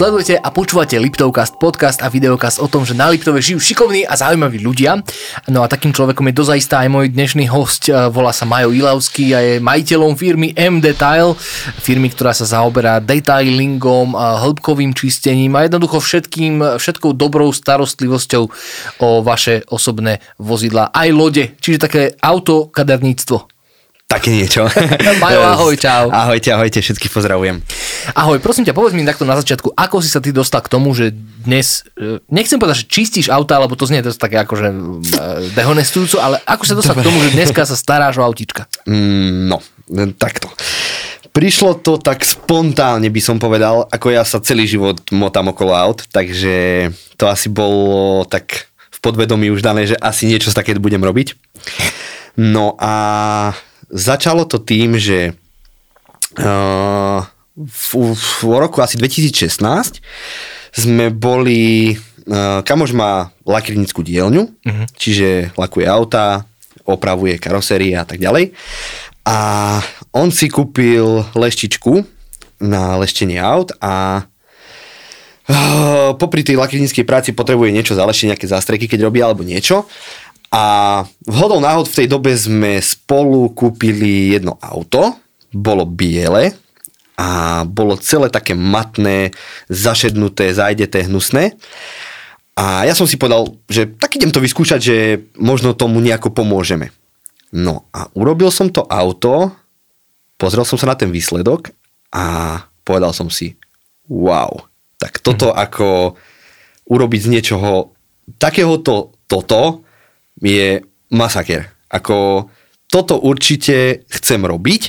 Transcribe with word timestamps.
Sledujete 0.00 0.40
a 0.40 0.48
počúvate 0.48 0.96
Liptovcast, 0.96 1.60
podcast 1.60 2.00
a 2.00 2.08
videokast 2.08 2.56
o 2.56 2.72
tom, 2.72 2.88
že 2.88 2.96
na 2.96 3.12
Liptove 3.12 3.44
žijú 3.44 3.60
šikovní 3.60 4.08
a 4.08 4.16
zaujímaví 4.16 4.56
ľudia. 4.64 4.96
No 5.44 5.60
a 5.60 5.68
takým 5.68 5.92
človekom 5.92 6.24
je 6.24 6.40
dozajistá 6.40 6.80
aj 6.80 6.88
môj 6.88 7.12
dnešný 7.12 7.44
host, 7.52 7.92
e, 7.92 8.08
volá 8.08 8.32
sa 8.32 8.48
Majo 8.48 8.72
Ilavský 8.72 9.36
a 9.36 9.44
je 9.44 9.54
majiteľom 9.60 10.16
firmy 10.16 10.56
M-Detail, 10.56 11.36
firmy, 11.84 12.08
ktorá 12.16 12.32
sa 12.32 12.48
zaoberá 12.48 12.96
detailingom, 13.04 14.16
hĺbkovým 14.16 14.96
čistením 14.96 15.52
a 15.60 15.68
jednoducho 15.68 16.00
všetkým, 16.00 16.80
všetkou 16.80 17.12
dobrou 17.12 17.52
starostlivosťou 17.52 18.44
o 19.04 19.08
vaše 19.20 19.68
osobné 19.68 20.24
vozidla, 20.40 20.96
aj 20.96 21.08
lode, 21.12 21.44
čiže 21.60 21.76
také 21.76 22.02
autokaderníctvo. 22.24 23.49
Také 24.10 24.34
niečo. 24.34 24.66
Majo, 25.22 25.38
ahoj, 25.38 25.78
čau. 25.78 26.10
Ahojte, 26.10 26.50
ahojte, 26.50 26.82
všetkých 26.82 27.14
pozdravujem. 27.14 27.62
Ahoj, 28.18 28.42
prosím 28.42 28.66
ťa, 28.66 28.74
povedz 28.74 28.98
mi 28.98 29.06
takto 29.06 29.22
na 29.22 29.38
začiatku, 29.38 29.70
ako 29.70 30.02
si 30.02 30.10
sa 30.10 30.18
ty 30.18 30.34
dostal 30.34 30.66
k 30.66 30.72
tomu, 30.74 30.90
že 30.98 31.14
dnes, 31.46 31.86
e, 31.94 32.18
nechcem 32.26 32.58
povedať, 32.58 32.82
že 32.82 32.90
čistíš 32.90 33.30
auta, 33.30 33.62
lebo 33.62 33.78
to 33.78 33.86
znie 33.86 34.02
to 34.02 34.10
také 34.10 34.42
akože 34.42 34.66
e, 34.66 34.74
dehonestujúco, 35.54 36.18
ale 36.18 36.42
ako 36.42 36.64
sa 36.66 36.74
dostal 36.74 36.98
Dobre. 36.98 37.06
k 37.06 37.08
tomu, 37.08 37.18
že 37.22 37.30
dneska 37.38 37.62
sa 37.62 37.78
staráš 37.78 38.18
o 38.18 38.26
autička? 38.26 38.66
Mm, 38.90 39.46
no, 39.46 39.62
takto. 40.18 40.50
Prišlo 41.30 41.78
to 41.78 42.02
tak 42.02 42.26
spontánne, 42.26 43.06
by 43.14 43.22
som 43.22 43.38
povedal, 43.38 43.86
ako 43.94 44.10
ja 44.10 44.26
sa 44.26 44.42
celý 44.42 44.66
život 44.66 44.98
motám 45.14 45.54
okolo 45.54 45.70
aut, 45.70 46.02
takže 46.10 46.90
to 47.14 47.30
asi 47.30 47.46
bolo 47.46 48.26
tak 48.26 48.66
v 48.74 48.98
podvedomí 48.98 49.54
už 49.54 49.62
dané, 49.62 49.86
že 49.86 49.94
asi 50.02 50.26
niečo 50.26 50.50
také 50.50 50.74
budem 50.82 50.98
robiť. 50.98 51.38
No 52.34 52.74
a 52.74 53.54
Začalo 53.90 54.46
to 54.46 54.62
tým, 54.62 54.94
že 54.94 55.34
uh, 56.38 57.20
v, 57.58 57.90
v 58.14 58.30
roku 58.46 58.78
asi 58.80 58.94
2016 58.94 59.98
sme 60.70 61.10
boli, 61.10 61.94
uh, 62.30 62.62
kamož 62.62 62.94
má 62.94 63.34
lakrinickú 63.42 64.06
dielňu, 64.06 64.46
uh-huh. 64.46 64.86
čiže 64.94 65.50
lakuje 65.58 65.90
auta, 65.90 66.46
opravuje 66.86 67.36
karosérie 67.42 67.98
a 67.98 68.06
tak 68.06 68.22
ďalej. 68.22 68.54
A 69.26 69.38
on 70.14 70.30
si 70.30 70.46
kúpil 70.46 71.26
leštičku 71.34 72.06
na 72.62 72.94
leštenie 72.96 73.42
aut 73.42 73.74
a 73.82 74.24
uh, 75.50 76.12
popri 76.14 76.46
tej 76.46 76.56
lakrinickej 76.62 77.04
práci 77.04 77.30
potrebuje 77.34 77.74
niečo 77.74 77.98
zaleštiť, 77.98 78.34
nejaké 78.34 78.46
zástreky, 78.46 78.86
keď 78.86 79.10
robí 79.10 79.18
alebo 79.18 79.42
niečo. 79.42 79.90
A 80.50 80.62
vhodou 81.30 81.62
náhod 81.62 81.86
v 81.86 81.96
tej 82.02 82.08
dobe 82.10 82.34
sme 82.34 82.82
spolu 82.82 83.54
kúpili 83.54 84.34
jedno 84.34 84.58
auto, 84.58 85.14
bolo 85.54 85.86
biele 85.86 86.58
a 87.14 87.62
bolo 87.62 87.94
celé 88.00 88.26
také 88.34 88.58
matné, 88.58 89.30
zašednuté, 89.70 90.50
zajdeté, 90.50 91.06
hnusné. 91.06 91.54
A 92.58 92.82
ja 92.82 92.98
som 92.98 93.06
si 93.06 93.14
povedal, 93.14 93.54
že 93.70 93.86
tak 93.86 94.18
idem 94.18 94.34
to 94.34 94.42
vyskúšať, 94.42 94.80
že 94.82 94.96
možno 95.38 95.70
tomu 95.76 96.02
nejako 96.02 96.34
pomôžeme. 96.34 96.90
No 97.54 97.86
a 97.94 98.10
urobil 98.18 98.50
som 98.50 98.70
to 98.70 98.82
auto, 98.90 99.54
pozrel 100.34 100.66
som 100.66 100.78
sa 100.78 100.90
na 100.90 100.98
ten 100.98 101.14
výsledok 101.14 101.70
a 102.10 102.58
povedal 102.82 103.14
som 103.14 103.30
si, 103.30 103.54
wow, 104.10 104.66
tak 104.98 105.22
toto 105.22 105.50
mm-hmm. 105.50 105.62
ako 105.62 105.88
urobiť 106.90 107.20
z 107.22 107.32
niečoho 107.38 107.94
takéhoto 108.38 109.14
toto, 109.30 109.86
je 110.40 110.80
masaker. 111.12 111.68
Ako 111.92 112.48
toto 112.90 113.20
určite 113.22 114.04
chcem 114.10 114.42
robiť, 114.42 114.82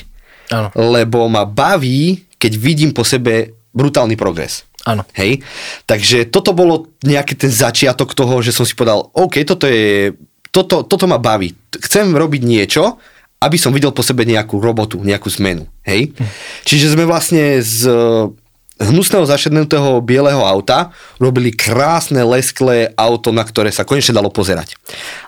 ano. 0.50 0.68
lebo 0.74 1.30
ma 1.30 1.46
baví, 1.46 2.26
keď 2.36 2.52
vidím 2.58 2.90
po 2.90 3.06
sebe 3.06 3.54
brutálny 3.72 4.18
progres. 4.18 4.66
Áno. 4.82 5.06
Hej? 5.14 5.46
Takže 5.86 6.26
toto 6.28 6.50
bolo 6.50 6.90
nejaký 7.06 7.38
ten 7.38 7.52
začiatok 7.54 8.18
toho, 8.18 8.42
že 8.42 8.50
som 8.50 8.66
si 8.66 8.74
povedal, 8.74 9.06
OK, 9.14 9.46
toto 9.46 9.70
je, 9.70 10.10
toto, 10.50 10.82
toto 10.82 11.06
ma 11.06 11.22
baví. 11.22 11.54
Chcem 11.70 12.10
robiť 12.10 12.42
niečo, 12.42 12.98
aby 13.42 13.56
som 13.58 13.74
videl 13.74 13.94
po 13.94 14.06
sebe 14.06 14.26
nejakú 14.26 14.58
robotu, 14.58 14.98
nejakú 15.02 15.30
zmenu. 15.38 15.66
Hej? 15.86 16.14
Hm. 16.14 16.26
Čiže 16.66 16.94
sme 16.94 17.06
vlastne 17.06 17.62
z 17.62 17.90
hnusného 18.88 19.22
zašednutého 19.22 20.02
bieleho 20.02 20.42
auta 20.42 20.90
robili 21.22 21.54
krásne 21.54 22.20
lesklé 22.26 22.90
auto, 22.98 23.30
na 23.30 23.46
ktoré 23.46 23.70
sa 23.70 23.86
konečne 23.86 24.18
dalo 24.18 24.28
pozerať. 24.28 24.74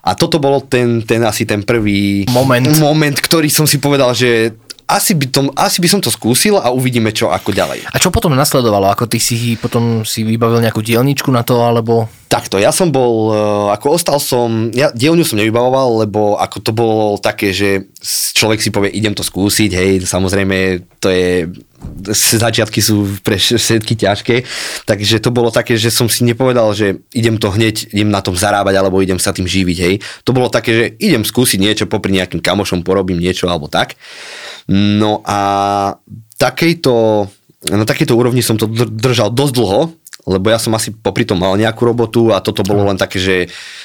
A 0.03 0.19
toto 0.19 0.43
bolo 0.43 0.63
ten, 0.65 1.01
ten 1.07 1.23
asi 1.23 1.47
ten 1.47 1.63
prvý 1.63 2.27
moment. 2.29 2.67
moment, 2.83 3.17
ktorý 3.17 3.47
som 3.49 3.65
si 3.65 3.79
povedal, 3.79 4.11
že 4.13 4.59
asi 4.95 5.19
by, 5.19 5.27
tom, 5.27 5.47
asi 5.59 5.83
by 5.83 5.89
som 5.91 5.99
to 5.99 6.15
skúsil 6.15 6.63
a 6.63 6.71
uvidíme, 6.71 7.11
čo 7.11 7.35
ako 7.35 7.51
ďalej. 7.51 7.91
A 7.91 7.99
čo 7.99 8.15
potom 8.15 8.31
nasledovalo? 8.31 8.87
Ako 8.95 9.11
ty 9.11 9.19
si 9.19 9.59
potom 9.59 10.07
si 10.07 10.23
vybavil 10.23 10.63
nejakú 10.63 10.79
dielničku 10.79 11.35
na 11.35 11.43
to, 11.43 11.67
alebo... 11.67 12.07
Takto, 12.31 12.63
ja 12.63 12.71
som 12.71 12.95
bol, 12.95 13.35
e, 13.35 13.39
ako 13.75 13.99
ostal 13.99 14.19
som, 14.23 14.71
ja 14.71 14.95
dielňu 14.95 15.27
som 15.27 15.39
nevybavoval, 15.39 16.07
lebo 16.07 16.39
ako 16.39 16.57
to 16.63 16.71
bolo 16.71 17.19
také, 17.19 17.51
že 17.51 17.91
človek 18.39 18.63
si 18.63 18.71
povie, 18.71 18.95
idem 18.95 19.15
to 19.19 19.27
skúsiť, 19.27 19.71
hej, 19.75 19.91
samozrejme, 20.07 20.87
to 21.03 21.11
je 21.11 21.51
začiatky 22.15 22.81
sú 22.81 23.21
pre 23.21 23.37
všetky 23.37 23.95
ťažké, 23.97 24.37
takže 24.89 25.21
to 25.21 25.29
bolo 25.29 25.53
také, 25.53 25.77
že 25.77 25.93
som 25.93 26.09
si 26.09 26.25
nepovedal, 26.25 26.73
že 26.73 27.05
idem 27.13 27.37
to 27.37 27.53
hneď, 27.53 27.93
idem 27.93 28.09
na 28.09 28.25
tom 28.25 28.33
zarábať 28.33 28.75
alebo 28.81 29.05
idem 29.05 29.21
sa 29.21 29.37
tým 29.37 29.45
živiť, 29.45 29.79
hej. 29.85 29.95
To 30.25 30.33
bolo 30.33 30.49
také, 30.49 30.71
že 30.73 30.85
idem 30.97 31.23
skúsiť 31.23 31.61
niečo, 31.61 31.85
popri 31.91 32.17
nejakým 32.17 32.41
kamošom 32.41 32.81
porobím 32.83 33.21
niečo 33.21 33.47
alebo 33.53 33.69
tak. 33.69 34.01
No 34.71 35.21
a 35.25 35.41
takejto, 36.41 36.95
na 37.69 37.85
takejto 37.85 38.17
úrovni 38.17 38.41
som 38.41 38.57
to 38.57 38.69
držal 38.89 39.29
dosť 39.29 39.55
dlho, 39.57 39.81
lebo 40.25 40.49
ja 40.49 40.57
som 40.57 40.73
asi 40.73 40.89
popri 40.89 41.29
tom 41.29 41.37
mal 41.37 41.53
nejakú 41.53 41.85
robotu 41.85 42.33
a 42.33 42.41
toto 42.41 42.65
bolo 42.65 42.89
len 42.89 42.97
také, 42.97 43.21
že 43.21 43.37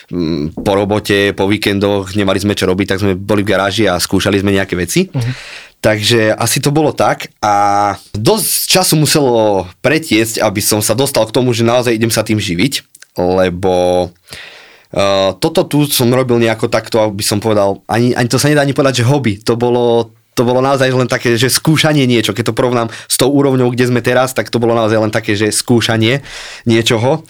mm, 0.07 0.55
po 0.55 0.71
robote, 0.71 1.35
po 1.35 1.51
víkendoch 1.51 2.15
nemali 2.15 2.39
sme 2.39 2.55
čo 2.55 2.63
robiť, 2.63 2.95
tak 2.95 3.01
sme 3.03 3.13
boli 3.19 3.43
v 3.43 3.51
garáži 3.51 3.91
a 3.91 3.99
skúšali 3.99 4.39
sme 4.39 4.55
nejaké 4.55 4.79
veci. 4.79 5.11
Uh-huh. 5.11 5.33
Takže 5.79 6.35
asi 6.35 6.59
to 6.59 6.75
bolo 6.75 6.91
tak 6.91 7.31
a 7.39 7.95
dosť 8.15 8.51
času 8.67 8.99
muselo 8.99 9.63
pretiecť, 9.79 10.43
aby 10.43 10.59
som 10.59 10.83
sa 10.83 10.95
dostal 10.95 11.23
k 11.27 11.35
tomu, 11.35 11.55
že 11.55 11.67
naozaj 11.67 11.95
idem 11.95 12.11
sa 12.11 12.23
tým 12.23 12.35
živiť, 12.35 12.83
lebo 13.15 14.07
uh, 14.11 15.31
toto 15.39 15.63
tu 15.67 15.87
som 15.87 16.11
robil 16.11 16.35
nejako 16.35 16.67
takto, 16.67 16.99
aby 16.99 17.23
som 17.23 17.39
povedal, 17.39 17.79
ani, 17.87 18.11
ani 18.11 18.27
to 18.27 18.35
sa 18.35 18.51
nedá 18.51 18.63
ani 18.63 18.75
povedať, 18.75 19.03
že 19.03 19.07
hobby, 19.07 19.39
to 19.39 19.55
bolo 19.55 20.11
to 20.33 20.41
bolo 20.47 20.63
naozaj 20.63 20.91
len 20.91 21.09
také, 21.09 21.35
že 21.35 21.51
skúšanie 21.51 22.07
niečo. 22.07 22.31
Keď 22.31 22.51
to 22.51 22.57
porovnám 22.57 22.87
s 22.91 23.15
tou 23.19 23.27
úrovňou, 23.31 23.73
kde 23.75 23.91
sme 23.91 23.99
teraz, 23.99 24.31
tak 24.31 24.47
to 24.47 24.61
bolo 24.61 24.77
naozaj 24.77 24.99
len 24.99 25.11
také, 25.11 25.35
že 25.35 25.51
skúšanie 25.51 26.23
niečoho. 26.63 27.27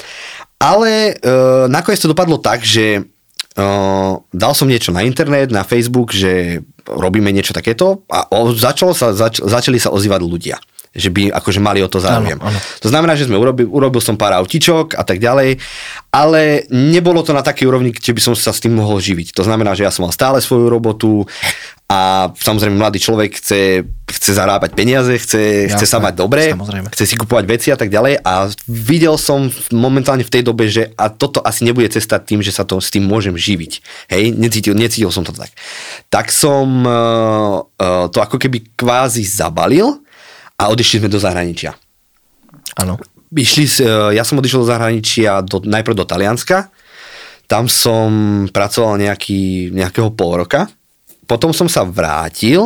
Ale 0.60 1.16
e, 1.18 1.34
nakoniec 1.72 1.98
to 2.04 2.12
dopadlo 2.12 2.38
tak, 2.38 2.62
že 2.62 3.08
Uh, 3.60 4.24
dal 4.32 4.56
som 4.56 4.70
niečo 4.70 4.94
na 4.96 5.04
internet, 5.04 5.52
na 5.52 5.68
Facebook, 5.68 6.16
že 6.16 6.64
robíme 6.86 7.28
niečo 7.34 7.52
takéto 7.52 8.08
a 8.08 8.24
o, 8.32 8.56
začalo 8.56 8.96
sa, 8.96 9.12
zač, 9.12 9.44
začali 9.44 9.76
sa 9.76 9.92
ozývať 9.92 10.22
ľudia 10.24 10.58
že 10.90 11.14
by 11.14 11.30
akože 11.30 11.62
mali 11.62 11.86
o 11.86 11.90
to 11.92 12.02
záujem. 12.02 12.42
To 12.82 12.90
znamená, 12.90 13.14
že 13.14 13.30
sme 13.30 13.38
urobil, 13.38 13.70
urobil 13.70 14.02
som 14.02 14.18
pár 14.18 14.34
autičok 14.42 14.98
a 14.98 15.06
tak 15.06 15.22
ďalej, 15.22 15.62
ale 16.10 16.66
nebolo 16.74 17.22
to 17.22 17.30
na 17.30 17.46
takej 17.46 17.70
úrovni, 17.70 17.94
kde 17.94 18.10
by 18.10 18.22
som 18.22 18.34
sa 18.34 18.50
s 18.50 18.58
tým 18.58 18.74
mohol 18.74 18.98
živiť. 18.98 19.38
To 19.38 19.46
znamená, 19.46 19.78
že 19.78 19.86
ja 19.86 19.94
som 19.94 20.10
mal 20.10 20.14
stále 20.14 20.42
svoju 20.42 20.66
robotu 20.66 21.30
a 21.90 22.30
samozrejme 22.38 22.78
mladý 22.78 23.02
človek 23.02 23.42
chce, 23.42 23.82
chce 24.06 24.32
zarábať 24.38 24.78
peniaze, 24.78 25.10
chce, 25.10 25.66
Jasne, 25.66 25.74
chce 25.74 25.86
sa 25.90 25.98
mať 25.98 26.22
dobre, 26.22 26.54
samozrejme. 26.54 26.86
chce 26.94 27.04
si 27.10 27.16
kupovať 27.18 27.46
veci 27.50 27.68
a 27.74 27.78
tak 27.82 27.90
ďalej 27.90 28.22
a 28.22 28.46
videl 28.70 29.18
som 29.18 29.50
momentálne 29.74 30.22
v 30.22 30.30
tej 30.30 30.46
dobe, 30.46 30.70
že 30.70 30.94
a 30.94 31.10
toto 31.10 31.42
asi 31.42 31.66
nebude 31.66 31.90
cesta 31.90 32.22
tým, 32.22 32.46
že 32.46 32.54
sa 32.54 32.62
to 32.62 32.78
s 32.78 32.94
tým 32.94 33.10
môžem 33.10 33.34
živiť. 33.34 33.82
Hej, 34.14 34.38
necítil, 34.38 34.78
necítil 34.78 35.10
som 35.10 35.26
to 35.26 35.34
tak. 35.34 35.50
Tak 36.14 36.30
som 36.30 36.86
uh, 36.86 37.66
uh, 37.66 38.06
to 38.14 38.22
ako 38.22 38.38
keby 38.38 38.70
kvázi 38.78 39.26
zabalil 39.26 39.98
a 40.62 40.70
odišli 40.70 41.02
sme 41.02 41.10
do 41.10 41.18
zahraničia. 41.18 41.74
Áno. 42.78 43.02
Išli, 43.34 43.66
e, 43.66 44.14
ja 44.14 44.24
som 44.28 44.38
odišiel 44.38 44.62
do 44.62 44.70
zahraničia 44.70 45.42
do, 45.42 45.62
najprv 45.64 45.96
do 45.96 46.06
Talianska, 46.06 46.70
tam 47.50 47.66
som 47.66 48.10
pracoval 48.54 49.02
nejaký, 49.02 49.74
nejakého 49.74 50.14
pol 50.14 50.46
roka, 50.46 50.70
potom 51.30 51.54
som 51.54 51.70
sa 51.70 51.86
vrátil, 51.86 52.66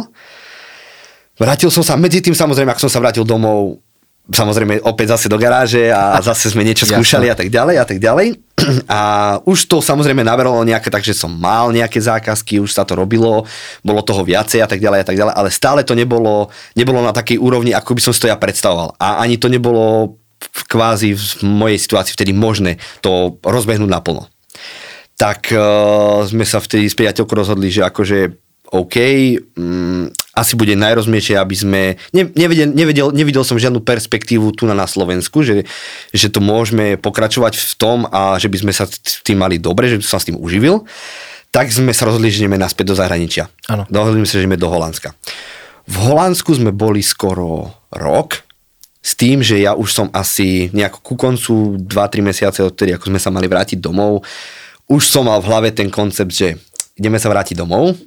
vrátil 1.35 1.67
som 1.67 1.83
sa, 1.83 1.99
medzi 1.99 2.23
tým 2.23 2.31
samozrejme, 2.31 2.71
ak 2.71 2.79
som 2.79 2.87
sa 2.87 3.03
vrátil 3.03 3.27
domov, 3.27 3.83
samozrejme 4.31 4.79
opäť 4.87 5.19
zase 5.19 5.27
do 5.27 5.35
garáže 5.35 5.91
a 5.91 6.15
zase 6.31 6.47
sme 6.47 6.63
niečo 6.63 6.87
skúšali 6.87 7.27
a 7.27 7.35
tak 7.35 7.51
ďalej 7.51 7.75
a 7.75 7.85
tak 7.85 7.99
ďalej. 7.99 8.27
A 8.87 8.99
už 9.43 9.67
to 9.67 9.83
samozrejme 9.83 10.23
naberalo 10.23 10.61
nejaké, 10.63 10.87
takže 10.87 11.11
som 11.11 11.27
mal 11.27 11.73
nejaké 11.73 11.99
zákazky, 11.99 12.63
už 12.63 12.71
sa 12.71 12.87
to 12.87 12.95
robilo, 12.95 13.43
bolo 13.83 13.99
toho 14.05 14.23
viacej 14.23 14.63
a 14.63 14.67
tak 14.69 14.79
ďalej 14.79 14.99
a 15.03 15.05
tak 15.09 15.17
ďalej, 15.19 15.33
ale 15.35 15.49
stále 15.51 15.81
to 15.83 15.97
nebolo, 15.97 16.47
nebolo 16.77 17.03
na 17.03 17.11
takej 17.11 17.41
úrovni, 17.41 17.75
ako 17.75 17.97
by 17.97 18.01
som 18.05 18.13
si 18.15 18.23
to 18.23 18.31
ja 18.31 18.39
predstavoval. 18.39 18.95
A 19.01 19.19
ani 19.19 19.35
to 19.35 19.51
nebolo 19.51 20.15
kvázi 20.69 21.17
v 21.17 21.43
mojej 21.43 21.79
situácii 21.81 22.13
vtedy 22.15 22.31
možné 22.31 22.79
to 23.03 23.35
rozbehnúť 23.43 23.89
naplno. 23.89 24.29
Tak 25.13 25.51
uh, 25.53 26.23
sme 26.25 26.47
sa 26.47 26.63
vtedy 26.63 26.87
s 26.89 26.95
priateľkou 26.95 27.35
rozhodli, 27.35 27.69
že 27.69 27.85
akože 27.85 28.42
OK, 28.73 28.97
um, 29.53 30.09
asi 30.33 30.57
bude 30.57 30.73
najrozumnejšie, 30.73 31.37
aby 31.37 31.53
sme... 31.53 31.81
Ne, 32.09 32.25
nevedel, 32.33 32.73
nevedel, 32.73 33.13
nevidel 33.13 33.45
som 33.45 33.61
žiadnu 33.61 33.85
perspektívu 33.85 34.49
tu 34.57 34.65
na, 34.65 34.73
na 34.73 34.89
Slovensku, 34.89 35.45
že, 35.45 35.69
že 36.09 36.33
to 36.33 36.41
môžeme 36.41 36.97
pokračovať 36.97 37.53
v 37.53 37.73
tom 37.77 38.09
a 38.09 38.41
že 38.41 38.49
by 38.49 38.57
sme 38.65 38.73
sa 38.73 38.89
s 38.89 39.21
tým 39.21 39.37
mali 39.37 39.61
dobre, 39.61 39.93
že 39.93 40.01
by 40.01 40.03
som 40.09 40.17
sa 40.17 40.21
s 40.25 40.27
tým 40.33 40.41
uživil. 40.41 40.89
Tak 41.53 41.69
sme 41.69 41.93
sa 41.93 42.09
rozhodli, 42.09 42.33
že 42.33 42.41
ideme 42.41 42.57
naspäť 42.57 42.89
do 42.89 42.97
zahraničia. 42.97 43.45
Áno. 43.69 43.85
Dohodli 43.93 44.25
sme 44.25 44.27
sa, 44.27 44.35
že 44.41 44.43
ideme 44.49 44.57
do 44.57 44.73
Holandska. 44.73 45.13
V 45.85 45.95
Holandsku 46.09 46.57
sme 46.57 46.73
boli 46.73 47.05
skoro 47.05 47.69
rok, 47.93 48.41
s 49.03 49.19
tým, 49.19 49.43
že 49.43 49.59
ja 49.59 49.75
už 49.75 49.89
som 49.91 50.07
asi 50.15 50.71
nejako 50.71 51.03
ku 51.03 51.13
koncu 51.19 51.75
2-3 51.75 52.23
mesiace 52.23 52.63
odtedy, 52.63 52.95
ako 52.95 53.11
sme 53.11 53.19
sa 53.19 53.29
mali 53.35 53.51
vrátiť 53.51 53.77
domov, 53.77 54.23
už 54.87 55.03
som 55.03 55.27
mal 55.27 55.43
v 55.43 55.51
hlave 55.51 55.69
ten 55.75 55.91
koncept, 55.91 56.31
že 56.31 56.55
ideme 56.95 57.19
sa 57.19 57.27
vrátiť 57.27 57.59
domov 57.59 57.99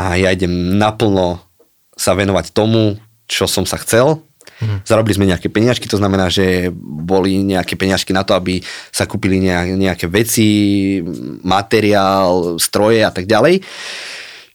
a 0.00 0.16
ja 0.16 0.32
idem 0.32 0.80
naplno 0.80 1.44
sa 1.92 2.16
venovať 2.16 2.56
tomu, 2.56 2.96
čo 3.28 3.44
som 3.44 3.68
sa 3.68 3.76
chcel. 3.76 4.24
Hmm. 4.60 4.80
Zarobili 4.88 5.16
sme 5.16 5.28
nejaké 5.28 5.52
peniažky, 5.52 5.84
to 5.84 6.00
znamená, 6.00 6.32
že 6.32 6.72
boli 6.80 7.44
nejaké 7.44 7.76
peniažky 7.76 8.16
na 8.16 8.24
to, 8.24 8.32
aby 8.32 8.64
sa 8.88 9.04
kúpili 9.04 9.36
nejaké 9.76 10.08
veci, 10.08 11.00
materiál, 11.44 12.56
stroje 12.56 13.04
a 13.04 13.12
tak 13.12 13.28
ďalej. 13.28 13.60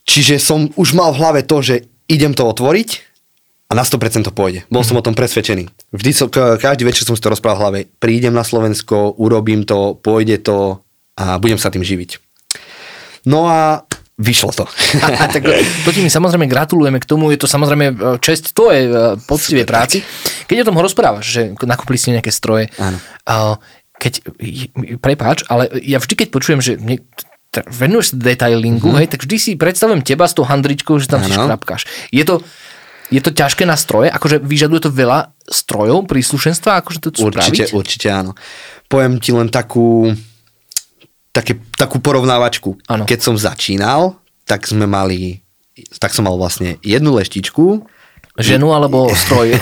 Čiže 0.05 0.41
som 0.41 0.69
už 0.73 0.97
mal 0.97 1.13
v 1.13 1.21
hlave 1.21 1.41
to, 1.45 1.61
že 1.61 1.85
idem 2.09 2.33
to 2.33 2.45
otvoriť 2.45 2.89
a 3.69 3.73
na 3.73 3.81
100% 3.81 4.25
to 4.25 4.33
pôjde. 4.33 4.65
Bol 4.69 4.85
som 4.85 4.97
o 4.97 5.05
tom 5.05 5.17
presvedčený. 5.17 5.69
Vždy 5.89 6.11
som, 6.13 6.29
každý 6.33 6.85
večer 6.85 7.05
som 7.05 7.17
si 7.17 7.21
to 7.21 7.33
rozprával 7.33 7.57
v 7.57 7.63
hlave. 7.65 7.79
Prídem 7.97 8.33
na 8.33 8.45
Slovensko, 8.45 9.17
urobím 9.17 9.65
to, 9.65 9.97
pôjde 9.97 10.41
to 10.45 10.85
a 11.17 11.41
budem 11.41 11.57
sa 11.57 11.73
tým 11.73 11.81
živiť. 11.81 12.21
No 13.25 13.49
a 13.49 13.81
vyšlo 14.15 14.51
to. 14.55 14.65
tak 15.35 15.43
to 15.83 15.89
ti 15.91 15.99
my 15.99 16.07
samozrejme 16.07 16.47
gratulujeme 16.47 17.03
k 17.03 17.09
tomu, 17.09 17.35
je 17.35 17.39
to 17.39 17.47
samozrejme 17.51 17.85
e, 17.91 17.95
čest 18.23 18.55
tvoje 18.55 18.87
poctivej 19.27 19.67
práci. 19.67 20.01
Keď 20.47 20.63
o 20.63 20.67
tom 20.71 20.79
rozprávaš, 20.79 21.25
že 21.27 21.41
nakúpili 21.67 21.99
ste 21.99 22.15
nejaké 22.15 22.31
stroje, 22.31 22.71
Áno. 22.79 22.97
keď, 23.99 24.13
prepáč, 25.03 25.43
ale 25.51 25.67
ja 25.83 25.99
vždy 25.99 26.13
keď 26.15 26.27
počujem, 26.31 26.61
že 26.63 26.79
venuješ 27.63 28.11
sa 28.11 28.15
detailingu, 28.19 28.91
mm-hmm. 28.91 28.99
hej, 29.03 29.07
tak 29.11 29.23
vždy 29.23 29.37
si 29.39 29.51
predstavujem 29.55 30.03
teba 30.03 30.27
s 30.27 30.35
tou 30.35 30.43
handričkou, 30.43 30.99
že 30.99 31.07
tam 31.07 31.23
ano. 31.23 31.27
si 31.27 31.31
škrapkáš. 31.31 31.81
Je 32.11 32.23
to, 32.27 32.43
je 33.07 33.21
to 33.23 33.31
ťažké 33.31 33.63
na 33.63 33.79
stroje? 33.79 34.11
Akože 34.11 34.43
vyžaduje 34.43 34.81
to 34.83 34.91
veľa 34.91 35.31
strojov, 35.47 36.09
príslušenstva? 36.09 36.83
Akože 36.83 36.99
to 36.99 37.09
určite, 37.23 37.69
spraviť? 37.69 37.77
určite 37.77 38.07
áno. 38.11 38.31
Poviem 38.91 39.23
ti 39.23 39.31
len 39.31 39.47
takú, 39.47 40.11
také, 41.35 41.59
takú 41.75 41.99
porovnávačku. 41.99 42.79
Ano. 42.87 43.03
Keď 43.03 43.19
som 43.19 43.35
začínal, 43.35 44.15
tak 44.47 44.63
sme 44.63 44.87
mali, 44.87 45.43
tak 45.99 46.15
som 46.15 46.23
mal 46.23 46.39
vlastne 46.39 46.79
jednu 46.79 47.11
leštičku. 47.19 47.83
Ženu 48.39 48.71
alebo 48.71 49.11
stroj? 49.27 49.59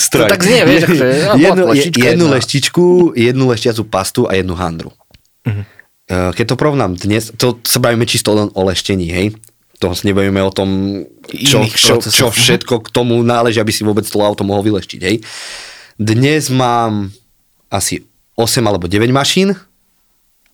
stroj. 0.00 0.28
To 0.28 0.32
tak 0.32 0.40
znie, 0.40 0.64
vieš, 0.64 0.88
akože, 0.88 1.06
jednu, 1.44 1.64
leštička, 1.68 2.06
jednu 2.08 2.26
leštičku, 2.32 2.86
jednu 3.12 3.44
leštiacu 3.52 3.82
pastu 3.84 4.24
a 4.24 4.32
jednu 4.32 4.56
handru. 4.56 4.96
Uh-huh. 5.44 5.64
Keď 6.08 6.44
to 6.48 6.56
porovnám 6.56 6.96
dnes, 6.96 7.34
to 7.36 7.60
sa 7.66 7.78
bavíme 7.82 8.08
čisto 8.08 8.32
len 8.32 8.48
o 8.56 8.60
leštení, 8.64 9.12
hej 9.12 9.28
to 9.76 9.92
nebudeme 10.08 10.40
o 10.40 10.48
tom, 10.48 11.04
čo, 11.28 11.68
čo, 11.68 12.00
čo 12.00 12.32
všetko 12.32 12.80
k 12.80 12.88
tomu 12.88 13.20
náleží, 13.20 13.60
aby 13.60 13.68
si 13.68 13.84
vôbec 13.84 14.08
to 14.08 14.24
auto 14.24 14.40
mohol 14.40 14.64
vyleštiť. 14.64 15.00
Hej. 15.04 15.20
Dnes 16.00 16.48
mám 16.48 17.12
asi 17.68 18.08
8 18.40 18.64
alebo 18.64 18.88
9 18.88 19.04
mašín 19.12 19.52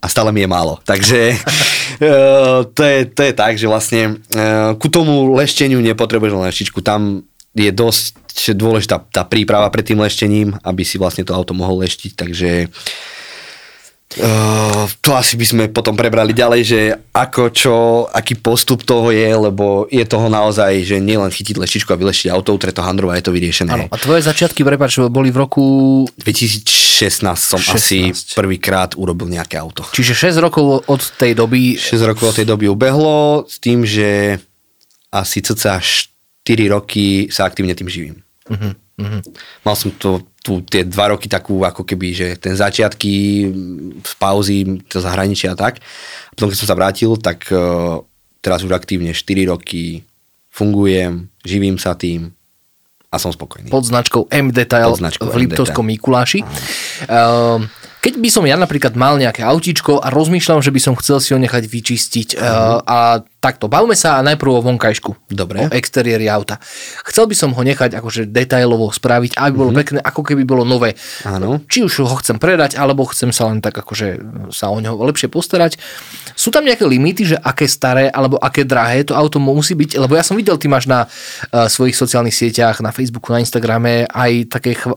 a 0.02 0.06
stále 0.10 0.34
mi 0.34 0.42
je 0.42 0.50
málo. 0.50 0.82
Takže 0.82 1.38
uh, 1.38 2.66
to, 2.76 2.82
je, 2.82 2.98
to 3.06 3.20
je 3.22 3.32
tak, 3.32 3.54
že 3.54 3.70
vlastne 3.70 4.18
uh, 4.34 4.74
ku 4.74 4.90
tomu 4.90 5.30
lešteniu 5.38 5.78
nepotrebuješ 5.78 6.34
len 6.34 6.44
leštičku. 6.50 6.82
Tam 6.82 7.22
je 7.54 7.70
dosť 7.70 8.18
dôležitá 8.56 8.98
tá 9.12 9.22
príprava 9.22 9.68
pred 9.70 9.86
tým 9.86 10.00
leštením, 10.00 10.56
aby 10.64 10.82
si 10.82 10.96
vlastne 10.98 11.22
to 11.22 11.36
auto 11.36 11.54
mohol 11.54 11.84
leštiť. 11.84 12.12
Takže 12.16 12.50
Uh, 14.18 14.84
to 15.00 15.16
asi 15.16 15.40
by 15.40 15.46
sme 15.46 15.64
potom 15.72 15.96
prebrali 15.96 16.36
ďalej, 16.36 16.60
že 16.66 16.80
ako 17.16 17.42
čo, 17.52 17.74
aký 18.12 18.36
postup 18.36 18.84
toho 18.84 19.08
je, 19.08 19.28
lebo 19.32 19.88
je 19.88 20.04
toho 20.04 20.28
naozaj, 20.28 20.84
že 20.84 20.96
nielen 21.00 21.32
chytiť 21.32 21.56
leštičku 21.56 21.88
a 21.92 22.00
vyleštiť 22.00 22.28
auto, 22.28 22.56
treto 22.60 22.84
handrova 22.84 23.16
je 23.16 23.24
to 23.24 23.32
vyriešené. 23.32 23.72
Ano, 23.72 23.86
a 23.88 23.96
tvoje 23.96 24.20
začiatky, 24.24 24.60
prepáč, 24.66 25.00
boli 25.08 25.32
v 25.32 25.38
roku... 25.40 25.64
2016 26.20 27.08
som 27.36 27.60
16. 27.60 27.72
asi 27.72 27.98
prvýkrát 28.36 28.92
urobil 29.00 29.32
nejaké 29.32 29.56
auto. 29.56 29.86
Čiže 29.92 30.34
6 30.34 30.44
rokov 30.44 30.84
od 30.86 31.02
tej 31.16 31.32
doby... 31.32 31.80
6 31.80 31.96
rokov 32.04 32.32
od 32.32 32.36
tej 32.36 32.46
doby 32.46 32.68
ubehlo 32.68 33.48
s 33.48 33.56
tým, 33.56 33.86
že 33.88 34.36
asi 35.12 35.40
cca 35.40 35.80
4 35.80 36.08
roky 36.72 37.28
sa 37.32 37.48
aktívne 37.48 37.76
tým 37.76 37.88
živím. 37.88 38.16
Uh-huh. 38.48 38.76
Uh-huh. 39.02 39.20
Mal 39.66 39.76
som 39.76 39.90
to 39.92 40.22
tu 40.42 40.58
tie 40.66 40.82
dva 40.82 41.14
roky 41.14 41.30
takú 41.30 41.62
ako 41.62 41.86
keby, 41.86 42.08
že 42.10 42.28
ten 42.34 42.58
začiatky 42.58 43.14
v 44.02 44.12
pauzy, 44.18 44.82
to 44.90 44.98
zahraničia 44.98 45.54
a 45.54 45.56
tak. 45.56 45.78
A 45.78 46.32
potom, 46.34 46.50
keď 46.50 46.58
som 46.58 46.68
sa 46.68 46.74
vrátil, 46.74 47.14
tak 47.14 47.46
uh, 47.54 48.02
teraz 48.42 48.66
už 48.66 48.74
aktívne 48.74 49.14
4 49.14 49.22
roky 49.46 50.02
fungujem, 50.50 51.30
živím 51.46 51.78
sa 51.78 51.94
tým 51.94 52.34
a 53.06 53.16
som 53.22 53.30
spokojný. 53.30 53.70
Pod 53.70 53.86
značkou 53.86 54.26
M-Detail 54.28 54.98
v 54.98 55.36
Liptovskom 55.46 55.86
Mikuláši. 55.86 56.42
Uh, 57.06 57.62
keď 58.02 58.18
by 58.18 58.28
som 58.34 58.42
ja 58.42 58.58
napríklad 58.58 58.98
mal 58.98 59.14
nejaké 59.22 59.46
autíčko 59.46 60.02
a 60.02 60.10
rozmýšľam, 60.10 60.58
že 60.58 60.74
by 60.74 60.80
som 60.82 60.98
chcel 60.98 61.22
si 61.22 61.30
ho 61.30 61.38
nechať 61.38 61.70
vyčistiť 61.70 62.28
uh, 62.34 62.82
a 62.82 63.22
takto, 63.42 63.66
bavme 63.66 63.98
sa 63.98 64.22
najprv 64.22 64.50
o 64.54 64.60
vonkajšku. 64.62 65.34
Dobre. 65.34 65.66
O 65.66 65.74
exteriéri 65.74 66.30
auta. 66.30 66.62
Chcel 67.02 67.26
by 67.26 67.34
som 67.34 67.50
ho 67.50 67.62
nechať 67.66 67.98
akože 67.98 68.30
detailovo 68.30 68.94
spraviť, 68.94 69.34
aby 69.34 69.50
bolo 69.50 69.74
mm-hmm. 69.74 69.80
pekné, 69.82 69.98
ako 69.98 70.22
keby 70.22 70.46
bolo 70.46 70.62
nové. 70.62 70.94
Áno. 71.26 71.58
Či 71.66 71.82
už 71.82 72.06
ho 72.06 72.16
chcem 72.22 72.38
predať, 72.38 72.78
alebo 72.78 73.02
chcem 73.10 73.34
sa 73.34 73.50
len 73.50 73.58
tak 73.58 73.74
akože 73.74 74.22
sa 74.54 74.70
o 74.70 74.78
neho 74.78 74.94
lepšie 74.94 75.26
postarať. 75.26 75.82
Sú 76.38 76.54
tam 76.54 76.62
nejaké 76.62 76.86
limity, 76.86 77.34
že 77.34 77.36
aké 77.42 77.66
staré 77.66 78.08
alebo 78.08 78.38
aké 78.38 78.62
drahé 78.62 79.02
to 79.02 79.18
auto 79.18 79.42
musí 79.42 79.74
byť? 79.74 79.98
Lebo 79.98 80.14
ja 80.14 80.22
som 80.22 80.38
videl, 80.38 80.54
ty 80.56 80.70
máš 80.70 80.86
na 80.86 81.04
uh, 81.04 81.66
svojich 81.66 81.98
sociálnych 81.98 82.32
sieťach, 82.32 82.78
na 82.78 82.94
Facebooku, 82.94 83.34
na 83.34 83.42
Instagrame 83.42 84.06
aj 84.06 84.48
také, 84.48 84.78
chv- 84.78 84.96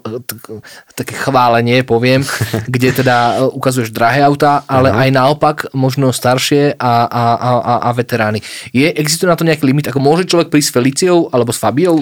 také 0.94 1.18
chválenie, 1.18 1.82
poviem, 1.82 2.22
kde 2.74 3.04
teda 3.04 3.16
e, 3.16 3.52
ukazuješ 3.52 3.92
drahé 3.92 4.22
auta, 4.24 4.64
ale 4.68 4.92
uh-huh. 4.92 5.04
aj 5.04 5.10
naopak 5.12 5.58
možno 5.76 6.12
staršie 6.12 6.76
a, 6.78 6.94
a, 7.08 7.24
a, 7.36 7.74
a 7.88 7.90
veterány. 7.96 8.35
Je, 8.72 8.88
existuje 8.96 9.30
na 9.30 9.38
to 9.38 9.48
nejaký 9.48 9.64
limit? 9.68 9.88
Ako 9.92 10.00
môže 10.02 10.26
človek 10.26 10.50
prísť 10.50 10.70
s 10.72 10.76
Feliciou 10.76 11.18
alebo 11.30 11.54
s 11.54 11.62
Fabiou 11.62 12.02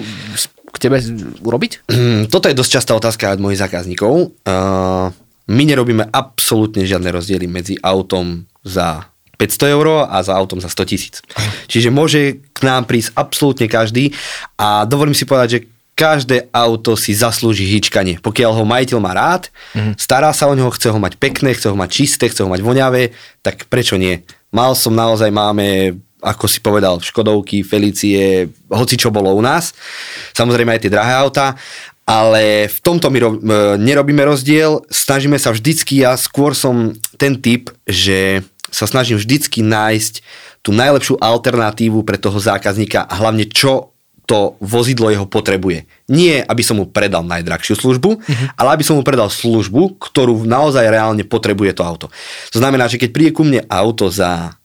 k 0.74 0.76
tebe 0.78 0.98
urobiť? 1.44 1.86
Toto 2.32 2.50
je 2.50 2.58
dosť 2.58 2.70
častá 2.80 2.92
otázka 2.98 3.34
od 3.34 3.42
mojich 3.42 3.62
zákazníkov. 3.62 4.34
Uh, 4.42 5.14
my 5.50 5.62
nerobíme 5.62 6.08
absolútne 6.08 6.82
žiadne 6.88 7.12
rozdiely 7.12 7.46
medzi 7.46 7.74
autom 7.84 8.48
za 8.64 9.12
500 9.36 9.74
eur 9.74 9.86
a 10.08 10.16
za 10.22 10.32
autom 10.32 10.62
za 10.62 10.70
100 10.70 10.90
tisíc. 10.90 11.20
Čiže 11.68 11.92
môže 11.92 12.40
k 12.54 12.60
nám 12.64 12.88
prísť 12.88 13.12
absolútne 13.18 13.66
každý 13.68 14.14
a 14.56 14.88
dovolím 14.88 15.14
si 15.14 15.28
povedať, 15.28 15.48
že 15.50 15.60
každé 15.94 16.50
auto 16.50 16.98
si 16.98 17.14
zaslúži 17.14 17.70
hýčkanie. 17.70 18.18
Pokiaľ 18.18 18.50
ho 18.50 18.64
majiteľ 18.66 18.98
má 18.98 19.14
rád, 19.14 19.46
mm-hmm. 19.74 19.94
stará 19.94 20.34
sa 20.34 20.50
o 20.50 20.54
neho, 20.58 20.70
chce 20.74 20.90
ho 20.90 20.98
mať 20.98 21.14
pekné, 21.22 21.54
chce 21.54 21.70
ho 21.70 21.76
mať 21.78 21.90
čisté, 21.90 22.26
chce 22.26 22.42
ho 22.42 22.50
mať 22.50 22.66
voňavé, 22.66 23.14
tak 23.46 23.70
prečo 23.70 23.94
nie? 23.94 24.26
Mal 24.50 24.74
som 24.74 24.90
naozaj, 24.94 25.30
máme, 25.30 25.98
ako 26.24 26.48
si 26.48 26.64
povedal, 26.64 27.04
Škodovky, 27.04 27.60
Felicie, 27.60 28.48
hoci 28.72 28.96
čo 28.96 29.12
bolo 29.12 29.36
u 29.36 29.44
nás. 29.44 29.76
Samozrejme 30.32 30.72
aj 30.72 30.82
tie 30.88 30.94
drahé 30.94 31.12
auta, 31.20 31.52
ale 32.08 32.68
v 32.68 32.78
tomto 32.80 33.12
my 33.12 33.18
ro- 33.20 33.40
nerobíme 33.76 34.24
rozdiel. 34.24 34.80
Snažíme 34.88 35.36
sa 35.36 35.52
vždycky, 35.52 36.00
ja 36.00 36.16
skôr 36.16 36.56
som 36.56 36.96
ten 37.20 37.36
typ, 37.36 37.68
že 37.84 38.40
sa 38.72 38.88
snažím 38.88 39.20
vždycky 39.20 39.60
nájsť 39.62 40.24
tú 40.64 40.72
najlepšiu 40.72 41.20
alternatívu 41.20 42.02
pre 42.08 42.16
toho 42.16 42.40
zákazníka 42.40 43.04
a 43.04 43.14
hlavne 43.20 43.44
čo 43.44 43.94
to 44.24 44.56
vozidlo 44.56 45.12
jeho 45.12 45.28
potrebuje. 45.28 45.84
Nie, 46.08 46.40
aby 46.40 46.64
som 46.64 46.80
mu 46.80 46.88
predal 46.88 47.20
najdrahšiu 47.28 47.76
službu, 47.76 48.10
uh-huh. 48.16 48.46
ale 48.56 48.80
aby 48.80 48.84
som 48.84 48.96
mu 48.96 49.04
predal 49.04 49.28
službu, 49.28 50.00
ktorú 50.00 50.48
naozaj 50.48 50.88
reálne 50.88 51.28
potrebuje 51.28 51.76
to 51.76 51.84
auto. 51.84 52.06
To 52.56 52.58
znamená, 52.58 52.88
že 52.88 52.96
keď 52.96 53.10
príde 53.12 53.32
ku 53.36 53.44
mne 53.44 53.68
auto 53.68 54.08
za 54.08 54.56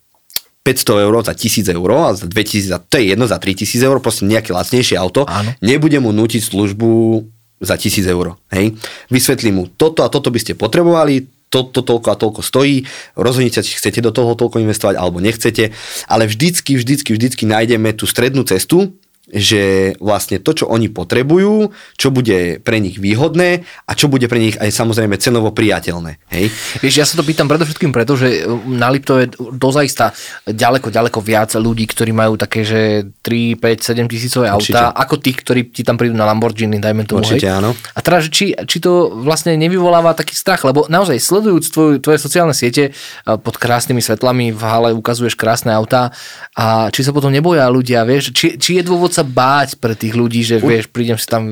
500 0.63 1.05
eur, 1.07 1.13
za 1.23 1.33
1000 1.33 1.71
eur 1.71 1.89
a 1.91 2.13
za 2.13 2.27
2000, 2.27 2.91
to 2.91 2.95
je 2.99 3.15
jedno, 3.15 3.25
za 3.25 3.39
3000 3.39 3.79
eur, 3.79 3.97
proste 4.03 4.27
nejaké 4.27 4.51
lacnejšie 4.51 4.99
auto, 4.99 5.23
Áno. 5.25 5.55
nebudem 5.63 6.03
mu 6.03 6.11
nútiť 6.11 6.43
službu 6.43 7.23
za 7.63 7.75
1000 7.79 8.05
eur. 8.11 8.35
Hej? 8.51 8.75
Vysvetlím 9.07 9.55
mu, 9.55 9.63
toto 9.67 10.03
a 10.03 10.11
toto 10.11 10.29
by 10.31 10.39
ste 10.39 10.59
potrebovali, 10.59 11.27
toto 11.49 11.81
to, 11.81 11.81
toľko 11.81 12.07
a 12.13 12.15
toľko 12.15 12.41
stojí, 12.45 12.85
rozhodnite, 13.17 13.65
či 13.65 13.81
chcete 13.81 14.05
do 14.05 14.13
toho 14.13 14.37
toľko 14.37 14.61
investovať 14.61 14.95
alebo 15.01 15.17
nechcete, 15.17 15.73
ale 16.05 16.29
vždycky, 16.29 16.77
vždycky, 16.77 17.09
vždycky 17.17 17.43
nájdeme 17.49 17.89
tú 17.97 18.05
strednú 18.05 18.45
cestu, 18.45 18.93
že 19.29 19.93
vlastne 20.01 20.41
to, 20.41 20.51
čo 20.57 20.65
oni 20.65 20.89
potrebujú, 20.89 21.69
čo 21.95 22.09
bude 22.09 22.57
pre 22.61 22.81
nich 22.81 22.97
výhodné 22.97 23.63
a 23.85 23.91
čo 23.93 24.09
bude 24.09 24.25
pre 24.25 24.41
nich 24.41 24.57
aj 24.57 24.73
samozrejme 24.73 25.21
cenovo 25.21 25.53
priateľné. 25.53 26.17
Hej? 26.33 26.49
Vieš, 26.81 26.95
ja 26.97 27.05
sa 27.05 27.17
to 27.17 27.23
pýtam 27.25 27.45
predovšetkým 27.45 27.93
preto, 27.93 28.17
že 28.17 28.45
na 28.65 28.89
Liptove 28.89 29.29
dozaista 29.53 30.11
ďaleko, 30.49 30.89
ďaleko 30.89 31.19
viac 31.21 31.53
ľudí, 31.53 31.85
ktorí 31.85 32.09
majú 32.09 32.35
také, 32.41 32.65
že 32.65 33.05
3, 33.21 33.61
5, 33.61 33.93
7 33.93 34.09
tisícové 34.09 34.47
auta, 34.49 34.89
ako 34.97 35.21
tí, 35.21 35.31
ktorí 35.37 35.69
ti 35.69 35.85
tam 35.85 35.95
prídu 35.95 36.17
na 36.17 36.25
Lamborghini, 36.25 36.81
dajme 36.81 37.05
tomu. 37.05 37.21
Určite, 37.21 37.45
hej. 37.45 37.57
áno. 37.61 37.77
A 37.93 37.99
teraz, 38.01 38.25
či, 38.33 38.57
či 38.65 38.77
to 38.81 39.13
vlastne 39.21 39.53
nevyvoláva 39.53 40.17
taký 40.17 40.33
strach, 40.33 40.65
lebo 40.65 40.89
naozaj 40.89 41.21
sledujúc 41.21 41.65
tvoje, 41.69 41.95
tvoje 42.01 42.17
sociálne 42.17 42.57
siete 42.57 42.89
eh, 42.89 43.37
pod 43.37 43.61
krásnymi 43.61 44.01
svetlami 44.01 44.49
v 44.49 44.61
hale 44.65 44.89
ukazuješ 44.97 45.37
krásne 45.37 45.69
autá 45.69 46.09
a 46.57 46.89
či 46.89 47.05
sa 47.05 47.13
potom 47.13 47.29
neboja 47.29 47.69
ľudia, 47.69 48.03
vieš, 48.03 48.33
či, 48.33 48.57
či 48.57 48.81
je 48.81 48.83
dôvod 48.83 49.13
sa 49.19 49.23
báť 49.27 49.75
pre 49.75 49.93
tých 49.99 50.15
ľudí, 50.15 50.41
že 50.47 50.63
vieš, 50.63 50.87
prídem 50.87 51.19
si 51.19 51.27
tam 51.27 51.43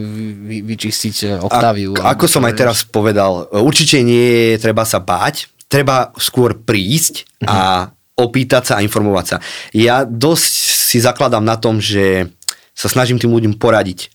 vy, 0.48 0.64
vyčistiť 0.64 1.16
eh, 1.28 1.30
Octaviu. 1.44 2.00
A, 2.00 2.16
ako 2.16 2.26
som 2.32 2.48
aj 2.48 2.56
teraz 2.56 2.88
povedal, 2.88 3.52
určite 3.52 4.00
nie 4.00 4.56
je 4.56 4.64
treba 4.64 4.88
sa 4.88 5.04
báť, 5.04 5.52
treba 5.68 6.16
skôr 6.16 6.56
prísť 6.56 7.28
uh-huh. 7.44 7.52
a 7.52 7.58
opýtať 8.18 8.64
sa 8.72 8.74
a 8.80 8.84
informovať 8.88 9.26
sa. 9.28 9.38
Ja 9.76 10.08
dosť 10.08 10.54
si 10.88 10.98
zakladám 11.04 11.44
na 11.44 11.60
tom, 11.60 11.84
že 11.84 12.32
sa 12.74 12.88
snažím 12.88 13.20
tým 13.22 13.34
ľuďom 13.34 13.60
poradiť. 13.60 14.10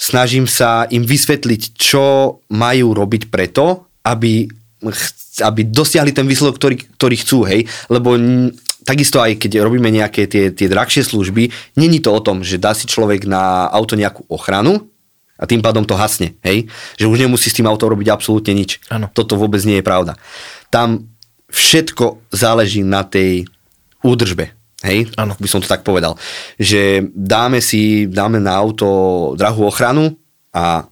Snažím 0.00 0.48
sa 0.48 0.88
im 0.88 1.04
vysvetliť, 1.04 1.76
čo 1.76 2.40
majú 2.48 2.96
robiť 2.96 3.28
preto, 3.28 3.92
aby, 4.00 4.48
aby 5.44 5.60
dosiahli 5.68 6.16
ten 6.16 6.24
výsledok, 6.24 6.56
ktorý, 6.56 6.76
ktorý 6.96 7.16
chcú, 7.20 7.38
hej. 7.44 7.68
Lebo 7.92 8.16
takisto 8.90 9.22
aj 9.22 9.38
keď 9.38 9.62
robíme 9.62 9.86
nejaké 9.86 10.26
tie, 10.26 10.50
tie 10.50 10.66
drahšie 10.66 11.06
služby, 11.06 11.54
není 11.78 12.02
to 12.02 12.10
o 12.10 12.18
tom, 12.18 12.42
že 12.42 12.58
dá 12.58 12.74
si 12.74 12.90
človek 12.90 13.22
na 13.22 13.70
auto 13.70 13.94
nejakú 13.94 14.26
ochranu 14.26 14.90
a 15.38 15.46
tým 15.46 15.62
pádom 15.62 15.86
to 15.86 15.94
hasne, 15.94 16.34
hej? 16.42 16.66
Že 16.98 17.06
už 17.06 17.18
nemusí 17.22 17.46
s 17.48 17.56
tým 17.56 17.70
autom 17.70 17.94
robiť 17.94 18.10
absolútne 18.10 18.50
nič. 18.50 18.82
Ano. 18.90 19.06
Toto 19.14 19.38
vôbec 19.38 19.62
nie 19.62 19.78
je 19.78 19.86
pravda. 19.86 20.18
Tam 20.74 21.06
všetko 21.54 22.34
záleží 22.34 22.82
na 22.82 23.06
tej 23.06 23.46
údržbe. 24.02 24.50
Hej, 24.80 25.12
ano. 25.20 25.36
by 25.36 25.48
som 25.48 25.60
to 25.60 25.68
tak 25.68 25.84
povedal. 25.84 26.16
Že 26.56 27.12
dáme 27.12 27.60
si, 27.60 28.08
dáme 28.08 28.40
na 28.40 28.56
auto 28.56 29.32
drahú 29.36 29.68
ochranu 29.68 30.16
a 30.50 30.88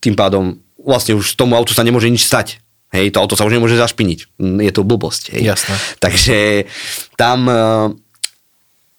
tým 0.00 0.16
pádom 0.16 0.56
vlastne 0.80 1.12
už 1.12 1.36
tomu 1.36 1.52
autu 1.52 1.76
sa 1.76 1.84
nemôže 1.84 2.08
nič 2.08 2.24
stať. 2.24 2.60
Hej, 2.88 3.12
to 3.12 3.20
auto 3.20 3.36
sa 3.36 3.44
už 3.44 3.52
nemôže 3.52 3.76
zašpiniť. 3.76 4.40
Je 4.40 4.72
to 4.72 4.80
blbosť. 4.80 5.36
Hej. 5.36 5.56
Jasné. 5.56 5.74
Takže 6.00 6.38
tam 7.20 7.38
uh, 7.44 7.92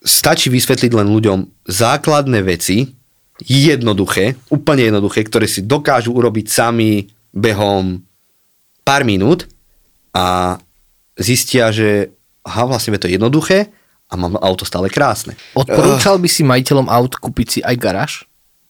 stačí 0.05 0.53
vysvetliť 0.53 0.91
len 0.93 1.09
ľuďom 1.09 1.65
základné 1.65 2.39
veci, 2.45 2.85
jednoduché, 3.39 4.35
úplne 4.51 4.91
jednoduché, 4.91 5.23
ktoré 5.23 5.47
si 5.47 5.63
dokážu 5.63 6.11
urobiť 6.11 6.45
sami 6.51 7.07
behom 7.31 8.03
pár 8.83 9.07
minút 9.07 9.47
a 10.11 10.57
zistia, 11.15 11.71
že 11.71 12.11
aha, 12.43 12.67
vlastne 12.67 12.95
je 12.97 13.03
to 13.05 13.11
jednoduché 13.11 13.71
a 14.09 14.13
mám 14.17 14.35
auto 14.41 14.65
stále 14.65 14.89
krásne. 14.89 15.37
Odporúčal 15.53 16.17
by 16.17 16.27
si 16.27 16.41
majiteľom 16.41 16.89
aut 16.89 17.13
kúpiť 17.15 17.47
si 17.47 17.59
aj 17.61 17.75
garáž? 17.77 18.11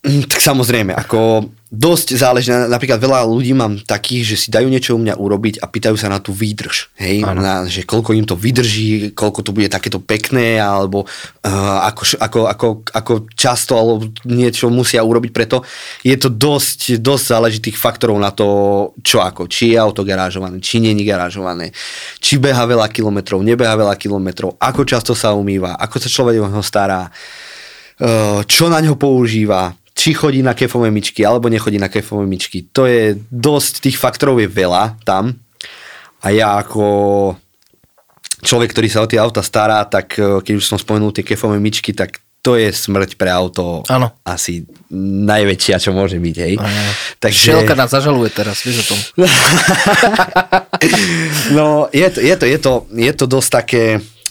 Mm, 0.03 0.27
tak 0.27 0.43
samozrejme, 0.43 0.91
ako 0.95 1.47
dosť 1.69 2.17
záleží, 2.17 2.49
napríklad 2.49 2.97
veľa 2.97 3.29
ľudí 3.29 3.53
mám 3.53 3.77
takých, 3.85 4.33
že 4.33 4.35
si 4.41 4.47
dajú 4.49 4.65
niečo 4.65 4.97
u 4.97 4.99
mňa 5.05 5.21
urobiť 5.21 5.61
a 5.61 5.69
pýtajú 5.69 6.01
sa 6.01 6.09
na 6.09 6.17
tú 6.17 6.33
výdrž, 6.33 6.97
hej, 6.97 7.21
na, 7.21 7.69
že 7.69 7.85
koľko 7.85 8.17
im 8.17 8.25
to 8.25 8.33
vydrží, 8.33 9.13
koľko 9.13 9.45
to 9.45 9.53
bude 9.53 9.69
takéto 9.69 10.01
pekné, 10.01 10.57
alebo 10.57 11.05
uh, 11.05 11.79
ako, 11.85 12.01
ako, 12.17 12.39
ako, 12.49 12.67
ako 12.89 13.13
často, 13.37 13.77
alebo 13.77 14.09
niečo 14.25 14.73
musia 14.73 15.05
urobiť 15.05 15.29
preto. 15.29 15.61
Je 16.01 16.17
to 16.17 16.33
dosť, 16.33 16.97
dosť 16.97 17.25
záleží 17.37 17.59
tých 17.61 17.77
faktorov 17.77 18.17
na 18.17 18.33
to, 18.33 18.49
čo 19.05 19.21
ako, 19.21 19.45
či 19.45 19.73
je 19.73 19.77
auto 19.77 20.01
garážované, 20.01 20.57
či 20.57 20.81
je 20.81 21.05
garážované, 21.05 21.69
či 22.17 22.41
beha 22.41 22.65
veľa 22.65 22.89
kilometrov, 22.89 23.45
nebeha 23.45 23.77
veľa 23.77 23.93
kilometrov, 23.93 24.57
ako 24.57 24.89
často 24.89 25.13
sa 25.13 25.37
umýva, 25.37 25.77
ako 25.77 26.01
sa 26.01 26.09
človek 26.09 26.41
o 26.41 26.49
neho 26.49 26.65
stará, 26.65 27.05
uh, 27.05 28.41
čo 28.49 28.73
na 28.73 28.81
ňo 28.81 28.97
používa, 28.97 29.78
či 29.99 30.15
chodí 30.15 30.39
na 30.39 30.55
kefové 30.55 30.87
myčky, 30.87 31.27
alebo 31.27 31.51
nechodí 31.51 31.75
na 31.75 31.91
kefové 31.91 32.23
myčky. 32.23 32.71
To 32.71 32.87
je 32.87 33.19
dosť, 33.27 33.83
tých 33.83 33.99
faktorov 33.99 34.39
je 34.39 34.47
veľa 34.47 34.95
tam. 35.03 35.35
A 36.23 36.31
ja 36.31 36.55
ako 36.55 37.35
človek, 38.39 38.71
ktorý 38.71 38.87
sa 38.87 39.03
o 39.03 39.09
tie 39.11 39.19
auta 39.19 39.43
stará, 39.43 39.83
tak 39.83 40.15
e, 40.15 40.39
keď 40.39 40.53
už 40.55 40.63
som 40.63 40.79
spomenul 40.79 41.11
tie 41.11 41.27
kefové 41.27 41.59
myčky, 41.59 41.91
tak 41.91 42.23
to 42.39 42.55
je 42.55 42.71
smrť 42.71 43.19
pre 43.19 43.27
auto 43.27 43.83
ano. 43.91 44.15
asi 44.23 44.63
najväčšia, 45.27 45.83
čo 45.83 45.91
môže 45.91 46.15
byť, 46.15 46.35
hej. 46.39 46.55
Takže... 47.19 47.51
Šelka 47.51 47.75
nás 47.75 47.91
zažaluje 47.91 48.31
teraz, 48.31 48.63
vieš 48.63 48.87
o 48.87 48.95
tom. 48.95 48.99
no, 51.59 51.91
je 51.91 52.07
to, 52.07 52.23
je 52.23 52.35
to, 52.39 52.45
je 52.47 52.57
to, 52.63 52.73
je 52.95 53.11
to 53.11 53.25
dosť 53.27 53.49
také, 53.51 53.83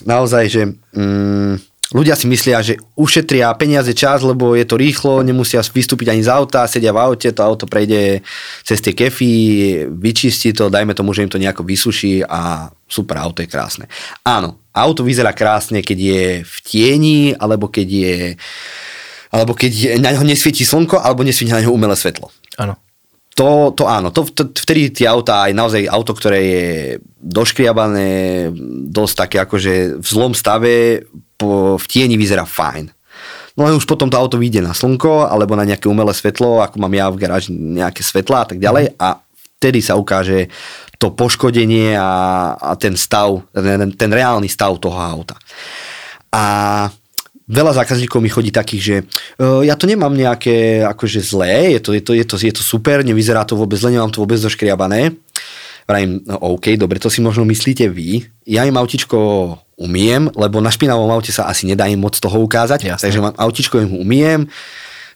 naozaj, 0.08 0.44
že 0.48 0.62
mm, 0.96 1.68
ľudia 1.92 2.12
si 2.16 2.28
myslia, 2.28 2.60
že 2.60 2.76
ušetria 2.96 3.48
peniaze 3.56 3.96
čas, 3.96 4.20
lebo 4.20 4.52
je 4.52 4.68
to 4.68 4.76
rýchlo, 4.76 5.24
nemusia 5.24 5.64
vystúpiť 5.64 6.12
ani 6.12 6.20
z 6.20 6.28
auta, 6.28 6.68
sedia 6.68 6.92
v 6.92 7.00
aute, 7.00 7.32
to 7.32 7.40
auto 7.40 7.64
prejde 7.64 8.20
cez 8.60 8.78
tie 8.84 8.92
kefy, 8.92 9.32
vyčistí 9.88 10.52
to, 10.52 10.68
dajme 10.68 10.92
tomu, 10.92 11.16
že 11.16 11.24
im 11.24 11.32
to 11.32 11.40
nejako 11.40 11.64
vysuší 11.64 12.24
a 12.28 12.68
super, 12.84 13.16
auto 13.20 13.40
je 13.40 13.48
krásne. 13.48 13.88
Áno, 14.20 14.60
auto 14.76 15.00
vyzerá 15.00 15.32
krásne, 15.32 15.80
keď 15.80 15.98
je 15.98 16.24
v 16.44 16.56
tieni, 16.64 17.18
alebo 17.36 17.72
keď 17.72 17.88
je 17.88 18.16
alebo 19.28 19.52
keď 19.52 20.00
na 20.00 20.16
ňo 20.16 20.24
nesvieti 20.24 20.64
slnko, 20.64 21.04
alebo 21.04 21.20
nesvieti 21.20 21.52
na 21.52 21.60
ňo 21.60 21.76
umelé 21.76 21.92
svetlo. 21.92 22.32
Áno. 22.56 22.80
To, 23.36 23.70
to 23.70 23.86
áno, 23.86 24.10
to, 24.10 24.26
to, 24.34 24.50
vtedy 24.50 24.90
tie 24.90 25.06
autá, 25.06 25.46
aj 25.46 25.52
naozaj 25.54 25.86
auto, 25.86 26.10
ktoré 26.16 26.40
je 26.42 26.66
doškriabané, 27.22 28.50
dosť 28.88 29.14
také 29.14 29.36
akože 29.44 30.00
v 30.00 30.06
zlom 30.08 30.32
stave, 30.34 31.06
v 31.78 31.84
tieni 31.86 32.18
vyzerá 32.18 32.42
fajn. 32.42 32.90
No 33.58 33.66
len 33.66 33.74
už 33.74 33.90
potom 33.90 34.06
to 34.06 34.14
auto 34.14 34.38
vyjde 34.38 34.62
na 34.62 34.70
slnko 34.70 35.26
alebo 35.26 35.58
na 35.58 35.66
nejaké 35.66 35.90
umelé 35.90 36.14
svetlo, 36.14 36.62
ako 36.62 36.78
mám 36.78 36.94
ja 36.94 37.10
v 37.10 37.18
garáži 37.18 37.50
nejaké 37.50 38.06
svetla 38.06 38.42
a 38.42 38.46
tak 38.54 38.58
ďalej 38.62 38.94
a 38.94 39.18
vtedy 39.58 39.82
sa 39.82 39.98
ukáže 39.98 40.46
to 40.98 41.10
poškodenie 41.10 41.98
a, 41.98 42.54
a 42.54 42.72
ten 42.78 42.94
stav, 42.94 43.42
ten, 43.50 43.90
ten 43.94 44.10
reálny 44.10 44.46
stav 44.46 44.78
toho 44.78 44.98
auta. 44.98 45.34
A 46.30 46.86
veľa 47.48 47.82
zákazníkov 47.82 48.22
mi 48.22 48.30
chodí 48.30 48.54
takých, 48.54 48.82
že 48.82 48.96
uh, 49.42 49.66
ja 49.66 49.74
to 49.74 49.90
nemám 49.90 50.14
nejaké 50.14 50.86
akože 50.86 51.18
zlé, 51.18 51.74
je 51.78 51.80
to, 51.82 51.90
je, 51.96 52.02
to, 52.02 52.12
je, 52.14 52.24
to, 52.28 52.36
je 52.38 52.52
to 52.54 52.62
super, 52.62 53.02
nevyzerá 53.02 53.42
to 53.42 53.58
vôbec 53.58 53.80
zle, 53.80 53.90
nemám 53.90 54.14
to 54.14 54.22
vôbec 54.22 54.38
zoškriabané. 54.38 55.18
Vrajím, 55.88 56.20
no 56.28 56.36
OK, 56.60 56.76
dobre, 56.76 57.00
to 57.00 57.08
si 57.08 57.24
možno 57.24 57.48
myslíte 57.48 57.88
vy. 57.88 58.28
Ja 58.44 58.68
im 58.68 58.76
autičko 58.76 59.56
umiem, 59.80 60.28
lebo 60.36 60.60
na 60.60 60.68
špinavom 60.68 61.08
aute 61.08 61.32
sa 61.32 61.48
asi 61.48 61.64
nedá 61.64 61.88
im 61.88 61.96
moc 61.96 62.12
toho 62.12 62.44
ukázať. 62.44 62.92
Jasne. 62.92 63.08
Takže 63.08 63.24
mám 63.24 63.32
autičko, 63.40 63.80
im 63.80 63.96
umiem, 63.96 64.40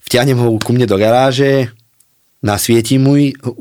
vtiahnem 0.09 0.41
ho 0.41 0.57
ku 0.57 0.73
mne 0.73 0.89
do 0.89 0.97
garáže, 0.97 1.69
nasvietím 2.41 3.05
mu, 3.05 3.15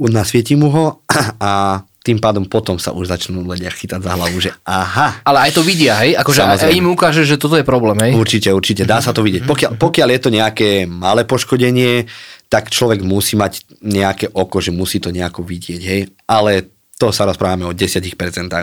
nasvietím 0.08 0.64
mu 0.64 0.72
ho 0.72 0.86
a 1.44 1.84
tým 2.02 2.18
pádom 2.18 2.50
potom 2.50 2.82
sa 2.82 2.98
už 2.98 3.14
začnú 3.14 3.46
ľudia 3.46 3.70
chytať 3.70 4.02
za 4.02 4.18
hlavu, 4.18 4.42
že 4.42 4.50
aha. 4.66 5.22
Ale 5.22 5.46
aj 5.46 5.52
to 5.54 5.62
vidia, 5.62 6.02
hej? 6.02 6.18
Akože 6.18 6.42
aj 6.42 6.74
im 6.74 6.90
ukáže, 6.90 7.22
že 7.22 7.38
toto 7.38 7.54
je 7.54 7.66
problém, 7.68 7.94
hej? 8.10 8.12
Určite, 8.18 8.50
určite, 8.50 8.90
dá 8.90 8.98
sa 9.06 9.14
to 9.14 9.22
vidieť. 9.22 9.46
Pokiaľ, 9.46 9.72
pokiaľ 9.78 10.08
je 10.10 10.22
to 10.24 10.30
nejaké 10.34 10.70
malé 10.90 11.30
poškodenie, 11.30 12.10
tak 12.50 12.74
človek 12.74 13.06
musí 13.06 13.38
mať 13.38 13.86
nejaké 13.86 14.34
oko, 14.34 14.58
že 14.58 14.74
musí 14.74 14.98
to 14.98 15.14
nejako 15.14 15.46
vidieť, 15.46 15.82
hej? 15.86 16.10
Ale 16.26 16.74
to 17.02 17.10
sa 17.10 17.26
rozprávame 17.26 17.66
o 17.66 17.74
10% 17.74 18.14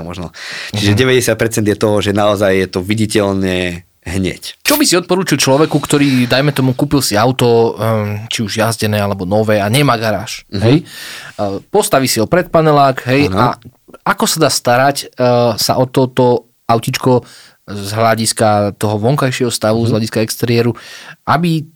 možno. 0.07 0.31
Čiže 0.71 0.95
uh-huh. 0.95 1.11
Mhm. 1.11 1.67
90% 1.67 1.67
je 1.67 1.77
toho, 1.77 1.99
že 1.99 2.15
naozaj 2.15 2.53
je 2.55 2.67
to 2.71 2.81
viditeľne 2.87 3.83
hneď. 4.09 4.63
Čo 4.63 4.79
by 4.79 4.85
si 4.87 4.95
odporúčil 4.95 5.37
človeku, 5.37 5.77
ktorý, 5.77 6.31
dajme 6.31 6.55
tomu, 6.55 6.73
kúpil 6.73 7.03
si 7.03 7.19
auto, 7.19 7.75
um, 7.75 8.25
či 8.31 8.41
už 8.47 8.63
jazdené 8.63 8.97
alebo 8.97 9.29
nové 9.29 9.59
a 9.61 9.67
nemá 9.69 9.99
garáž, 9.99 10.47
uh-huh. 10.49 10.65
hej? 10.65 10.77
Postaví 11.69 12.07
si 12.07 12.23
ho 12.23 12.31
pred 12.31 12.49
panelák, 12.49 13.05
hej, 13.11 13.29
uh-huh. 13.29 13.37
a 13.37 13.47
ako 14.07 14.25
sa 14.25 14.49
dá 14.49 14.51
starať 14.53 14.97
uh, 15.19 15.59
sa 15.59 15.77
o 15.77 15.85
toto 15.85 16.49
autičko 16.65 17.27
z 17.69 17.91
hľadiska 17.93 18.81
toho 18.81 18.97
vonkajšieho 18.97 19.53
stavu, 19.53 19.85
uh-huh. 19.85 19.93
z 19.93 19.95
hľadiska 19.99 20.25
exteriéru, 20.25 20.73
aby 21.29 21.69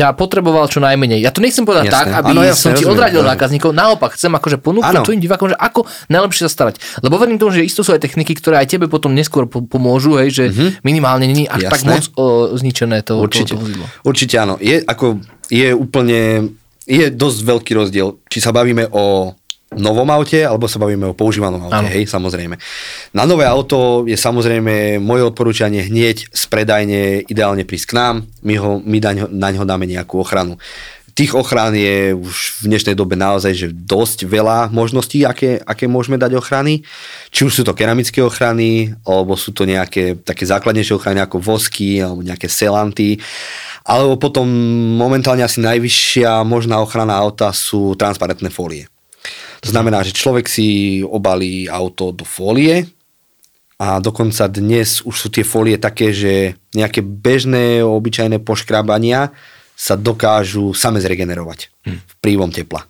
ťa 0.00 0.16
potreboval 0.16 0.64
čo 0.72 0.80
najmenej. 0.80 1.20
Ja 1.20 1.28
to 1.28 1.44
nechcem 1.44 1.68
povedať 1.68 1.92
jasne. 1.92 1.96
tak, 2.00 2.06
aby 2.24 2.32
ano, 2.32 2.40
jasne, 2.40 2.64
som 2.64 2.70
ti 2.72 2.88
odradil 2.88 3.20
rozumiem. 3.20 3.32
zákazníkov. 3.36 3.70
Naopak, 3.76 4.10
chcem 4.16 4.32
akože 4.32 4.56
ponúknuť 4.56 5.04
tvojim 5.04 5.20
divákom, 5.20 5.52
že 5.52 5.56
ako 5.60 5.84
najlepšie 6.08 6.48
sa 6.48 6.50
starať. 6.50 6.80
Lebo 7.04 7.20
verím 7.20 7.36
tomu, 7.36 7.52
že 7.52 7.60
isto 7.60 7.84
sú 7.84 7.92
aj 7.92 8.00
techniky, 8.00 8.32
ktoré 8.32 8.56
aj 8.64 8.72
tebe 8.72 8.88
potom 8.88 9.12
neskôr 9.12 9.44
pomôžu, 9.44 10.16
hej, 10.16 10.32
že 10.32 10.44
mm-hmm. 10.48 10.70
minimálne 10.80 11.28
není 11.28 11.44
až 11.44 11.68
jasne. 11.68 11.72
tak 11.76 11.80
moc 11.84 12.04
o, 12.16 12.24
zničené 12.56 13.04
to, 13.04 13.20
Určite. 13.20 13.52
to, 13.52 13.60
to 13.60 13.62
vozidlo. 13.62 13.84
Určite 14.08 14.34
áno. 14.40 14.56
Je, 14.56 14.80
ako, 14.80 15.20
je 15.52 15.68
úplne, 15.76 16.48
je 16.88 17.04
dosť 17.12 17.38
veľký 17.44 17.72
rozdiel, 17.76 18.16
či 18.32 18.40
sa 18.40 18.56
bavíme 18.56 18.88
o 18.88 19.36
novom 19.78 20.08
aute, 20.10 20.42
alebo 20.42 20.66
sa 20.66 20.82
bavíme 20.82 21.06
o 21.06 21.14
používanom 21.14 21.70
aute, 21.70 21.86
Áno. 21.86 21.90
hej, 21.90 22.10
samozrejme. 22.10 22.58
Na 23.14 23.22
nové 23.22 23.46
auto 23.46 24.02
je 24.02 24.18
samozrejme 24.18 24.98
moje 24.98 25.22
odporúčanie 25.22 25.86
hneď 25.86 26.26
z 26.26 26.42
predajne 26.50 27.22
ideálne 27.30 27.62
prísť 27.62 27.86
k 27.86 27.96
nám, 27.96 28.14
my, 28.42 28.54
ho, 28.58 28.82
my 28.82 28.98
daň, 28.98 29.30
na 29.30 29.54
ňo 29.54 29.62
dáme 29.62 29.86
nejakú 29.86 30.18
ochranu. 30.18 30.58
Tých 31.10 31.34
ochrán 31.34 31.74
je 31.74 32.14
už 32.14 32.64
v 32.64 32.70
dnešnej 32.70 32.94
dobe 32.94 33.18
naozaj 33.18 33.52
že 33.52 33.68
dosť 33.74 34.30
veľa 34.30 34.70
možností, 34.70 35.26
aké, 35.26 35.58
aké 35.58 35.90
môžeme 35.90 36.16
dať 36.16 36.38
ochrany. 36.38 36.86
Či 37.34 37.50
už 37.50 37.52
sú 37.60 37.62
to 37.66 37.74
keramické 37.74 38.22
ochrany, 38.22 38.94
alebo 39.02 39.34
sú 39.34 39.50
to 39.50 39.66
nejaké 39.66 40.22
také 40.22 40.46
základnejšie 40.46 40.96
ochrany 40.96 41.18
ako 41.20 41.42
vosky, 41.42 41.98
alebo 41.98 42.22
nejaké 42.22 42.46
selanty. 42.46 43.18
Alebo 43.84 44.16
potom 44.22 44.46
momentálne 44.96 45.42
asi 45.42 45.58
najvyššia 45.60 46.46
možná 46.46 46.78
ochrana 46.78 47.18
auta 47.18 47.50
sú 47.50 47.98
transparentné 47.98 48.48
fólie. 48.48 48.86
To 49.60 49.68
znamená, 49.68 50.00
že 50.00 50.16
človek 50.16 50.48
si 50.48 51.00
obalí 51.04 51.68
auto 51.68 52.16
do 52.16 52.24
fólie 52.24 52.88
a 53.80 54.00
dokonca 54.00 54.48
dnes 54.48 55.04
už 55.04 55.16
sú 55.16 55.28
tie 55.28 55.44
fólie 55.44 55.76
také, 55.76 56.12
že 56.12 56.56
nejaké 56.72 57.04
bežné, 57.04 57.84
obyčajné 57.84 58.40
poškrabania 58.40 59.32
sa 59.76 59.96
dokážu 59.96 60.76
same 60.76 61.00
zregenerovať 61.00 61.72
v 61.88 62.12
prívom 62.20 62.52
tepla. 62.52 62.84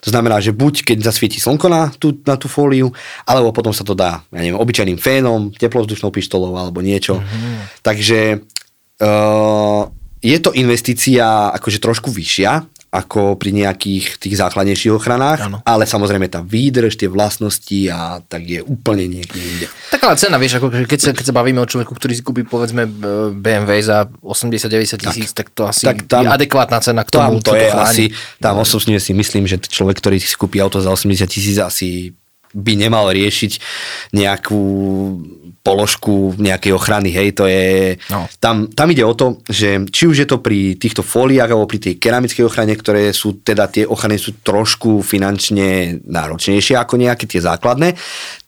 To 0.00 0.08
znamená, 0.10 0.40
že 0.40 0.56
buď 0.56 0.82
keď 0.82 0.98
zasvieti 1.04 1.38
slnko 1.38 1.66
na 1.68 1.92
tú, 1.94 2.16
na 2.24 2.34
tú 2.34 2.48
fóliu, 2.48 2.90
alebo 3.28 3.52
potom 3.52 3.70
sa 3.70 3.84
to 3.84 3.94
dá, 3.94 4.24
ja 4.32 4.40
neviem, 4.40 4.58
obyčajným 4.58 4.98
fénom, 4.98 5.52
teplovzdušnou 5.54 6.10
pištolou 6.10 6.56
alebo 6.56 6.80
niečo. 6.80 7.20
Takže 7.84 8.40
uh, 8.40 9.82
je 10.20 10.38
to 10.40 10.50
investícia 10.56 11.52
akože 11.54 11.78
trošku 11.78 12.08
vyššia, 12.10 12.64
ako 12.90 13.38
pri 13.38 13.54
nejakých 13.54 14.18
tých 14.18 14.34
základnejších 14.34 14.90
ochranách, 14.90 15.46
Áno. 15.46 15.58
ale 15.62 15.86
samozrejme 15.86 16.26
tá 16.26 16.42
výdrž, 16.42 16.98
tie 16.98 17.06
vlastnosti 17.06 17.78
a 17.86 18.18
tak 18.20 18.42
je 18.44 18.60
úplne 18.60 19.06
niekde 19.06 19.38
inde. 19.38 19.66
Tak 19.94 20.02
ale 20.02 20.18
cena, 20.18 20.36
vieš, 20.36 20.58
ako 20.58 20.74
keď 20.84 20.98
sa, 20.98 21.10
keď 21.14 21.24
sa 21.24 21.34
bavíme 21.34 21.58
o 21.58 21.70
človeku, 21.70 21.94
ktorý 21.94 22.12
si 22.12 22.22
kúpi 22.22 22.42
povedzme 22.42 22.90
BMW 23.32 23.78
za 23.78 24.10
80-90 24.18 24.98
tisíc, 25.00 25.30
tak, 25.30 25.50
to 25.50 25.64
asi 25.64 25.86
Tak 25.86 26.10
tam- 26.10 26.26
je 26.26 26.34
adekvátna 26.34 26.78
cena 26.80 27.06
k 27.06 27.10
Tam 27.10 27.30
tomu, 27.30 27.38
to 27.38 27.54
čo 27.54 27.56
je 27.56 27.68
chráni. 27.68 27.86
asi, 27.86 28.04
tam 28.42 28.58
osobne 28.58 28.98
si 28.98 29.14
myslím, 29.14 29.46
že 29.46 29.62
človek, 29.62 29.94
ktorý 29.96 30.18
si 30.18 30.34
kúpi 30.34 30.58
auto 30.58 30.82
za 30.82 30.90
80 30.90 31.30
tisíc 31.30 31.56
asi 31.56 32.10
by 32.52 32.72
nemal 32.74 33.08
riešiť 33.08 33.52
nejakú 34.12 34.60
položku 35.60 36.32
nejakej 36.40 36.72
ochrany, 36.72 37.12
hej, 37.12 37.36
to 37.36 37.44
je, 37.44 38.00
No. 38.08 38.24
tam, 38.40 38.72
tam 38.72 38.88
ide 38.88 39.04
o 39.04 39.12
to, 39.12 39.44
že 39.44 39.84
či 39.92 40.08
už 40.08 40.24
je 40.24 40.28
to 40.28 40.40
pri 40.40 40.80
týchto 40.80 41.04
fóliách 41.04 41.52
alebo 41.52 41.68
pri 41.68 41.78
tej 41.84 41.94
keramickej 42.00 42.48
ochrane, 42.48 42.72
ktoré 42.72 43.12
sú, 43.12 43.44
teda 43.44 43.68
tie 43.68 43.84
ochrany 43.84 44.16
sú 44.16 44.40
trošku 44.40 45.04
finančne 45.04 46.00
náročnejšie 46.00 46.80
ako 46.80 46.96
nejaké 46.96 47.28
tie 47.28 47.44
základné, 47.44 47.92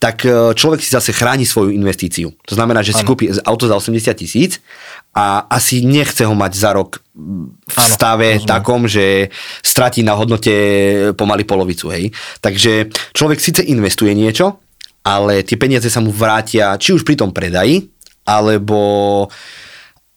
tak 0.01 0.25
e, 0.25 0.57
človek 0.57 0.81
si 0.81 0.89
zase 0.89 1.13
chráni 1.13 1.45
svoju 1.45 1.77
investíciu. 1.77 2.33
To 2.49 2.57
znamená, 2.57 2.81
že 2.81 2.97
si 2.97 3.05
Áno. 3.05 3.13
kúpi 3.13 3.29
auto 3.45 3.69
za 3.69 3.77
80 3.77 3.93
tisíc 4.17 4.65
a 5.13 5.45
asi 5.45 5.85
nechce 5.85 6.25
ho 6.25 6.33
mať 6.33 6.53
za 6.57 6.71
rok 6.73 7.05
v 7.13 7.53
Áno, 7.77 7.93
stave 7.93 8.41
rozumiem. 8.41 8.49
takom, 8.49 8.81
že 8.89 9.29
stratí 9.61 10.01
na 10.01 10.17
hodnote 10.17 10.53
pomaly 11.13 11.45
polovicu, 11.45 11.93
hej. 11.93 12.09
Takže 12.41 12.89
človek 13.13 13.37
síce 13.37 13.61
investuje 13.61 14.17
niečo, 14.17 14.57
ale 15.05 15.45
tie 15.45 15.61
peniaze 15.61 15.93
sa 15.93 16.01
mu 16.01 16.09
vrátia 16.09 16.81
či 16.81 16.97
už 16.97 17.05
pri 17.05 17.21
tom 17.21 17.29
predaji, 17.29 17.93
alebo 18.25 18.81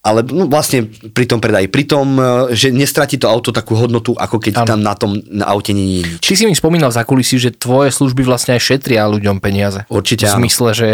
ale 0.06 0.22
no 0.22 0.46
vlastne 0.46 0.86
pri 0.86 1.25
tom 1.25 1.42
predaji, 1.42 1.66
pri 1.66 1.84
tom, 1.90 2.08
e, 2.16 2.54
že 2.54 2.70
nestratí 2.70 3.18
to 3.18 3.25
auto 3.25 3.50
takú 3.50 3.74
hodnotu, 3.74 4.14
ako 4.14 4.38
keď 4.38 4.54
Áno. 4.62 4.68
tam 4.70 4.80
na 4.86 4.94
tom 4.94 5.18
na 5.28 5.50
aute 5.50 5.74
nie 5.74 6.06
je 6.06 6.14
nič. 6.14 6.22
Ty 6.22 6.34
si 6.38 6.46
mi 6.46 6.54
spomínal 6.54 6.94
za 6.94 7.02
kulisy, 7.02 7.42
že 7.42 7.50
tvoje 7.50 7.90
služby 7.90 8.22
vlastne 8.22 8.54
aj 8.54 8.62
šetria 8.62 9.10
ľuďom 9.10 9.42
peniaze. 9.42 9.82
Určite 9.90 10.30
V 10.30 10.32
áno. 10.32 10.38
zmysle, 10.46 10.70
že 10.72 10.90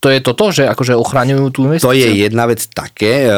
to 0.00 0.08
je 0.12 0.18
toto, 0.20 0.52
že 0.52 0.68
akože 0.68 0.94
ochraňujú 0.96 1.46
tú 1.50 1.60
investíciu? 1.66 1.88
To 1.88 1.96
je 1.96 2.08
jedna 2.28 2.44
vec 2.44 2.60
také, 2.68 3.26
e, 3.26 3.32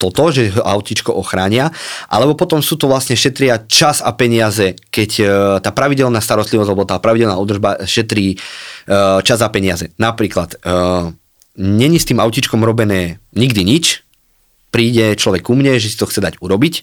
toto, 0.00 0.32
že 0.32 0.52
autičko 0.56 1.12
ochránia, 1.12 1.72
alebo 2.08 2.34
potom 2.34 2.64
sú 2.64 2.80
to 2.80 2.88
vlastne 2.88 3.14
šetria 3.14 3.64
čas 3.68 4.00
a 4.00 4.12
peniaze, 4.16 4.76
keď 4.88 5.10
e, 5.20 5.24
tá 5.60 5.70
pravidelná 5.70 6.18
starostlivosť 6.18 6.68
alebo 6.68 6.88
tá 6.88 6.96
pravidelná 7.00 7.36
údržba 7.36 7.84
šetrí 7.84 8.34
e, 8.34 8.36
čas 9.22 9.38
a 9.40 9.48
peniaze. 9.48 9.92
Napríklad, 10.00 10.56
není 11.56 11.98
s 12.00 12.08
tým 12.08 12.22
autičkom 12.22 12.62
robené 12.64 13.20
nikdy 13.36 13.62
nič, 13.62 14.02
príde 14.70 15.18
človek 15.18 15.50
ku 15.50 15.58
mne, 15.58 15.76
že 15.82 15.90
si 15.90 15.98
to 15.98 16.06
chce 16.06 16.22
dať 16.22 16.38
urobiť, 16.38 16.74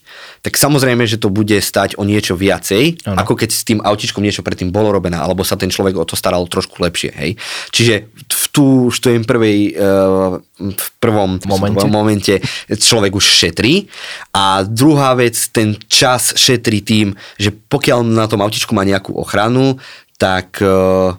tak 0.44 0.60
samozrejme, 0.60 1.08
že 1.08 1.18
to 1.18 1.32
bude 1.32 1.56
stať 1.56 1.96
o 1.96 2.04
niečo 2.04 2.36
viacej, 2.36 3.08
Áno. 3.08 3.18
ako 3.24 3.34
keď 3.40 3.50
s 3.50 3.64
tým 3.64 3.80
autičkom 3.80 4.20
niečo 4.20 4.44
predtým 4.44 4.70
bolo 4.70 4.92
robené, 4.92 5.16
alebo 5.16 5.48
sa 5.48 5.56
ten 5.56 5.72
človek 5.72 5.96
o 5.96 6.06
to 6.06 6.20
staral 6.20 6.44
trošku 6.52 6.84
lepšie. 6.84 7.16
Hej. 7.16 7.32
Čiže 7.72 8.12
v 8.28 8.46
tú, 8.52 8.68
v 8.92 8.98
tej 9.00 9.16
prvej, 9.24 9.60
eh, 9.72 10.30
v 10.58 10.88
prvom 11.00 11.40
Momente. 11.48 11.88
momente 11.88 12.34
človek 12.68 13.16
už 13.16 13.26
šetrí 13.26 13.88
a 14.36 14.68
druhá 14.68 15.16
vec, 15.16 15.38
ten 15.56 15.80
čas 15.88 16.36
šetrí 16.36 16.84
tým, 16.84 17.16
že 17.40 17.56
pokiaľ 17.56 18.04
na 18.04 18.28
tom 18.28 18.44
autičku 18.44 18.76
má 18.76 18.84
nejakú 18.84 19.16
ochranu, 19.16 19.80
tak 20.20 20.60
eh, 20.60 21.16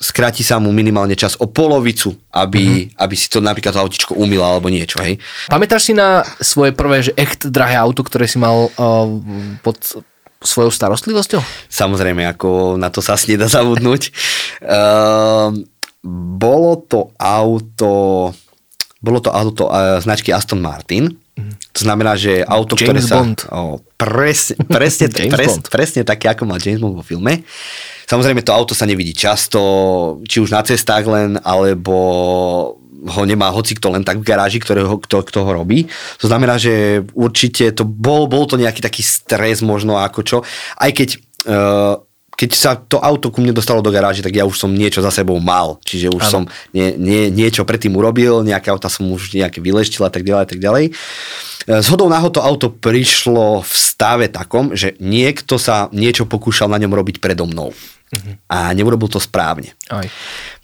skráti 0.00 0.40
sa 0.40 0.56
mu 0.56 0.72
minimálne 0.72 1.12
čas 1.12 1.36
o 1.36 1.44
polovicu, 1.44 2.16
aby, 2.32 2.88
Mhm. 2.88 2.96
aby 2.96 3.14
si 3.14 3.28
to 3.28 3.44
napríklad 3.44 3.76
to 3.76 3.84
autičko 3.84 4.16
umýla 4.16 4.48
alebo 4.48 4.72
niečo, 4.72 4.96
hej. 5.04 5.20
Pamätáš 5.46 5.86
si 5.86 5.94
na 5.94 6.24
svoje 6.40 6.72
prvé, 6.72 7.04
že 7.04 7.12
echt 7.14 7.44
drahé 7.44 7.76
auto, 7.76 8.00
ktoré 8.00 8.24
si 8.24 8.40
mal 8.40 8.72
uh, 8.72 9.06
pod 9.60 9.76
svojou 10.40 10.72
starostlivosťou? 10.72 11.44
Samozrejme, 11.68 12.24
ako 12.32 12.80
na 12.80 12.88
to 12.88 13.04
sa 13.04 13.12
asi 13.12 13.36
nedá 13.36 13.44
zabudnúť. 13.44 14.08
Ehm, 14.64 15.68
bolo 16.40 16.80
to 16.80 17.12
auto, 17.20 17.92
bolo 19.04 19.18
to 19.20 19.28
auto 19.28 19.68
eh, 19.68 20.00
značky 20.00 20.32
Aston 20.32 20.64
Martin. 20.64 21.12
To 21.72 21.80
znamená, 21.80 22.16
že 22.16 22.40
auto, 22.40 22.72
James 22.76 22.84
ktoré 22.84 23.00
sa... 23.00 23.16
Bond. 23.20 23.38
O, 23.48 23.80
presne, 23.96 24.60
presne, 24.76 25.08
James 25.08 25.32
pres, 25.32 25.48
Bond. 25.48 25.64
presne 25.68 26.00
také, 26.04 26.28
ako 26.28 26.44
mal 26.44 26.56
James 26.56 26.80
Bond 26.80 26.96
vo 26.96 27.04
filme. 27.04 27.44
Samozrejme, 28.10 28.42
to 28.42 28.50
auto 28.50 28.74
sa 28.74 28.90
nevidí 28.90 29.14
často, 29.14 29.60
či 30.26 30.42
už 30.42 30.50
na 30.50 30.66
cestách 30.66 31.06
len, 31.06 31.38
alebo 31.46 31.94
ho 33.00 33.22
nemá 33.24 33.48
hoci 33.54 33.78
kto 33.78 33.94
len 33.94 34.02
tak 34.02 34.20
v 34.20 34.26
garáži, 34.26 34.58
ktorého, 34.58 34.98
kto, 34.98 35.22
kto 35.22 35.38
ho 35.46 35.50
robí. 35.54 35.86
To 36.18 36.26
znamená, 36.26 36.58
že 36.58 37.06
určite 37.14 37.70
to 37.72 37.86
bol, 37.86 38.26
bol 38.26 38.44
to 38.44 38.58
nejaký 38.58 38.82
taký 38.82 39.00
stres 39.00 39.62
možno 39.62 39.96
ako 39.96 40.20
čo. 40.26 40.38
Aj 40.76 40.90
keď 40.90 41.16
uh, 41.48 41.96
keď 42.40 42.50
sa 42.56 42.72
to 42.72 42.96
auto 43.04 43.28
ku 43.28 43.44
mne 43.44 43.52
dostalo 43.52 43.84
do 43.84 43.92
garáže, 43.92 44.24
tak 44.24 44.32
ja 44.32 44.48
už 44.48 44.56
som 44.56 44.72
niečo 44.72 45.04
za 45.04 45.12
sebou 45.12 45.36
mal. 45.36 45.76
Čiže 45.84 46.08
už 46.08 46.24
Áno. 46.24 46.32
som 46.32 46.42
nie, 46.72 46.96
nie, 46.96 47.28
niečo 47.28 47.68
predtým 47.68 47.92
urobil, 47.92 48.40
nejaké 48.40 48.72
auta 48.72 48.88
som 48.88 49.04
už 49.12 49.36
nejaké 49.36 49.60
vyleštil 49.60 50.08
a 50.08 50.08
tak 50.08 50.24
ďalej 50.24 50.40
a 50.40 50.48
tak 50.48 50.56
ďalej. 50.56 50.84
E, 50.88 50.92
Zhodou 51.84 52.08
náhod 52.08 52.32
to 52.32 52.40
auto 52.40 52.72
prišlo 52.72 53.60
v 53.60 53.74
stave 54.00 54.32
takom, 54.32 54.72
že 54.72 54.96
niekto 54.96 55.60
sa 55.60 55.92
niečo 55.92 56.24
pokúšal 56.24 56.72
na 56.72 56.80
ňom 56.80 56.96
robiť 56.96 57.20
predo 57.20 57.44
mnou. 57.44 57.76
A 58.48 58.72
neurobil 58.72 59.12
to 59.12 59.20
správne. 59.20 59.76
Aj. 59.92 60.08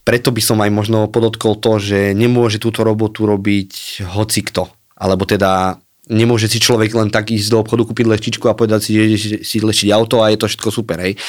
Preto 0.02 0.32
by 0.32 0.40
som 0.40 0.58
aj 0.64 0.70
možno 0.72 1.04
podotkol 1.12 1.60
to, 1.60 1.76
že 1.76 2.16
nemôže 2.16 2.56
túto 2.56 2.80
robotu 2.80 3.28
robiť 3.28 4.02
hoci 4.08 4.40
kto. 4.40 4.72
Alebo 4.96 5.28
teda 5.28 5.76
nemôže 6.08 6.48
si 6.48 6.56
človek 6.62 6.94
len 6.96 7.12
tak 7.12 7.34
ísť 7.34 7.50
do 7.52 7.60
obchodu, 7.60 7.84
kúpiť 7.84 8.06
leštičku 8.08 8.46
a 8.48 8.56
povedať 8.56 8.80
si, 8.82 8.90
že 8.96 9.04
ide 9.04 9.18
si 9.44 9.56
leštiť 9.60 9.90
auto 9.92 10.24
a 10.24 10.30
je 10.32 10.38
to 10.40 10.48
všetko 10.48 10.70
super. 10.72 10.98
Hej. 11.02 11.20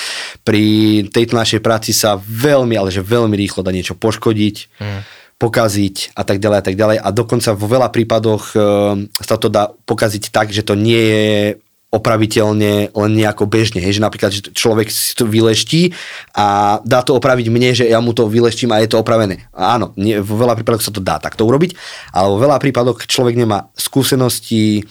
Pri 0.47 0.63
tejto 1.11 1.35
našej 1.35 1.59
práci 1.59 1.91
sa 1.91 2.15
veľmi, 2.17 2.77
ale 2.79 2.93
že 2.93 3.03
veľmi 3.03 3.35
rýchlo 3.35 3.65
dá 3.65 3.75
niečo 3.75 3.97
poškodiť, 3.97 4.79
Mm. 4.79 5.01
pokaziť 5.37 6.17
a 6.17 6.25
tak 6.25 6.41
ďalej 6.41 6.57
a 6.57 6.63
tak 6.65 6.75
ďalej. 6.77 6.97
A 6.97 7.09
dokonca 7.13 7.53
vo 7.53 7.69
veľa 7.69 7.93
prípadoch 7.93 8.43
e, 8.53 8.57
sa 9.21 9.37
to 9.37 9.53
dá 9.53 9.69
pokaziť 9.69 10.33
tak, 10.33 10.49
že 10.49 10.65
to 10.65 10.73
nie 10.73 10.97
je 10.97 11.33
opraviteľne 11.87 12.91
len 12.91 13.11
nejako 13.15 13.47
bežne, 13.47 13.79
že 13.79 14.03
napríklad 14.03 14.35
že 14.35 14.51
človek 14.51 14.91
si 14.91 15.15
to 15.15 15.23
vyleští 15.23 15.95
a 16.35 16.77
dá 16.83 16.99
to 16.99 17.15
opraviť 17.15 17.47
mne, 17.47 17.69
že 17.71 17.87
ja 17.87 18.03
mu 18.03 18.11
to 18.11 18.27
vyleštím 18.27 18.75
a 18.75 18.83
je 18.83 18.91
to 18.91 18.99
opravené. 18.99 19.47
Áno, 19.55 19.95
nie, 19.95 20.19
vo 20.19 20.35
veľa 20.35 20.59
prípadoch 20.59 20.83
sa 20.83 20.91
to 20.91 20.99
dá 20.99 21.15
takto 21.15 21.47
urobiť, 21.47 21.79
ale 22.11 22.27
vo 22.27 22.43
veľa 22.43 22.59
prípadoch 22.59 23.07
človek 23.07 23.39
nemá 23.39 23.71
skúsenosti, 23.79 24.83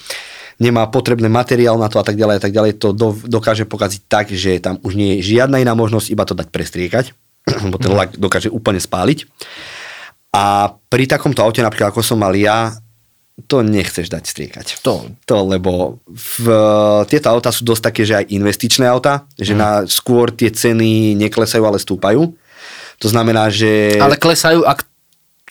nemá 0.56 0.88
potrebný 0.88 1.28
materiál 1.28 1.76
na 1.76 1.92
to 1.92 2.00
a 2.00 2.04
tak 2.04 2.16
ďalej 2.16 2.40
a 2.40 2.42
tak 2.48 2.52
ďalej, 2.56 2.80
to 2.80 2.96
do, 2.96 3.12
dokáže 3.12 3.68
pokaziť 3.68 4.02
tak, 4.08 4.32
že 4.32 4.56
tam 4.56 4.80
už 4.80 4.96
nie 4.96 5.20
je 5.20 5.36
žiadna 5.36 5.60
iná 5.60 5.76
možnosť, 5.76 6.08
iba 6.08 6.24
to 6.24 6.32
dať 6.32 6.48
prestriekať, 6.48 7.12
lebo 7.68 7.76
ten 7.76 7.92
lak 7.92 8.16
dokáže 8.16 8.48
úplne 8.48 8.80
spáliť. 8.80 9.28
A 10.32 10.72
pri 10.88 11.04
takomto 11.08 11.44
aute, 11.44 11.60
napríklad 11.60 11.92
ako 11.92 12.00
som 12.00 12.20
mal 12.20 12.32
ja, 12.36 12.72
to 13.44 13.60
nechceš 13.60 14.08
dať 14.08 14.24
striekať. 14.24 14.66
To. 14.80 15.12
To, 15.28 15.36
lebo 15.44 16.00
v, 16.08 16.48
tieto 17.04 17.28
auta 17.28 17.52
sú 17.52 17.68
dosť 17.68 17.82
také, 17.92 18.02
že 18.08 18.24
aj 18.24 18.32
investičné 18.32 18.88
auta, 18.88 19.28
že 19.36 19.52
na, 19.52 19.84
skôr 19.84 20.32
tie 20.32 20.48
ceny 20.48 21.12
neklesajú, 21.20 21.60
ale 21.60 21.76
stúpajú. 21.76 22.32
To 23.04 23.08
znamená, 23.12 23.52
že... 23.52 24.00
Ale 24.00 24.16
klesajú, 24.16 24.64
ak 24.64 24.88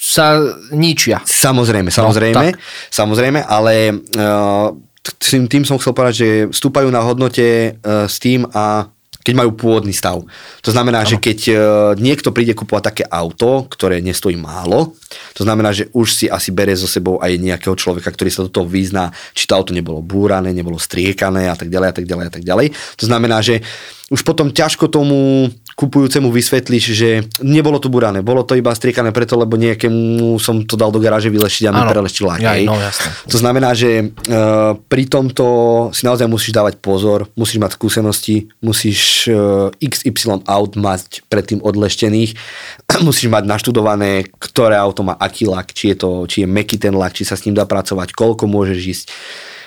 sa 0.02 0.41
ničia. 0.74 1.21
Samozrejme, 1.24 1.93
samozrejme, 1.93 2.58
tak. 2.58 2.60
samozrejme, 2.89 3.45
ale 3.45 3.93
uh, 3.93 4.74
tým, 5.21 5.45
tým 5.45 5.63
som 5.63 5.78
chcel 5.78 5.93
povedať, 5.93 6.15
že 6.17 6.30
stúpajú 6.52 6.89
na 6.89 7.06
hodnote 7.06 7.78
uh, 7.80 8.10
s 8.10 8.17
tým 8.17 8.50
a 8.50 8.89
keď 9.26 9.34
majú 9.34 9.58
pôvodný 9.58 9.90
stav. 9.90 10.22
To 10.62 10.70
znamená, 10.70 11.02
ano. 11.02 11.10
že 11.10 11.18
keď 11.18 11.40
uh, 11.50 11.56
niekto 11.98 12.30
príde 12.30 12.54
kupovať 12.54 12.84
také 12.94 13.04
auto, 13.10 13.66
ktoré 13.66 13.98
nestojí 13.98 14.38
málo, 14.38 14.94
to 15.34 15.42
znamená, 15.42 15.74
že 15.74 15.90
už 15.98 16.08
si 16.14 16.26
asi 16.30 16.54
bere 16.54 16.78
so 16.78 16.86
sebou 16.86 17.18
aj 17.18 17.42
nejakého 17.42 17.74
človeka, 17.74 18.14
ktorý 18.14 18.30
sa 18.30 18.46
do 18.46 18.54
toho 18.54 18.70
vyzná, 18.70 19.10
či 19.34 19.50
to 19.50 19.58
auto 19.58 19.74
nebolo 19.74 20.06
búrané, 20.06 20.54
nebolo 20.54 20.78
striekané 20.78 21.50
a 21.50 21.58
tak 21.58 21.74
ďalej 21.74 21.88
a 21.90 21.96
tak 21.98 22.06
ďalej 22.06 22.26
a 22.30 22.32
tak 22.38 22.44
ďalej. 22.46 22.68
To 23.02 23.06
znamená, 23.10 23.42
že 23.42 23.66
už 24.14 24.22
potom 24.22 24.54
ťažko 24.54 24.86
tomu 24.94 25.50
kupujúcemu 25.76 26.32
vysvetlíš, 26.32 26.86
že 26.96 27.10
nebolo 27.44 27.84
to 27.84 27.92
burané, 27.92 28.24
bolo 28.24 28.48
to 28.48 28.56
iba 28.56 28.72
striekané 28.72 29.12
preto, 29.12 29.36
lebo 29.36 29.60
nejakému 29.60 30.40
som 30.40 30.64
to 30.64 30.80
dal 30.80 30.88
do 30.88 31.04
garáže 31.04 31.28
vylešiť 31.28 31.68
a 31.68 31.76
mi 31.76 31.84
preleštil 31.84 32.24
lak. 32.24 32.40
Ja, 32.40 32.56
no, 32.64 32.80
jasne. 32.80 33.12
To 33.28 33.36
znamená, 33.36 33.76
že 33.76 34.08
uh, 34.08 34.80
pri 34.88 35.04
tomto 35.12 35.46
si 35.92 36.08
naozaj 36.08 36.32
musíš 36.32 36.56
dávať 36.56 36.80
pozor, 36.80 37.28
musíš 37.36 37.60
mať 37.60 37.76
skúsenosti, 37.76 38.48
musíš 38.64 39.28
e, 39.28 39.36
XY 39.84 40.48
aut 40.48 40.80
mať 40.80 41.28
predtým 41.28 41.60
odleštených, 41.60 42.40
musíš 43.08 43.28
mať 43.28 43.44
naštudované, 43.44 44.32
ktoré 44.40 44.80
auto 44.80 45.04
má 45.04 45.20
aký 45.20 45.44
lak, 45.44 45.76
či 45.76 45.92
je, 45.92 45.96
to, 46.00 46.10
či 46.24 46.44
je 46.44 46.48
meký 46.48 46.80
ten 46.80 46.96
lak, 46.96 47.12
či 47.12 47.28
sa 47.28 47.36
s 47.36 47.44
ním 47.44 47.60
dá 47.60 47.68
pracovať, 47.68 48.16
koľko 48.16 48.48
môžeš 48.48 48.80
ísť 48.80 49.06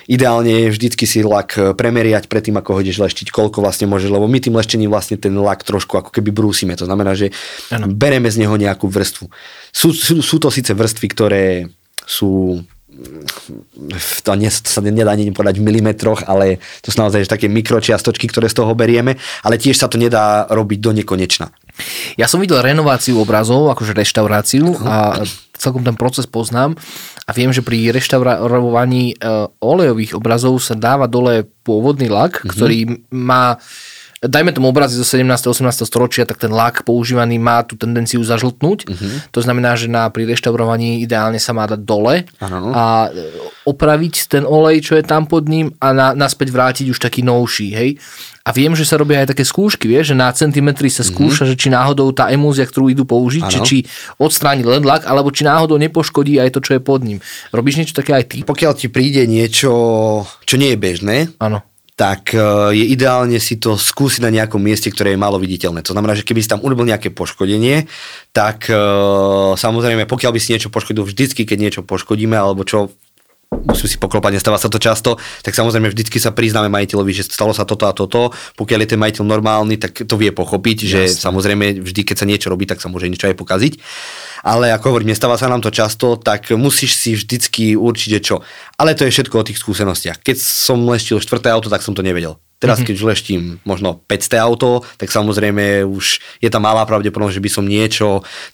Ideálne 0.08 0.48
je 0.48 0.72
vždycky 0.72 1.04
si 1.04 1.20
lak 1.20 1.60
e, 1.60 1.76
premeriať 1.76 2.32
predtým, 2.32 2.56
ako 2.56 2.80
ho 2.80 2.82
ideš 2.82 2.96
leštiť, 3.04 3.28
koľko 3.28 3.60
vlastne 3.60 3.84
môže, 3.84 4.08
lebo 4.08 4.24
my 4.24 4.40
tým 4.40 4.56
leštením 4.56 4.88
vlastne 4.88 5.20
ten 5.20 5.36
lak 5.36 5.60
trošku 5.68 6.00
ako 6.00 6.10
keby 6.10 6.32
brúsime. 6.32 6.72
To 6.80 6.88
znamená, 6.88 7.12
že 7.12 7.28
ano. 7.68 7.92
bereme 7.92 8.32
z 8.32 8.40
neho 8.40 8.56
nejakú 8.56 8.88
vrstvu. 8.88 9.28
Sú, 9.68 9.92
sú, 9.92 10.24
sú 10.24 10.40
to 10.40 10.48
síce 10.48 10.72
vrstvy, 10.72 11.06
ktoré 11.12 11.44
sú 12.08 12.64
to 14.26 14.34
nie, 14.34 14.50
sa 14.50 14.82
nedá 14.82 15.14
ani 15.14 15.30
povedať 15.30 15.62
v 15.62 15.66
milimetroch, 15.70 16.26
ale 16.26 16.58
to 16.82 16.90
sú 16.90 16.98
naozaj 16.98 17.30
také 17.30 17.46
mikročiastočky, 17.46 18.26
ktoré 18.26 18.50
z 18.50 18.58
toho 18.58 18.74
berieme, 18.74 19.14
ale 19.46 19.60
tiež 19.60 19.78
sa 19.78 19.86
to 19.86 20.00
nedá 20.00 20.50
robiť 20.50 20.78
do 20.82 20.90
nekonečna. 20.98 21.54
Ja 22.18 22.26
som 22.26 22.42
videl 22.42 22.58
renováciu 22.58 23.22
obrazov, 23.22 23.70
akože 23.70 23.94
reštauráciu 23.94 24.74
a 24.82 25.22
celkom 25.58 25.82
ten 25.82 25.98
proces 25.98 26.24
poznám 26.24 26.78
a 27.26 27.30
viem, 27.34 27.50
že 27.50 27.66
pri 27.66 27.90
reštaurovaní 27.92 29.18
uh, 29.18 29.50
olejových 29.58 30.16
obrazov 30.16 30.62
sa 30.62 30.78
dáva 30.78 31.10
dole 31.10 31.44
pôvodný 31.66 32.06
lak, 32.08 32.40
mm-hmm. 32.40 32.50
ktorý 32.54 32.78
má 33.12 33.58
dajme 34.18 34.50
tomu 34.50 34.74
obrazy 34.74 34.98
zo 34.98 35.06
17. 35.06 35.30
18. 35.46 35.86
storočia, 35.86 36.26
tak 36.26 36.42
ten 36.42 36.50
lak 36.50 36.82
používaný 36.82 37.38
má 37.38 37.62
tú 37.62 37.78
tendenciu 37.78 38.18
zažltnúť. 38.26 38.78
Uh-huh. 38.90 39.10
To 39.30 39.40
znamená, 39.40 39.78
že 39.78 39.86
na, 39.86 40.10
pri 40.10 40.26
reštaurovaní 40.26 41.02
ideálne 41.06 41.38
sa 41.38 41.54
má 41.54 41.70
dať 41.70 41.80
dole 41.86 42.26
ano. 42.42 42.74
a 42.74 43.08
e, 43.14 43.30
opraviť 43.62 44.26
ten 44.26 44.42
olej, 44.42 44.90
čo 44.90 44.98
je 44.98 45.04
tam 45.06 45.30
pod 45.30 45.46
ním 45.46 45.70
a 45.78 45.94
na, 45.94 46.18
naspäť 46.18 46.50
vrátiť 46.50 46.86
už 46.90 46.98
taký 46.98 47.22
novší, 47.22 47.70
hej. 47.70 47.90
A 48.42 48.50
viem, 48.50 48.72
že 48.72 48.88
sa 48.88 48.96
robia 48.96 49.20
aj 49.20 49.36
také 49.36 49.44
skúšky, 49.44 49.84
vieš, 49.84 50.16
že 50.16 50.16
na 50.16 50.32
centimetri 50.32 50.88
sa 50.88 51.04
skúša, 51.04 51.44
mm-hmm. 51.44 51.52
že 51.52 51.60
či 51.60 51.68
náhodou 51.68 52.08
tá 52.16 52.32
emúzia, 52.32 52.64
ktorú 52.64 52.88
idú 52.88 53.04
použiť, 53.04 53.44
či, 53.44 53.58
či 53.60 53.76
odstráni 54.16 54.64
len 54.64 54.80
lak, 54.88 55.04
alebo 55.04 55.28
či 55.28 55.44
náhodou 55.44 55.76
nepoškodí 55.76 56.40
aj 56.40 56.56
to, 56.56 56.64
čo 56.64 56.72
je 56.74 56.80
pod 56.80 57.04
ním. 57.04 57.20
Robíš 57.52 57.76
niečo 57.76 58.00
také 58.00 58.16
aj 58.16 58.24
ty? 58.24 58.38
Pokiaľ 58.48 58.72
ti 58.72 58.88
príde 58.88 59.28
niečo, 59.28 59.70
čo 60.48 60.54
nie 60.56 60.72
je 60.72 60.78
bežné, 60.80 61.16
Áno 61.36 61.60
tak 61.98 62.30
e, 62.30 62.38
je 62.78 62.84
ideálne 62.94 63.42
si 63.42 63.58
to 63.58 63.74
skúsiť 63.74 64.22
na 64.22 64.30
nejakom 64.30 64.62
mieste, 64.62 64.86
ktoré 64.86 65.18
je 65.18 65.20
malo 65.20 65.34
viditeľné. 65.42 65.82
To 65.82 65.98
znamená, 65.98 66.14
že 66.14 66.22
keby 66.22 66.46
si 66.46 66.46
tam 66.46 66.62
urobil 66.62 66.86
nejaké 66.86 67.10
poškodenie, 67.10 67.90
tak 68.30 68.70
e, 68.70 68.78
samozrejme, 69.58 70.06
pokiaľ 70.06 70.30
by 70.30 70.38
si 70.38 70.54
niečo 70.54 70.70
poškodil 70.70 71.02
vždycky, 71.02 71.42
keď 71.42 71.58
niečo 71.58 71.82
poškodíme, 71.82 72.38
alebo 72.38 72.62
čo 72.62 72.94
musím 73.64 73.88
si 73.90 73.98
poklopať, 73.98 74.38
nestáva 74.38 74.60
sa 74.60 74.70
to 74.70 74.78
často, 74.78 75.16
tak 75.42 75.54
samozrejme 75.54 75.90
vždycky 75.90 76.18
sa 76.22 76.30
priznáme 76.34 76.70
majiteľovi, 76.70 77.12
že 77.14 77.26
stalo 77.26 77.50
sa 77.50 77.66
toto 77.66 77.88
a 77.88 77.92
toto. 77.92 78.30
Pokiaľ 78.54 78.78
je 78.84 78.90
ten 78.94 79.00
majiteľ 79.00 79.24
normálny, 79.26 79.80
tak 79.80 80.06
to 80.06 80.14
vie 80.14 80.30
pochopiť, 80.30 80.84
Jasne. 80.84 80.90
že 80.90 81.00
samozrejme 81.18 81.82
vždy, 81.82 82.00
keď 82.06 82.16
sa 82.18 82.26
niečo 82.28 82.48
robí, 82.52 82.68
tak 82.68 82.78
sa 82.78 82.90
môže 82.90 83.10
niečo 83.10 83.26
aj 83.26 83.36
pokaziť. 83.38 83.72
Ale 84.46 84.70
ako 84.70 84.94
hovorím, 84.94 85.12
nestáva 85.12 85.34
sa 85.34 85.50
nám 85.50 85.62
to 85.62 85.74
často, 85.74 86.14
tak 86.18 86.54
musíš 86.54 86.94
si 86.94 87.18
vždycky 87.18 87.74
určiť, 87.74 88.10
čo. 88.22 88.40
Ale 88.78 88.94
to 88.94 89.06
je 89.06 89.14
všetko 89.14 89.34
o 89.34 89.46
tých 89.46 89.58
skúsenostiach. 89.58 90.22
Keď 90.22 90.36
som 90.38 90.86
leštil 90.86 91.18
štvrté 91.18 91.50
auto, 91.50 91.70
tak 91.70 91.82
som 91.82 91.92
to 91.92 92.06
nevedel. 92.06 92.38
Teraz, 92.58 92.82
mm-hmm. 92.82 92.90
keď 92.90 93.06
leštím 93.06 93.42
možno 93.62 94.02
500 94.10 94.34
auto, 94.42 94.82
tak 94.98 95.14
samozrejme 95.14 95.86
už 95.86 96.18
je 96.42 96.50
tam 96.50 96.66
malá 96.66 96.82
pravdepodobnosť, 96.82 97.38
že 97.38 97.44
by 97.46 97.50
som 97.54 97.64
niečo, 97.70 98.08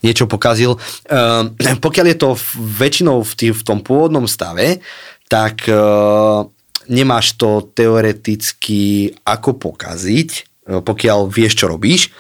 niečo 0.05 0.29
pokazil. 0.29 0.77
Uh, 1.09 1.49
pokiaľ 1.85 2.07
je 2.13 2.19
to 2.21 2.31
väčšinou 2.53 3.25
v, 3.25 3.33
tý, 3.33 3.47
v 3.57 3.63
tom 3.65 3.81
pôvodnom 3.81 4.29
stave, 4.29 4.85
tak 5.33 5.65
uh, 5.73 6.45
nemáš 6.93 7.41
to 7.41 7.65
teoreticky 7.73 9.09
ako 9.25 9.57
pokaziť, 9.57 10.31
uh, 10.69 10.85
pokiaľ 10.85 11.33
vieš, 11.33 11.65
čo 11.65 11.73
robíš. 11.73 12.13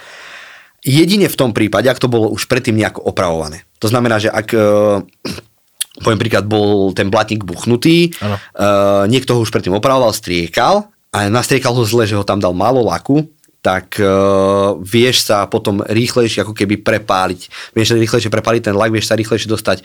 Jedine 0.80 1.28
v 1.28 1.36
tom 1.36 1.52
prípade, 1.52 1.92
ak 1.92 2.00
to 2.00 2.08
bolo 2.08 2.32
už 2.32 2.48
predtým 2.48 2.80
nejako 2.80 3.04
opravované. 3.04 3.68
To 3.84 3.92
znamená, 3.92 4.16
že 4.16 4.32
ak... 4.32 4.48
Uh, 4.56 5.04
poviem 5.94 6.18
príklad, 6.18 6.48
bol 6.48 6.90
ten 6.90 7.06
blatník 7.06 7.46
buchnutý, 7.46 8.16
uh, 8.18 9.04
niekto 9.06 9.36
ho 9.36 9.44
už 9.44 9.52
predtým 9.52 9.78
opravoval, 9.78 10.10
striekal 10.10 10.90
a 11.14 11.30
nastriekal 11.30 11.70
ho 11.70 11.84
zle, 11.86 12.10
že 12.10 12.18
ho 12.18 12.26
tam 12.26 12.42
dal 12.42 12.50
málo 12.50 12.82
laku, 12.82 13.22
tak 13.64 13.96
uh, 13.96 14.76
vieš 14.82 15.24
sa 15.30 15.48
potom 15.48 15.80
rýchlejšie 15.80 16.44
ako 16.44 16.52
keby 16.52 16.84
prepáliť. 16.84 17.72
Vieš 17.72 17.94
sa 17.94 17.96
rýchlejšie 17.96 18.28
prepáliť 18.28 18.62
ten 18.68 18.76
lak, 18.76 18.92
vieš 18.92 19.08
sa 19.08 19.16
rýchlejšie 19.16 19.48
dostať 19.48 19.78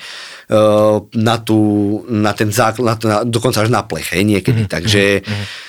uh, 0.51 0.99
na, 1.15 1.39
tú, 1.39 1.59
na 2.11 2.35
ten 2.35 2.51
základ, 2.51 2.83
na, 2.83 2.93
na, 2.99 3.17
dokonca 3.23 3.63
až 3.63 3.71
na 3.71 3.85
pleche 3.87 4.19
niekedy. 4.19 4.67
Mm-hmm. 4.67 4.75
Takže 4.75 5.03
mm-hmm 5.23 5.68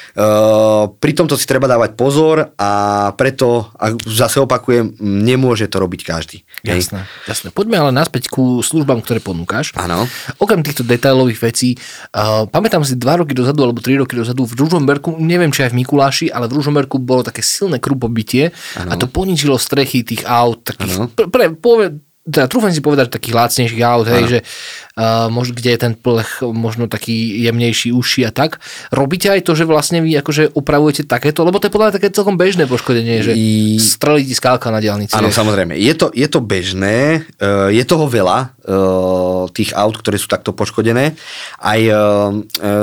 pri 1.00 1.12
tomto 1.16 1.38
si 1.38 1.46
treba 1.48 1.64
dávať 1.70 1.96
pozor 1.96 2.52
a 2.58 2.70
preto, 3.16 3.72
ak 3.78 4.04
zase 4.04 4.42
opakujem, 4.42 5.00
nemôže 5.00 5.70
to 5.70 5.80
robiť 5.80 6.00
každý. 6.04 6.44
Jasné, 6.60 7.08
jasné. 7.24 7.48
Poďme 7.54 7.80
ale 7.80 7.90
naspäť 7.94 8.28
ku 8.28 8.60
službám, 8.60 9.00
ktoré 9.00 9.24
ponúkaš. 9.24 9.72
Áno. 9.80 10.04
Okrem 10.36 10.60
týchto 10.60 10.84
detailových 10.84 11.40
vecí, 11.40 11.78
uh, 12.12 12.44
pamätám 12.50 12.84
si 12.84 13.00
dva 13.00 13.22
roky 13.22 13.32
dozadu, 13.32 13.64
alebo 13.64 13.80
tri 13.80 13.96
roky 13.96 14.18
dozadu 14.18 14.44
v 14.44 14.60
Ružomberku, 14.60 15.16
neviem 15.16 15.54
či 15.54 15.64
aj 15.64 15.72
v 15.72 15.78
Mikuláši, 15.80 16.26
ale 16.28 16.50
v 16.50 16.60
Ružomberku 16.60 17.00
bolo 17.00 17.24
také 17.24 17.40
silné 17.40 17.80
krupobytie 17.80 18.52
a 18.76 18.92
to 19.00 19.08
poničilo 19.08 19.56
strechy 19.56 20.04
tých 20.04 20.28
aut, 20.28 20.60
takých, 20.66 21.16
pre, 21.16 21.26
pre, 21.32 21.44
pove, 21.56 22.09
teda 22.28 22.52
trúfam 22.52 22.68
si 22.68 22.84
povedať, 22.84 23.08
že 23.08 23.16
takých 23.16 23.36
lácnejších 23.40 23.82
aut, 23.88 24.06
hej, 24.12 24.24
že 24.28 24.38
uh, 24.44 25.32
možno, 25.32 25.56
kde 25.56 25.72
je 25.72 25.80
ten 25.80 25.94
plech 25.96 26.44
možno 26.44 26.84
taký 26.84 27.40
jemnejší, 27.48 27.96
uši 27.96 28.28
a 28.28 28.30
tak. 28.30 28.60
Robíte 28.92 29.32
aj 29.32 29.40
to, 29.40 29.56
že 29.56 29.64
vlastne 29.64 30.04
vy 30.04 30.20
akože 30.20 30.52
upravujete 30.52 31.08
takéto, 31.08 31.48
lebo 31.48 31.56
to 31.56 31.72
je 31.72 31.74
podľa 31.74 31.96
také 31.96 32.12
celkom 32.12 32.36
bežné 32.36 32.68
poškodenie, 32.68 33.24
že 33.24 33.32
I... 33.32 33.80
strelí 33.80 34.28
ti 34.28 34.36
skálka 34.36 34.68
na 34.68 34.84
diálnici. 34.84 35.16
Áno, 35.16 35.32
samozrejme. 35.32 35.80
Je 35.80 35.96
to, 35.96 36.12
je 36.12 36.28
to 36.28 36.44
bežné, 36.44 37.24
uh, 37.40 37.72
je 37.72 37.84
toho 37.88 38.04
veľa, 38.04 38.52
uh, 38.68 39.48
tých 39.56 39.72
aut, 39.72 39.96
ktoré 39.96 40.20
sú 40.20 40.28
takto 40.28 40.52
poškodené. 40.52 41.16
Aj 41.56 41.80
uh, 41.88 42.36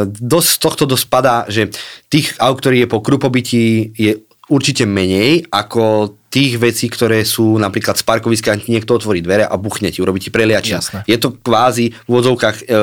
dosť 0.10 0.50
z 0.50 0.58
tohto 0.58 0.84
dospada, 0.90 1.46
že 1.46 1.70
tých 2.10 2.34
aut, 2.42 2.58
ktorý 2.58 2.84
je 2.84 2.88
po 2.90 3.06
krupobytí, 3.06 3.94
je 3.94 4.26
určite 4.50 4.88
menej 4.88 5.46
ako 5.52 6.17
tých 6.28 6.60
vecí, 6.60 6.92
ktoré 6.92 7.24
sú 7.24 7.56
napríklad 7.56 7.96
z 7.96 8.04
parkoviska, 8.04 8.68
niekto 8.68 9.00
otvorí 9.00 9.24
dvere 9.24 9.48
a 9.48 9.56
buchne 9.56 9.88
ti, 9.88 10.04
urobí 10.04 10.20
ti 10.20 10.28
preliačia. 10.28 10.84
Je 11.08 11.16
to 11.16 11.40
kvázi 11.40 11.96
v 11.96 12.08
úvodzovkách 12.08 12.58
e, 12.62 12.76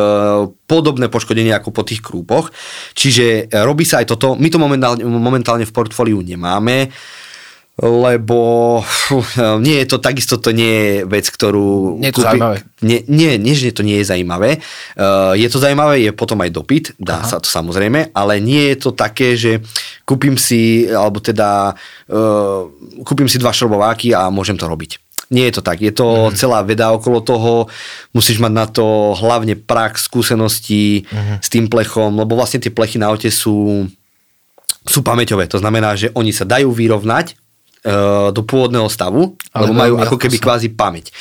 podobné 0.65 1.13
poškodenie 1.13 1.53
ako 1.53 1.69
po 1.69 1.85
tých 1.85 2.01
krúpoch. 2.01 2.49
Čiže 2.97 3.53
e, 3.53 3.61
robí 3.61 3.85
sa 3.85 4.01
aj 4.01 4.17
toto. 4.17 4.33
My 4.33 4.49
to 4.49 4.57
momentálne, 4.57 5.05
momentálne 5.05 5.69
v 5.69 5.77
portfóliu 5.77 6.25
nemáme 6.25 6.89
lebo 7.75 8.39
fú, 8.87 9.19
nie 9.59 9.83
je 9.83 9.87
to, 9.91 9.99
takisto 9.99 10.39
to 10.39 10.55
nie 10.55 10.71
je 10.71 10.93
vec, 11.11 11.27
ktorú... 11.27 11.99
Nie 11.99 12.15
je 12.15 12.15
to 12.15 12.23
kúpi, 12.23 12.31
zaujímavé. 12.31 12.57
Nie, 12.87 12.99
nie, 13.11 13.35
nie, 13.35 13.55
že 13.59 13.75
to 13.75 13.83
nie 13.83 13.99
je 13.99 14.07
zaujímavé. 14.15 14.63
Uh, 14.95 15.35
je 15.35 15.49
to 15.51 15.59
zaujímavé, 15.59 16.07
je 16.07 16.15
potom 16.15 16.39
aj 16.39 16.55
dopyt, 16.55 16.95
dá 17.03 17.27
Aha. 17.27 17.27
sa 17.27 17.43
to 17.43 17.51
samozrejme, 17.51 18.15
ale 18.15 18.39
nie 18.39 18.71
je 18.71 18.77
to 18.79 18.91
také, 18.95 19.35
že 19.35 19.59
kúpim 20.07 20.39
si, 20.39 20.87
alebo 20.87 21.19
teda 21.19 21.75
uh, 21.75 22.71
kúpim 23.03 23.27
si 23.27 23.43
dva 23.43 23.51
šrobováky 23.51 24.15
a 24.15 24.31
môžem 24.31 24.55
to 24.55 24.71
robiť. 24.71 25.03
Nie 25.35 25.51
je 25.51 25.59
to 25.59 25.63
tak, 25.67 25.83
je 25.83 25.91
to 25.91 26.31
mm. 26.31 26.39
celá 26.39 26.63
veda 26.63 26.95
okolo 26.95 27.19
toho, 27.27 27.67
musíš 28.15 28.39
mať 28.39 28.53
na 28.55 28.71
to 28.71 29.19
hlavne 29.19 29.59
prax, 29.59 30.07
skúsenosti 30.07 31.11
mm. 31.11 31.43
s 31.43 31.49
tým 31.51 31.67
plechom, 31.67 32.15
lebo 32.23 32.39
vlastne 32.39 32.63
tie 32.63 32.71
plechy 32.71 33.03
na 33.03 33.11
aute 33.11 33.35
sú, 33.35 33.89
sú 34.87 35.03
pamäťové, 35.03 35.51
to 35.51 35.59
znamená, 35.59 35.99
že 35.99 36.15
oni 36.15 36.31
sa 36.31 36.47
dajú 36.47 36.71
vyrovnať, 36.71 37.35
do 38.33 38.41
pôvodného 38.49 38.89
stavu, 38.89 39.37
Ale 39.53 39.69
lebo 39.69 39.73
majú 39.77 39.95
ako 40.01 40.17
keby 40.17 40.41
kvázi 40.41 40.73
pamäť. 40.73 41.13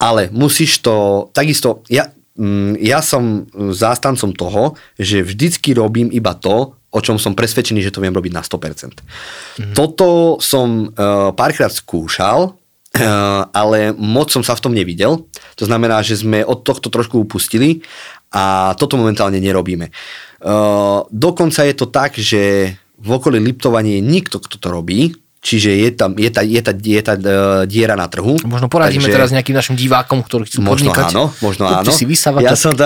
Ale 0.00 0.32
musíš 0.32 0.80
to, 0.80 1.28
takisto, 1.36 1.84
ja, 1.92 2.08
mm, 2.40 2.80
ja 2.80 3.04
som 3.04 3.44
zástancom 3.52 4.32
toho, 4.32 4.80
že 4.96 5.20
vždycky 5.20 5.76
robím 5.76 6.08
iba 6.08 6.32
to, 6.32 6.72
o 6.96 7.00
čom 7.04 7.20
som 7.20 7.36
presvedčený, 7.36 7.84
že 7.84 7.92
to 7.92 8.00
viem 8.00 8.16
robiť 8.16 8.32
na 8.32 8.40
100%. 8.40 8.96
Mm-hmm. 8.96 9.74
Toto 9.76 10.40
som 10.40 10.88
uh, 10.88 11.36
párkrát 11.36 11.68
skúšal, 11.68 12.56
uh, 12.56 13.42
ale 13.52 13.92
moc 13.92 14.32
som 14.32 14.40
sa 14.40 14.56
v 14.56 14.64
tom 14.64 14.72
nevidel. 14.72 15.28
To 15.60 15.64
znamená, 15.68 16.00
že 16.00 16.16
sme 16.16 16.40
od 16.40 16.64
tohto 16.64 16.88
trošku 16.88 17.20
upustili 17.28 17.84
a 18.32 18.72
toto 18.80 18.96
momentálne 18.96 19.36
nerobíme. 19.36 19.92
Uh, 20.40 21.04
dokonca 21.12 21.68
je 21.68 21.74
to 21.76 21.92
tak, 21.92 22.16
že 22.16 22.72
v 22.96 23.08
okolí 23.12 23.36
Liptova 23.36 23.84
nie 23.84 24.00
je 24.00 24.08
nikto, 24.08 24.40
kto 24.40 24.56
to 24.56 24.72
robí, 24.72 25.12
čiže 25.40 25.70
je 25.70 25.88
tam, 25.94 26.10
je 26.16 26.30
tá, 26.32 26.42
je 26.42 26.60
tá, 26.60 26.72
je 26.74 27.02
tá 27.02 27.14
uh, 27.14 27.62
diera 27.68 27.94
na 27.94 28.10
trhu. 28.10 28.36
Možno 28.42 28.66
poradíme 28.66 29.06
takže, 29.06 29.16
teraz 29.16 29.28
nejakým 29.30 29.54
našim 29.54 29.76
divákom, 29.78 30.24
ktorí 30.24 30.48
chcú 30.50 30.62
Možno 30.64 30.90
podnikať. 30.90 31.12
áno, 31.14 31.24
možno 31.38 31.70
Kúpte 31.70 31.92
áno. 31.92 31.96
si 31.96 32.04
vysavač. 32.08 32.42
Ja 32.42 32.54
som, 32.58 32.72
to, 32.74 32.84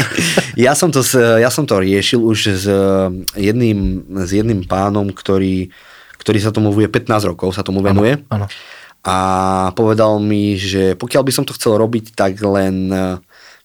ja, 0.66 0.72
som 0.76 0.88
to, 0.92 1.00
ja 1.16 1.50
som 1.50 1.64
to 1.64 1.80
riešil 1.80 2.20
už 2.20 2.38
s 2.56 2.64
eh, 2.68 2.78
jedným, 3.38 4.04
s 4.24 4.30
jedným 4.36 4.68
pánom, 4.68 5.08
ktorý, 5.08 5.72
ktorý 6.20 6.38
sa 6.42 6.52
tomu 6.52 6.74
venuje 6.74 6.92
15 6.92 7.30
rokov, 7.32 7.56
sa 7.56 7.64
tomu 7.64 7.80
venuje. 7.80 8.20
Áno. 8.28 8.46
A 9.06 9.16
povedal 9.78 10.18
mi, 10.18 10.58
že 10.58 10.98
pokiaľ 10.98 11.22
by 11.22 11.32
som 11.32 11.44
to 11.46 11.54
chcel 11.54 11.78
robiť, 11.78 12.12
tak 12.18 12.36
len 12.42 12.90
eh, 12.90 13.16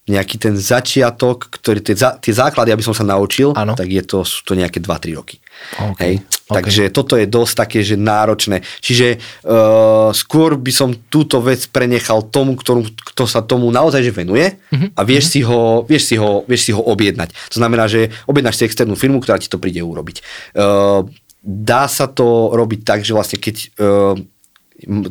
nejaký 0.09 0.35
ten 0.41 0.57
začiatok, 0.57 1.47
ktorý 1.61 1.79
tie, 1.85 1.93
tie 1.95 2.33
základy, 2.33 2.73
aby 2.73 2.81
som 2.81 2.91
sa 2.91 3.05
naučil, 3.05 3.53
Áno. 3.53 3.77
tak 3.77 3.85
je 3.85 4.01
to, 4.01 4.25
sú 4.25 4.41
to 4.41 4.57
nejaké 4.57 4.81
2-3 4.81 5.13
roky. 5.13 5.37
OK, 5.77 6.01
Hej? 6.01 6.15
OK. 6.51 6.55
Takže 6.59 6.91
toto 6.91 7.15
je 7.15 7.25
dosť 7.25 7.53
také, 7.55 7.79
že 7.79 7.95
náročné. 7.95 8.59
Čiže 8.83 9.17
uh, 9.47 10.11
skôr 10.11 10.59
by 10.59 10.71
som 10.75 10.91
túto 11.07 11.39
vec 11.39 11.63
prenechal 11.71 12.27
tomu, 12.27 12.59
ktorú, 12.59 12.91
kto 13.15 13.23
sa 13.23 13.39
tomu 13.39 13.71
naozaj 13.71 14.03
že 14.03 14.11
venuje 14.11 14.51
Mhm, 14.71 14.95
a 14.95 15.01
vieš, 15.03 15.35
si 15.35 15.41
ho, 15.43 15.83
vieš, 15.83 16.03
si 16.11 16.15
ho, 16.15 16.47
vieš 16.47 16.61
si 16.67 16.71
ho 16.71 16.81
objednať. 16.81 17.35
To 17.51 17.57
znamená, 17.59 17.91
že 17.91 18.11
objednáš 18.25 18.63
si 18.63 18.67
externú 18.67 18.95
firmu, 18.95 19.19
ktorá 19.19 19.37
ti 19.37 19.51
to 19.51 19.59
príde 19.59 19.83
urobiť. 19.83 20.23
Uh, 20.55 21.05
dá 21.43 21.91
sa 21.91 22.07
to 22.07 22.55
robiť 22.55 22.81
tak, 22.87 22.99
že 23.03 23.11
vlastne 23.11 23.37
keď 23.37 23.55
uh, 23.77 24.15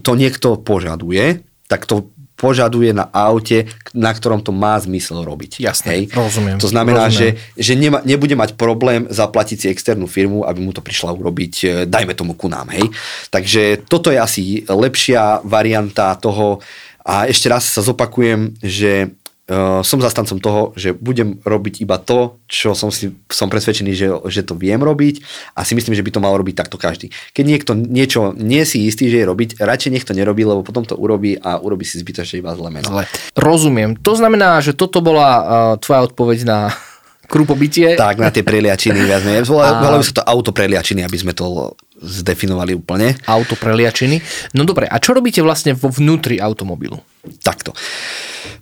to 0.01 0.13
niekto 0.17 0.59
požaduje, 0.65 1.45
tak 1.69 1.87
to 1.87 2.11
požaduje 2.41 2.97
na 2.97 3.05
aute, 3.13 3.69
na 3.93 4.09
ktorom 4.17 4.41
to 4.41 4.49
má 4.51 4.81
zmysel 4.81 5.21
robiť. 5.21 5.61
Jasné, 5.61 6.09
rozumiem, 6.09 6.57
To 6.57 6.73
znamená, 6.73 7.13
rozumiem. 7.13 7.37
že 7.37 7.61
že 7.61 7.73
nema, 7.77 8.01
nebude 8.01 8.33
mať 8.33 8.57
problém 8.57 9.05
zaplatiť 9.13 9.57
si 9.61 9.67
externú 9.69 10.09
firmu, 10.09 10.49
aby 10.49 10.65
mu 10.65 10.73
to 10.73 10.81
prišla 10.81 11.13
urobiť, 11.13 11.55
e, 11.61 11.67
dajme 11.85 12.17
tomu 12.17 12.33
ku 12.33 12.49
nám, 12.49 12.73
hej. 12.73 12.89
Takže 13.29 13.85
toto 13.85 14.09
je 14.09 14.17
asi 14.17 14.65
lepšia 14.65 15.45
varianta 15.45 16.17
toho 16.17 16.65
a 17.05 17.27
ešte 17.27 17.49
raz 17.49 17.65
sa 17.65 17.81
zopakujem, 17.81 18.61
že 18.61 19.13
uh, 19.51 19.83
som 19.83 19.99
zastancom 19.99 20.39
toho, 20.39 20.63
že 20.79 20.95
budem 20.95 21.43
robiť 21.43 21.83
iba 21.83 21.99
to, 21.99 22.39
čo 22.47 22.79
som, 22.79 22.95
si, 22.95 23.11
som 23.27 23.51
presvedčený, 23.51 23.93
že, 23.93 24.09
že 24.31 24.47
to 24.47 24.55
viem 24.55 24.79
robiť 24.79 25.21
a 25.59 25.67
si 25.67 25.75
myslím, 25.75 25.99
že 25.99 26.07
by 26.07 26.11
to 26.15 26.23
mal 26.23 26.39
robiť 26.39 26.55
takto 26.55 26.79
každý. 26.79 27.11
Keď 27.35 27.45
niekto 27.45 27.73
niečo 27.75 28.33
nie 28.39 28.63
si 28.63 28.87
istý, 28.87 29.11
že 29.11 29.27
je 29.27 29.29
robiť, 29.29 29.59
radšej 29.59 29.91
nech 29.91 30.07
to 30.07 30.15
nerobí, 30.15 30.47
lebo 30.47 30.63
potom 30.63 30.87
to 30.87 30.95
urobí 30.95 31.35
a 31.35 31.59
urobí 31.59 31.83
si 31.83 31.99
zbytočne 31.99 32.41
iba 32.41 32.55
zle 32.55 32.71
meno. 32.71 32.87
Zle. 32.87 33.05
Rozumiem. 33.35 33.99
To 34.01 34.15
znamená, 34.15 34.63
že 34.63 34.73
toto 34.73 35.03
bola 35.03 35.29
uh, 35.29 35.45
tvoja 35.83 36.07
odpoveď 36.07 36.39
na 36.47 36.71
krupobytie. 37.33 37.99
Tak, 37.99 38.23
na 38.23 38.31
tie 38.31 38.47
preliačiny 38.47 39.03
viac 39.03 39.23
menej. 39.27 39.47
Volalo 39.47 39.99
by 39.99 40.07
sa 40.07 40.23
to 40.23 40.27
auto 40.27 40.51
preliačiny, 40.55 41.03
aby 41.03 41.19
sme 41.19 41.33
to 41.35 41.75
zdefinovali 42.01 42.73
úplne. 42.73 43.15
Auto 43.29 43.55
preliačiny. 43.55 44.19
No 44.57 44.65
dobre, 44.65 44.89
a 44.89 44.97
čo 44.97 45.13
robíte 45.13 45.45
vlastne 45.45 45.77
vo 45.77 45.93
vnútri 45.93 46.41
automobilu? 46.41 46.97
Takto. 47.45 47.77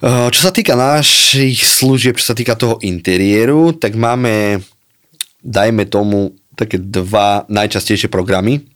Eh, 0.02 0.28
Čo 0.30 0.40
sa 0.42 0.52
týka 0.54 0.74
našich 0.74 1.62
služieb, 1.62 2.18
čo 2.18 2.34
sa 2.34 2.36
týka 2.38 2.58
toho 2.58 2.82
interiéru, 2.82 3.74
tak 3.74 3.94
máme, 3.94 4.62
dajme 5.42 5.86
tomu, 5.86 6.34
také 6.58 6.82
dva 6.82 7.46
najčastejšie 7.46 8.10
programy. 8.10 8.66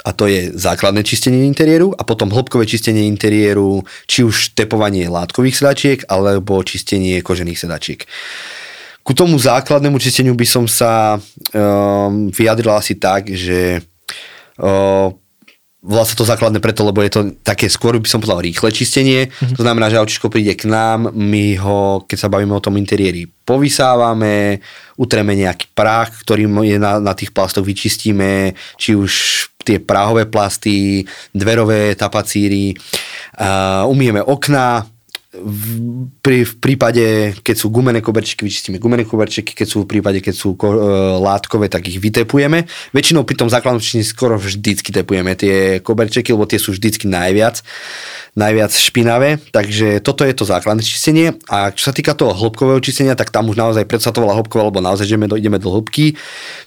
A 0.00 0.16
to 0.16 0.26
je 0.26 0.50
základné 0.56 1.04
čistenie 1.04 1.44
interiéru 1.44 1.92
a 1.92 2.02
potom 2.08 2.32
hĺbkové 2.32 2.64
čistenie 2.64 3.04
interiéru, 3.04 3.84
či 4.08 4.24
už 4.24 4.56
tepovanie 4.56 5.06
látkových 5.12 5.60
sedačiek 5.60 5.98
alebo 6.08 6.64
čistenie 6.64 7.20
kožených 7.20 7.60
sedačiek. 7.60 8.00
Ku 9.10 9.18
tomu 9.18 9.34
základnému 9.42 9.98
čisteniu 9.98 10.38
by 10.38 10.46
som 10.46 10.70
sa 10.70 11.18
um, 11.18 12.30
vyjadril 12.30 12.70
asi 12.70 12.94
tak, 12.94 13.26
že 13.26 13.82
uh, 14.62 15.10
volá 15.82 16.04
sa 16.06 16.14
to 16.14 16.22
základné 16.22 16.62
preto, 16.62 16.86
lebo 16.86 17.02
je 17.02 17.10
to 17.10 17.20
také 17.42 17.66
skôr 17.66 17.98
by 17.98 18.06
som 18.06 18.22
povedal 18.22 18.38
rýchle 18.38 18.70
čistenie. 18.70 19.26
Mm-hmm. 19.26 19.58
To 19.58 19.66
znamená, 19.66 19.90
že 19.90 19.98
autičko 19.98 20.30
príde 20.30 20.54
k 20.54 20.70
nám, 20.70 21.10
my 21.10 21.58
ho, 21.58 22.06
keď 22.06 22.18
sa 22.22 22.30
bavíme 22.30 22.54
o 22.54 22.62
tom 22.62 22.78
interiéri, 22.78 23.26
povysávame, 23.26 24.62
utreme 24.94 25.34
nejaký 25.34 25.74
prach, 25.74 26.14
ktorý 26.22 26.46
je 26.70 26.78
na, 26.78 27.02
na 27.02 27.10
tých 27.10 27.34
plastoch, 27.34 27.66
vyčistíme, 27.66 28.54
či 28.78 28.94
už 28.94 29.10
tie 29.66 29.82
práhové 29.82 30.30
plasty, 30.30 31.02
dverové 31.34 31.98
tapacíry, 31.98 32.78
uh, 32.78 33.90
umieme 33.90 34.22
okná, 34.22 34.86
v, 35.30 35.64
pri, 36.18 36.42
v 36.42 36.54
prípade, 36.58 37.04
keď 37.46 37.54
sú 37.54 37.70
gumené 37.70 38.02
koberčeky, 38.02 38.42
vyčistíme 38.42 38.82
gumené 38.82 39.06
koberčeky, 39.06 39.54
keď 39.54 39.68
sú 39.70 39.86
v 39.86 39.90
prípade, 39.94 40.18
keď 40.18 40.34
sú 40.34 40.58
ko, 40.58 40.74
e, 40.74 40.78
látkové, 41.22 41.70
tak 41.70 41.86
ich 41.86 42.02
vytepujeme. 42.02 42.66
Väčšinou 42.90 43.22
pri 43.22 43.38
tom 43.38 43.46
základnom 43.46 43.78
činení 43.78 44.02
skoro 44.02 44.34
vždycky 44.34 44.90
tepujeme 44.90 45.38
tie 45.38 45.78
koberčeky, 45.86 46.34
lebo 46.34 46.50
tie 46.50 46.58
sú 46.58 46.74
vždycky 46.74 47.06
najviac, 47.06 47.62
najviac 48.34 48.74
špinavé. 48.74 49.38
Takže 49.54 50.02
toto 50.02 50.26
je 50.26 50.34
to 50.34 50.42
základné 50.42 50.82
čistenie. 50.82 51.38
A 51.46 51.70
čo 51.70 51.86
sa 51.86 51.94
týka 51.94 52.18
toho 52.18 52.34
hĺbkového 52.34 52.82
čistenia, 52.82 53.14
tak 53.14 53.30
tam 53.30 53.46
už 53.54 53.54
naozaj 53.54 53.86
predsa 53.86 54.10
to 54.10 54.26
volá 54.26 54.34
lebo 54.34 54.82
naozaj 54.82 55.06
že 55.06 55.14
do, 55.14 55.38
ideme 55.38 55.62
do 55.62 55.70
hĺbky. 55.70 56.18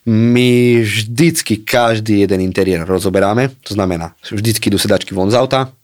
My 0.08 0.80
vždycky 0.80 1.68
každý 1.68 2.24
jeden 2.24 2.40
interiér 2.40 2.88
rozoberáme. 2.88 3.52
To 3.68 3.76
znamená, 3.76 4.16
vždycky 4.24 4.72
idú 4.72 4.80
sedačky 4.80 5.12
von 5.12 5.28
z 5.28 5.36
auta, 5.36 5.76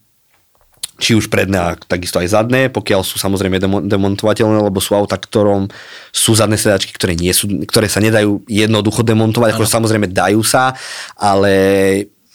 či 0.99 1.15
už 1.15 1.31
predné 1.31 1.57
a 1.57 1.79
takisto 1.79 2.19
aj 2.19 2.27
zadné, 2.35 2.67
pokiaľ 2.67 3.01
sú 3.07 3.15
samozrejme 3.17 3.57
demo- 3.57 3.81
demontovateľné, 3.81 4.67
lebo 4.67 4.83
sú 4.83 4.93
auta, 4.93 5.15
ktorom 5.15 5.71
sú 6.12 6.35
zadné 6.35 6.59
sedačky, 6.59 6.91
ktoré, 6.91 7.15
nie 7.15 7.31
sú, 7.31 7.47
ktoré 7.63 7.88
sa 7.88 8.03
nedajú 8.03 8.43
jednoducho 8.45 9.01
demontovať, 9.07 9.55
akože 9.55 9.71
samozrejme 9.71 10.12
dajú 10.12 10.43
sa, 10.43 10.75
ale 11.15 11.55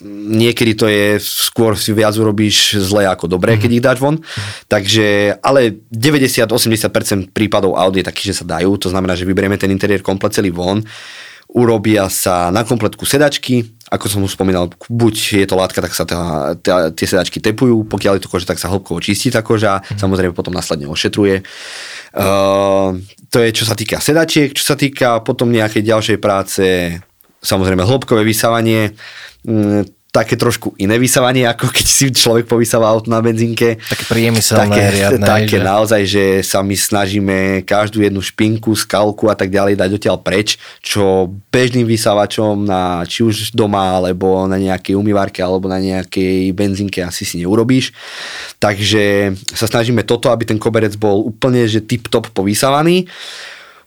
niekedy 0.03 0.75
to 0.75 0.85
je 0.91 1.21
skôr 1.23 1.79
si 1.79 1.95
viac 1.95 2.11
urobíš 2.19 2.75
zle 2.83 3.07
ako 3.07 3.31
dobre, 3.31 3.55
keď 3.55 3.69
ich 3.71 3.85
dáš 3.85 3.99
von. 4.03 4.19
Takže, 4.67 5.39
ale 5.39 5.79
90-80% 5.87 7.31
prípadov 7.31 7.79
aut 7.79 7.95
je 7.95 8.03
takých, 8.03 8.35
že 8.35 8.43
sa 8.43 8.59
dajú, 8.59 8.75
to 8.75 8.91
znamená, 8.91 9.15
že 9.15 9.23
vyberieme 9.23 9.55
ten 9.55 9.71
interiér 9.71 10.03
komplet 10.03 10.35
celý 10.35 10.51
von, 10.51 10.83
urobia 11.55 12.11
sa 12.11 12.51
na 12.51 12.67
kompletku 12.67 13.07
sedačky, 13.07 13.63
ako 13.87 14.05
som 14.11 14.19
už 14.27 14.35
spomínal, 14.35 14.67
buď 14.91 15.15
je 15.39 15.47
to 15.47 15.55
látka, 15.55 15.79
tak 15.79 15.95
sa 15.95 16.03
tá, 16.03 16.51
tá, 16.59 16.91
tie 16.91 17.07
sedačky 17.07 17.39
tepujú, 17.39 17.87
pokiaľ 17.87 18.19
je 18.19 18.23
to 18.27 18.31
koža, 18.31 18.51
tak 18.51 18.59
sa 18.59 18.67
hĺbkovo 18.67 18.99
čistí 18.99 19.31
tá 19.31 19.39
koža, 19.39 19.79
mm. 19.79 19.95
samozrejme 19.95 20.35
potom 20.35 20.51
následne 20.51 20.91
ošetruje. 20.91 21.47
Uh, 22.11 22.99
to 23.31 23.39
je 23.39 23.55
čo 23.55 23.63
sa 23.63 23.71
týka 23.71 24.03
sedačiek, 24.03 24.51
čo 24.51 24.67
sa 24.67 24.75
týka 24.75 25.23
potom 25.23 25.47
nejakej 25.47 25.87
ďalšej 25.87 26.17
práce, 26.19 26.65
samozrejme 27.39 27.87
hĺbkové 27.87 28.27
vysávanie, 28.27 28.91
mm, 29.47 30.04
také 30.15 30.39
trošku 30.39 30.71
iné 30.79 30.95
vysávanie, 30.95 31.43
ako 31.43 31.67
keď 31.67 31.85
si 31.85 32.07
človek 32.15 32.47
povysáva 32.47 32.87
auto 32.87 33.11
na 33.11 33.19
benzínke. 33.19 33.75
Také 33.75 34.05
priemyselné, 34.07 34.71
také, 34.71 34.83
riadne, 34.95 35.25
také 35.27 35.57
že- 35.59 35.67
naozaj, 35.67 36.01
že 36.07 36.23
sa 36.39 36.63
my 36.63 36.71
snažíme 36.71 37.37
každú 37.67 37.99
jednu 37.99 38.23
špinku, 38.23 38.71
skalku 38.79 39.27
a 39.27 39.35
tak 39.35 39.51
ďalej 39.51 39.75
dať 39.75 39.89
odtiaľ 39.91 40.17
preč, 40.23 40.55
čo 40.79 41.27
bežným 41.51 41.83
vysávačom 41.83 42.63
na 42.63 43.03
či 43.03 43.27
už 43.27 43.51
doma, 43.51 43.99
alebo 43.99 44.47
na 44.47 44.55
nejakej 44.55 44.95
umývárke, 44.95 45.43
alebo 45.43 45.67
na 45.67 45.83
nejakej 45.83 46.55
benzínke 46.55 47.03
asi 47.03 47.27
si 47.27 47.43
neurobíš. 47.43 47.91
Takže 48.63 49.35
sa 49.51 49.67
snažíme 49.67 50.07
toto, 50.07 50.31
aby 50.31 50.47
ten 50.47 50.55
koberec 50.55 50.95
bol 50.95 51.27
úplne 51.27 51.67
že 51.67 51.83
tip-top 51.83 52.31
povysávaný. 52.31 53.11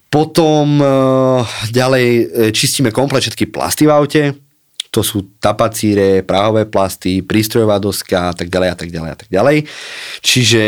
Potom 0.09 0.81
e, 0.81 0.85
ďalej 1.69 2.07
e, 2.09 2.23
čistíme 2.53 2.89
komplet 2.93 3.25
všetky 3.25 3.53
plasty 3.53 3.85
v 3.85 3.93
aute, 3.93 4.23
to 4.99 5.07
sú 5.07 5.39
tapacíre, 5.39 6.27
práhové 6.27 6.67
plasty, 6.67 7.23
prístrojová 7.23 7.79
doska 7.79 8.31
a 8.31 8.35
tak 8.35 8.51
ďalej 8.51 8.69
a 8.75 8.77
tak 8.77 8.91
ďalej 8.91 9.11
a 9.15 9.19
tak 9.23 9.29
ďalej. 9.31 9.57
Čiže 10.27 10.65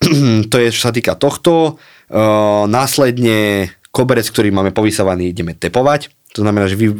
to 0.50 0.56
je, 0.56 0.68
čo 0.72 0.80
sa 0.88 0.92
týka 0.96 1.12
tohto. 1.20 1.76
E, 2.08 2.20
následne 2.72 3.68
koberec, 3.92 4.24
ktorý 4.32 4.48
máme 4.48 4.72
povysávaný, 4.72 5.36
ideme 5.36 5.52
tepovať. 5.52 6.08
To 6.32 6.44
znamená, 6.44 6.68
že 6.68 6.76
vy, 6.76 6.92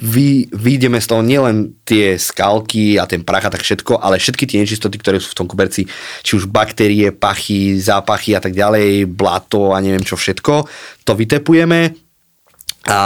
vy, 0.00 0.28
vyjdeme 0.52 1.00
z 1.00 1.08
toho 1.08 1.20
nielen 1.20 1.76
tie 1.84 2.16
skalky 2.16 2.96
a 2.96 3.04
ten 3.04 3.24
prach 3.24 3.48
a 3.48 3.52
tak 3.52 3.64
všetko, 3.64 4.00
ale 4.00 4.16
všetky 4.16 4.48
tie 4.48 4.60
nečistoty, 4.60 4.96
ktoré 5.00 5.20
sú 5.20 5.36
v 5.36 5.38
tom 5.44 5.48
koberci, 5.48 5.84
či 6.24 6.32
už 6.36 6.48
baktérie, 6.48 7.12
pachy, 7.12 7.76
zápachy 7.76 8.36
a 8.36 8.40
tak 8.40 8.56
ďalej, 8.56 9.08
blato 9.08 9.72
a 9.72 9.80
neviem 9.80 10.04
čo 10.04 10.16
všetko, 10.16 10.68
to 11.08 11.12
vytepujeme 11.12 11.92
a 12.88 13.00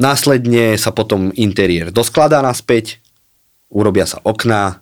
následne 0.00 0.80
sa 0.80 0.90
potom 0.90 1.28
interiér 1.36 1.92
doskladá 1.92 2.40
naspäť, 2.40 3.04
urobia 3.68 4.08
sa 4.08 4.18
okná, 4.24 4.80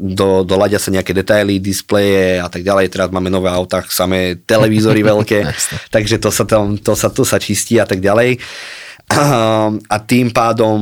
do, 0.00 0.42
doladia 0.42 0.80
sa 0.80 0.90
nejaké 0.90 1.12
detaily, 1.14 1.60
displeje 1.60 2.40
a 2.40 2.48
tak 2.48 2.64
ďalej. 2.64 2.88
Teraz 2.88 3.08
máme 3.12 3.28
nové 3.28 3.52
autá, 3.52 3.84
samé 3.86 4.40
televízory 4.42 5.04
veľké, 5.04 5.38
takže 5.94 6.16
to 6.18 6.32
sa, 6.32 6.44
tam, 6.48 6.80
to, 6.80 6.96
sa, 6.96 7.12
to 7.12 7.22
sa 7.22 7.36
čistí 7.38 7.78
a 7.78 7.86
tak 7.86 8.00
ďalej. 8.00 8.40
A 9.90 9.96
tým 10.06 10.30
pádom 10.30 10.78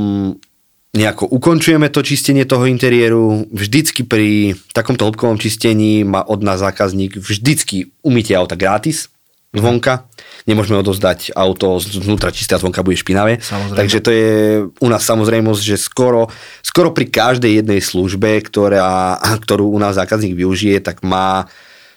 nejako 0.93 1.29
ukončujeme 1.29 1.89
to 1.89 2.01
čistenie 2.05 2.45
toho 2.45 2.65
interiéru. 2.65 3.49
Vždycky 3.53 4.05
pri 4.05 4.57
takomto 4.73 5.09
hĺbkovom 5.09 5.41
čistení 5.41 6.05
má 6.05 6.25
od 6.25 6.41
nás 6.45 6.61
zákazník 6.61 7.17
vždycky 7.17 7.93
umytie 8.05 8.37
auta 8.37 8.57
gratis. 8.57 9.09
Zvonka. 9.57 10.05
Nemôžeme 10.45 10.81
odozdať 10.81 11.33
auto 11.33 11.81
znútra 11.81 12.29
čisté 12.33 12.57
a 12.57 12.61
zvonka 12.61 12.85
bude 12.85 13.01
špinavé. 13.01 13.41
Samozrejme. 13.41 13.79
Takže 13.81 13.99
to 14.05 14.11
je 14.13 14.31
u 14.69 14.89
nás 14.89 15.03
samozrejmosť, 15.05 15.63
že 15.65 15.77
skoro, 15.81 16.29
skoro 16.61 16.93
pri 16.93 17.09
každej 17.09 17.65
jednej 17.65 17.81
službe, 17.81 18.45
ktorá, 18.45 19.17
ktorú 19.45 19.73
u 19.73 19.81
nás 19.81 19.97
zákazník 19.97 20.37
využije, 20.37 20.85
tak 20.85 21.01
má 21.01 21.49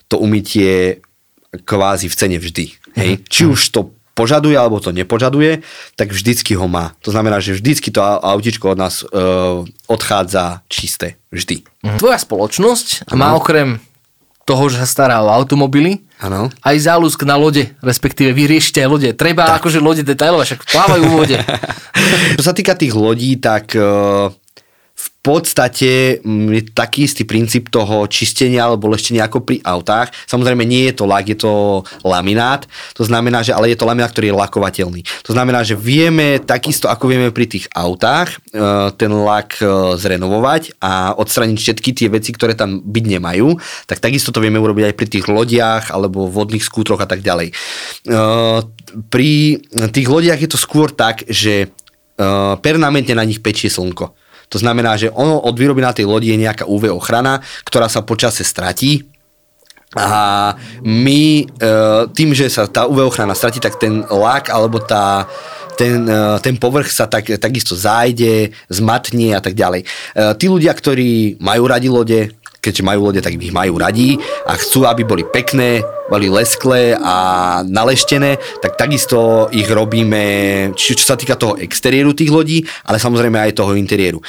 to 0.07 0.19
umytie 0.19 1.03
kvázi 1.67 2.07
v 2.07 2.15
cene 2.15 2.37
vždy. 2.39 2.65
Hej? 2.95 3.11
Či 3.27 3.41
už 3.47 3.61
to 3.75 3.91
požaduje 4.15 4.55
alebo 4.55 4.83
to 4.83 4.91
nepožaduje, 4.91 5.63
tak 5.95 6.11
vždycky 6.11 6.55
ho 6.55 6.67
má. 6.67 6.95
To 7.03 7.11
znamená, 7.15 7.39
že 7.39 7.55
vždycky 7.55 7.91
to 7.91 8.03
autíčko 8.03 8.75
od 8.75 8.79
nás 8.79 9.03
uh, 9.03 9.63
odchádza 9.87 10.63
čisté. 10.67 11.15
Vždy. 11.31 11.63
Tvoja 11.95 12.19
spoločnosť 12.19 13.07
má 13.15 13.31
okrem 13.39 13.79
toho, 14.45 14.67
že 14.67 14.81
sa 14.81 14.87
stará 14.89 15.21
o 15.21 15.29
automobily, 15.29 16.01
Áno. 16.17 16.49
aj 16.65 16.75
záľusk 16.81 17.23
na 17.23 17.37
lode, 17.37 17.71
respektíve 17.79 18.33
vy 18.33 18.57
riešite 18.57 18.81
aj 18.81 18.89
lode. 18.89 19.09
Treba 19.13 19.45
tak. 19.45 19.61
akože 19.61 19.79
lode 19.79 20.01
detailovať, 20.01 20.45
však 20.49 20.61
plávajú 20.69 21.03
v 21.05 21.13
vode. 21.13 21.37
Čo 22.37 22.43
sa 22.43 22.53
týka 22.57 22.73
tých 22.73 22.93
lodí, 22.97 23.37
tak 23.37 23.77
uh, 23.77 24.33
podstate 25.21 26.17
mm, 26.17 26.47
je 26.49 26.61
taký 26.73 27.05
istý 27.05 27.23
princíp 27.29 27.69
toho 27.69 28.09
čistenia 28.09 28.65
alebo 28.65 28.89
leštenia 28.89 29.29
ako 29.29 29.45
pri 29.45 29.61
autách. 29.61 30.09
Samozrejme 30.25 30.65
nie 30.65 30.89
je 30.89 30.97
to 30.97 31.05
lak, 31.05 31.29
je 31.29 31.37
to 31.37 31.85
laminát. 32.01 32.65
To 32.97 33.05
znamená, 33.05 33.45
že 33.45 33.53
ale 33.53 33.69
je 33.69 33.77
to 33.77 33.85
laminát, 33.85 34.09
ktorý 34.09 34.33
je 34.33 34.41
lakovateľný. 34.41 35.01
To 35.29 35.31
znamená, 35.37 35.61
že 35.61 35.77
vieme 35.77 36.41
takisto 36.41 36.89
ako 36.89 37.05
vieme 37.13 37.29
pri 37.29 37.45
tých 37.45 37.69
autách 37.69 38.41
e, 38.49 38.57
ten 38.97 39.13
lak 39.13 39.61
e, 39.61 39.93
zrenovovať 40.01 40.81
a 40.81 41.13
odstraniť 41.13 41.57
všetky 41.57 41.89
tie 41.93 42.09
veci, 42.09 42.33
ktoré 42.33 42.57
tam 42.57 42.81
byť 42.81 43.05
nemajú, 43.05 43.61
tak 43.85 44.01
takisto 44.01 44.33
to 44.33 44.41
vieme 44.41 44.57
urobiť 44.57 44.89
aj 44.89 44.95
pri 44.97 45.07
tých 45.07 45.25
lodiach 45.29 45.93
alebo 45.93 46.25
vodných 46.33 46.65
skútroch 46.65 46.99
a 46.99 47.05
tak 47.05 47.21
ďalej. 47.21 47.53
E, 47.53 48.19
Pri 49.13 49.61
tých 49.93 50.07
lodiach 50.09 50.41
je 50.41 50.49
to 50.49 50.59
skôr 50.59 50.91
tak, 50.91 51.23
že 51.29 51.71
permanentne 52.61 53.17
na 53.17 53.25
nich 53.25 53.41
pečie 53.41 53.71
slnko. 53.71 54.13
To 54.51 54.59
znamená, 54.59 54.99
že 54.99 55.07
ono 55.07 55.39
od 55.39 55.55
výroby 55.55 55.79
na 55.79 55.95
tej 55.95 56.05
lodi 56.05 56.35
je 56.35 56.43
nejaká 56.43 56.67
UV 56.67 56.91
ochrana, 56.91 57.39
ktorá 57.63 57.87
sa 57.87 58.03
počase 58.03 58.43
stratí 58.43 59.07
a 59.91 60.55
my 60.87 61.23
e, 61.43 61.45
tým, 62.15 62.31
že 62.31 62.47
sa 62.47 62.63
tá 62.63 62.87
UV 62.87 63.11
ochrana 63.11 63.35
stratí, 63.35 63.59
tak 63.59 63.75
ten 63.75 64.07
lak 64.07 64.47
alebo 64.47 64.79
tá, 64.79 65.27
ten, 65.75 66.07
e, 66.07 66.39
ten 66.39 66.55
povrch 66.55 66.87
sa 66.87 67.11
tak, 67.11 67.27
takisto 67.35 67.75
zájde, 67.75 68.55
zmatnie 68.71 69.35
a 69.35 69.43
tak 69.43 69.51
ďalej. 69.51 69.83
E, 69.83 69.87
tí 70.39 70.47
ľudia, 70.47 70.71
ktorí 70.71 71.43
majú 71.43 71.63
radi 71.67 71.91
lode, 71.91 72.31
keďže 72.61 72.85
majú 72.85 73.09
lode, 73.09 73.19
tak 73.19 73.35
ich 73.35 73.51
majú 73.51 73.81
radi 73.81 74.21
a 74.45 74.53
chcú, 74.53 74.85
aby 74.85 75.01
boli 75.01 75.25
pekné, 75.25 75.81
boli 76.07 76.29
lesklé 76.29 76.93
a 76.93 77.15
naleštené, 77.65 78.37
tak 78.61 78.77
takisto 78.77 79.49
ich 79.49 79.65
robíme, 79.65 80.23
či, 80.77 80.93
čo 80.93 81.03
sa 81.09 81.17
týka 81.17 81.35
toho 81.35 81.57
exteriéru 81.57 82.13
tých 82.13 82.29
lodí, 82.29 82.61
ale 82.85 83.01
samozrejme 83.01 83.41
aj 83.41 83.57
toho 83.57 83.73
interiéru. 83.73 84.21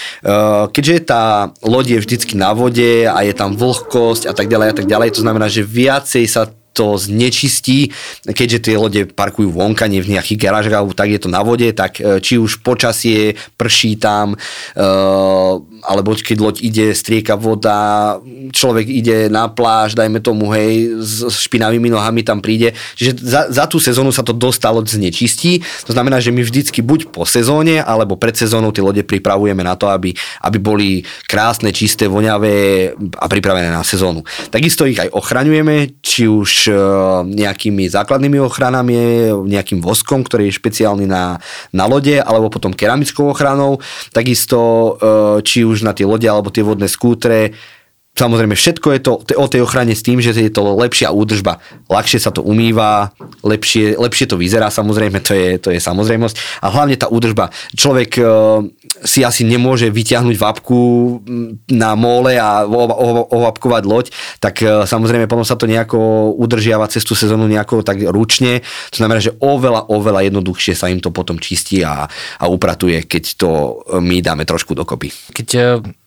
Keďže 0.72 0.96
tá 1.04 1.52
loď 1.60 1.98
je 1.98 2.02
vždycky 2.02 2.34
na 2.38 2.56
vode 2.56 3.04
a 3.04 3.20
je 3.20 3.34
tam 3.36 3.52
vlhkosť 3.52 4.30
a 4.30 4.32
tak 4.32 4.48
ďalej 4.48 4.68
a 4.72 4.74
tak 4.74 4.86
ďalej, 4.88 5.08
to 5.12 5.24
znamená, 5.26 5.46
že 5.52 5.66
viacej 5.66 6.24
sa 6.24 6.48
to 6.72 6.96
znečistí, 6.96 7.92
keďže 8.24 8.58
tie 8.64 8.76
lode 8.80 9.02
parkujú 9.12 9.52
vonka, 9.52 9.84
nie 9.86 10.00
v 10.00 10.16
nejakých 10.16 10.40
garážach, 10.40 10.88
tak 10.96 11.12
je 11.12 11.20
to 11.20 11.28
na 11.28 11.44
vode, 11.44 11.68
tak 11.76 12.00
e, 12.00 12.18
či 12.24 12.40
už 12.40 12.64
počasie 12.64 13.36
prší 13.60 14.00
tam, 14.00 14.32
e, 14.32 14.36
alebo 15.82 16.14
keď 16.14 16.36
loď 16.38 16.56
ide, 16.62 16.86
strieka 16.94 17.38
voda, 17.38 18.18
človek 18.50 18.86
ide 18.86 19.16
na 19.30 19.46
pláž, 19.46 19.94
dajme 19.94 20.18
tomu, 20.18 20.50
hej, 20.54 20.98
s 20.98 21.46
špinavými 21.46 21.90
nohami 21.90 22.26
tam 22.26 22.42
príde. 22.42 22.74
Čiže 22.98 23.12
za, 23.22 23.42
za 23.50 23.64
tú 23.70 23.78
sezónu 23.78 24.10
sa 24.10 24.26
to 24.26 24.34
dosť 24.34 24.70
loď 24.72 24.86
znečistí. 24.98 25.62
To 25.86 25.92
znamená, 25.94 26.18
že 26.18 26.34
my 26.34 26.42
vždycky 26.42 26.80
buď 26.82 27.14
po 27.14 27.26
sezóne, 27.28 27.82
alebo 27.82 28.18
pred 28.18 28.34
sezónou 28.34 28.72
tie 28.72 28.82
lode 28.82 29.02
pripravujeme 29.04 29.62
na 29.62 29.76
to, 29.78 29.90
aby, 29.90 30.14
aby 30.42 30.58
boli 30.58 30.88
krásne, 31.28 31.70
čisté, 31.74 32.08
voňavé 32.08 32.94
a 33.18 33.26
pripravené 33.28 33.68
na 33.68 33.84
sezónu. 33.84 34.24
Takisto 34.50 34.86
ich 34.86 34.98
aj 34.98 35.12
ochraňujeme, 35.12 36.00
či 36.02 36.26
už 36.26 36.72
E, 36.72 36.74
nejakými 37.22 37.88
základnými 37.88 38.38
ochranami, 38.42 39.30
nejakým 39.48 39.80
voskom, 39.80 40.26
ktorý 40.26 40.48
je 40.48 40.58
špeciálny 40.58 41.06
na, 41.08 41.38
na 41.72 41.84
lode, 41.88 42.18
alebo 42.18 42.52
potom 42.52 42.74
keramickou 42.74 43.32
ochranou. 43.32 43.78
Takisto 44.10 44.58
e, 44.60 44.90
či 45.46 45.64
už 45.64 45.71
na 45.80 45.96
tie 45.96 46.04
lode 46.04 46.28
alebo 46.28 46.52
tie 46.52 46.60
vodné 46.60 46.92
skútre 46.92 47.56
Samozrejme, 48.12 48.52
všetko 48.52 48.88
je 48.92 49.00
to 49.00 49.12
o 49.24 49.46
tej 49.48 49.64
ochrane 49.64 49.96
s 49.96 50.04
tým, 50.04 50.20
že 50.20 50.36
je 50.36 50.52
to 50.52 50.76
lepšia 50.76 51.16
údržba. 51.16 51.64
Ľahšie 51.88 52.20
sa 52.20 52.28
to 52.28 52.44
umýva, 52.44 53.16
lepšie, 53.40 53.96
lepšie 53.96 54.28
to 54.28 54.36
vyzerá, 54.36 54.68
samozrejme, 54.68 55.16
to 55.24 55.32
je, 55.32 55.56
to 55.56 55.72
je 55.72 55.80
samozrejmosť. 55.80 56.60
A 56.60 56.68
hlavne 56.68 57.00
tá 57.00 57.08
údržba. 57.08 57.48
Človek 57.72 58.20
e, 58.20 58.24
si 59.00 59.24
asi 59.24 59.48
nemôže 59.48 59.88
vyťahnuť 59.88 60.36
vapku 60.36 60.80
na 61.72 61.96
mole 61.96 62.36
a 62.36 62.68
ovapkovať 63.32 63.82
loď, 63.88 64.06
tak 64.44 64.60
e, 64.60 64.84
samozrejme 64.84 65.24
potom 65.24 65.48
sa 65.48 65.56
to 65.56 65.64
nejako 65.64 66.36
udržiava 66.36 66.92
cez 66.92 67.08
tú 67.08 67.16
sezónu 67.16 67.48
nejako 67.48 67.80
tak 67.80 67.96
ručne. 68.12 68.60
To 68.92 69.00
znamená, 69.00 69.24
že 69.24 69.32
oveľa, 69.40 69.88
oveľa 69.88 70.28
jednoduchšie 70.28 70.76
sa 70.76 70.92
im 70.92 71.00
to 71.00 71.08
potom 71.08 71.40
čistí 71.40 71.80
a, 71.80 72.04
a 72.12 72.44
upratuje, 72.44 73.08
keď 73.08 73.40
to 73.40 73.48
my 74.04 74.20
dáme 74.20 74.44
trošku 74.44 74.76
dokopy. 74.76 75.08
Keď 75.32 75.48
e, 75.56 75.60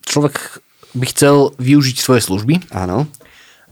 človek 0.06 0.62
by 0.96 1.06
chcel 1.12 1.52
využiť 1.60 1.96
svoje 2.00 2.24
služby, 2.24 2.72
Áno. 2.72 3.04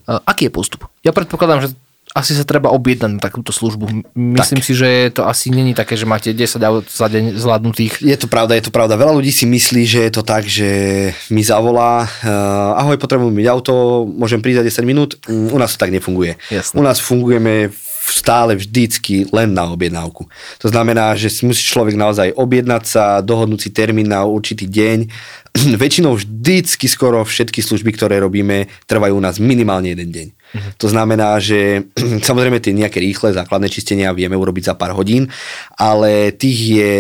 aký 0.07 0.47
je 0.47 0.53
postup? 0.53 0.87
Ja 1.01 1.17
predpokladám, 1.17 1.65
že 1.65 1.69
asi 2.15 2.31
sa 2.31 2.47
treba 2.47 2.71
objednať 2.71 3.11
na 3.11 3.21
takúto 3.21 3.51
službu. 3.51 4.15
Myslím 4.15 4.63
tak. 4.63 4.67
si, 4.71 4.73
že 4.79 5.11
to 5.11 5.27
asi 5.27 5.51
není 5.51 5.75
také, 5.75 5.99
že 5.99 6.07
máte 6.07 6.31
10 6.31 6.63
aut 6.63 6.87
za 6.87 7.11
deň 7.11 7.35
zvládnutých. 7.35 7.99
Je 7.99 8.15
to 8.15 8.31
pravda, 8.31 8.55
je 8.55 8.71
to 8.71 8.71
pravda. 8.71 8.95
Veľa 8.95 9.19
ľudí 9.19 9.35
si 9.35 9.51
myslí, 9.51 9.83
že 9.83 10.01
je 10.07 10.13
to 10.15 10.23
tak, 10.23 10.47
že 10.47 11.11
mi 11.35 11.43
zavolá, 11.43 12.07
uh, 12.07 12.79
ahoj, 12.79 13.03
potrebujem 13.03 13.35
mať 13.35 13.51
auto, 13.51 14.07
môžem 14.07 14.39
prísť 14.39 14.63
za 14.63 14.79
10 14.79 14.87
minút. 14.87 15.19
U 15.27 15.59
nás 15.59 15.75
to 15.75 15.83
tak 15.83 15.91
nefunguje. 15.91 16.39
Jasne. 16.55 16.79
U 16.79 16.87
nás 16.87 17.03
fungujeme 17.03 17.75
stále 18.05 18.55
vždycky 18.55 19.27
len 19.33 19.57
na 19.57 19.65
objednávku. 19.73 20.29
To 20.61 20.69
znamená, 20.69 21.17
že 21.17 21.33
si 21.33 21.49
musí 21.49 21.65
človek 21.65 21.97
naozaj 21.97 22.37
objednať 22.37 22.83
sa, 22.85 23.05
dohodnúť 23.25 23.61
si 23.65 23.71
termín 23.73 24.13
na 24.13 24.29
určitý 24.29 24.69
deň. 24.69 25.09
Väčšinou 25.83 26.19
vždycky 26.19 26.91
skoro 26.91 27.23
všetky 27.23 27.63
služby, 27.63 27.95
ktoré 27.95 28.19
robíme, 28.19 28.67
trvajú 28.91 29.15
u 29.15 29.23
nás 29.23 29.39
minimálne 29.39 29.95
jeden 29.95 30.11
deň. 30.11 30.29
Uh-huh. 30.35 30.71
To 30.83 30.87
znamená, 30.91 31.39
že 31.39 31.87
samozrejme 32.29 32.59
tie 32.59 32.75
nejaké 32.75 32.99
rýchle 32.99 33.31
základné 33.31 33.71
čistenia 33.71 34.11
vieme 34.11 34.35
urobiť 34.35 34.71
za 34.71 34.75
pár 34.75 34.99
hodín, 34.99 35.31
ale 35.79 36.35
tých 36.35 36.59
je 36.59 36.95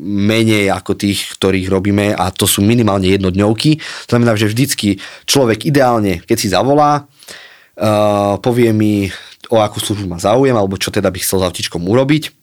menej 0.00 0.72
ako 0.72 0.96
tých, 0.96 1.36
ktorých 1.36 1.68
robíme 1.68 2.16
a 2.16 2.32
to 2.32 2.48
sú 2.48 2.64
minimálne 2.64 3.08
jednodňovky. 3.12 3.76
To 4.08 4.10
znamená, 4.16 4.32
že 4.34 4.48
vždycky 4.48 4.96
človek 5.28 5.68
ideálne, 5.68 6.24
keď 6.24 6.36
si 6.40 6.48
zavolá, 6.48 7.04
uh, 7.04 8.40
povie 8.40 8.72
mi, 8.72 9.12
o 9.52 9.60
akú 9.60 9.76
službu 9.82 10.06
má 10.08 10.18
záujem, 10.22 10.56
alebo 10.56 10.80
čo 10.80 10.88
teda 10.88 11.12
by 11.12 11.18
chcel 11.20 11.44
s 11.44 11.46
autičkom 11.52 11.84
urobiť. 11.84 12.39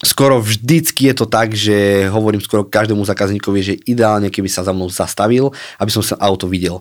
Skoro 0.00 0.40
vždycky 0.40 1.12
je 1.12 1.14
to 1.14 1.26
tak, 1.28 1.52
že 1.52 2.08
hovorím 2.08 2.40
skoro 2.40 2.64
každému 2.64 3.04
zákazníkovi, 3.04 3.60
že 3.60 3.80
ideálne, 3.84 4.32
keby 4.32 4.48
sa 4.48 4.64
za 4.64 4.72
mnou 4.72 4.88
zastavil, 4.88 5.52
aby 5.76 5.90
som 5.92 6.00
sa 6.00 6.16
auto 6.16 6.48
videl 6.48 6.80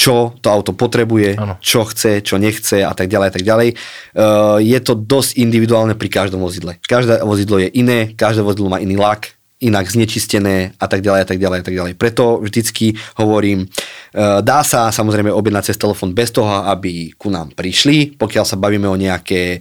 čo 0.00 0.32
to 0.40 0.48
auto 0.48 0.72
potrebuje, 0.72 1.36
ano. 1.36 1.60
čo 1.60 1.84
chce, 1.84 2.24
čo 2.24 2.40
nechce 2.40 2.80
a 2.80 2.96
tak 2.96 3.12
ďalej 3.12 3.26
a 3.28 3.34
tak 3.36 3.44
ďalej. 3.44 3.68
Uh, 3.74 4.56
je 4.56 4.78
to 4.80 4.96
dosť 4.96 5.36
individuálne 5.36 5.92
pri 5.92 6.08
každom 6.08 6.40
vozidle. 6.40 6.80
Každé 6.80 7.20
vozidlo 7.20 7.60
je 7.60 7.68
iné, 7.76 8.16
každé 8.16 8.40
vozidlo 8.40 8.72
má 8.72 8.80
iný 8.80 8.96
lak, 8.96 9.36
inak 9.60 9.92
znečistené 9.92 10.72
a 10.80 10.86
tak 10.88 11.04
ďalej 11.04 11.20
a 11.20 11.26
tak 11.28 11.36
ďalej 11.36 11.58
a 11.60 11.64
tak 11.68 11.76
ďalej. 11.76 11.92
Preto 12.00 12.40
vždycky 12.40 12.96
hovorím, 13.20 13.68
uh, 13.68 14.40
dá 14.40 14.64
sa 14.64 14.88
samozrejme 14.88 15.28
objednať 15.28 15.68
cez 15.68 15.76
telefón 15.76 16.16
bez 16.16 16.32
toho, 16.32 16.64
aby 16.64 17.12
ku 17.20 17.28
nám 17.28 17.52
prišli, 17.52 18.16
pokiaľ 18.16 18.44
sa 18.48 18.56
bavíme 18.56 18.88
o 18.88 18.96
nejaké 18.96 19.60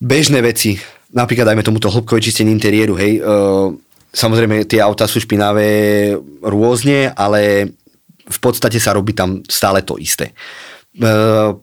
bežné 0.00 0.40
veci, 0.40 0.80
napríklad 1.14 1.46
dajme 1.46 1.62
tomuto 1.62 1.88
hĺbkové 1.88 2.18
čistenie 2.18 2.50
interiéru, 2.50 2.98
hej, 2.98 3.22
uh, 3.22 3.70
samozrejme 4.14 4.66
tie 4.66 4.82
auta 4.82 5.06
sú 5.06 5.22
špinavé 5.22 6.12
rôzne, 6.42 7.14
ale 7.14 7.72
v 8.24 8.38
podstate 8.40 8.82
sa 8.82 8.94
robí 8.94 9.12
tam 9.12 9.42
stále 9.46 9.84
to 9.84 10.00
isté. 10.00 10.32
E, 10.94 11.12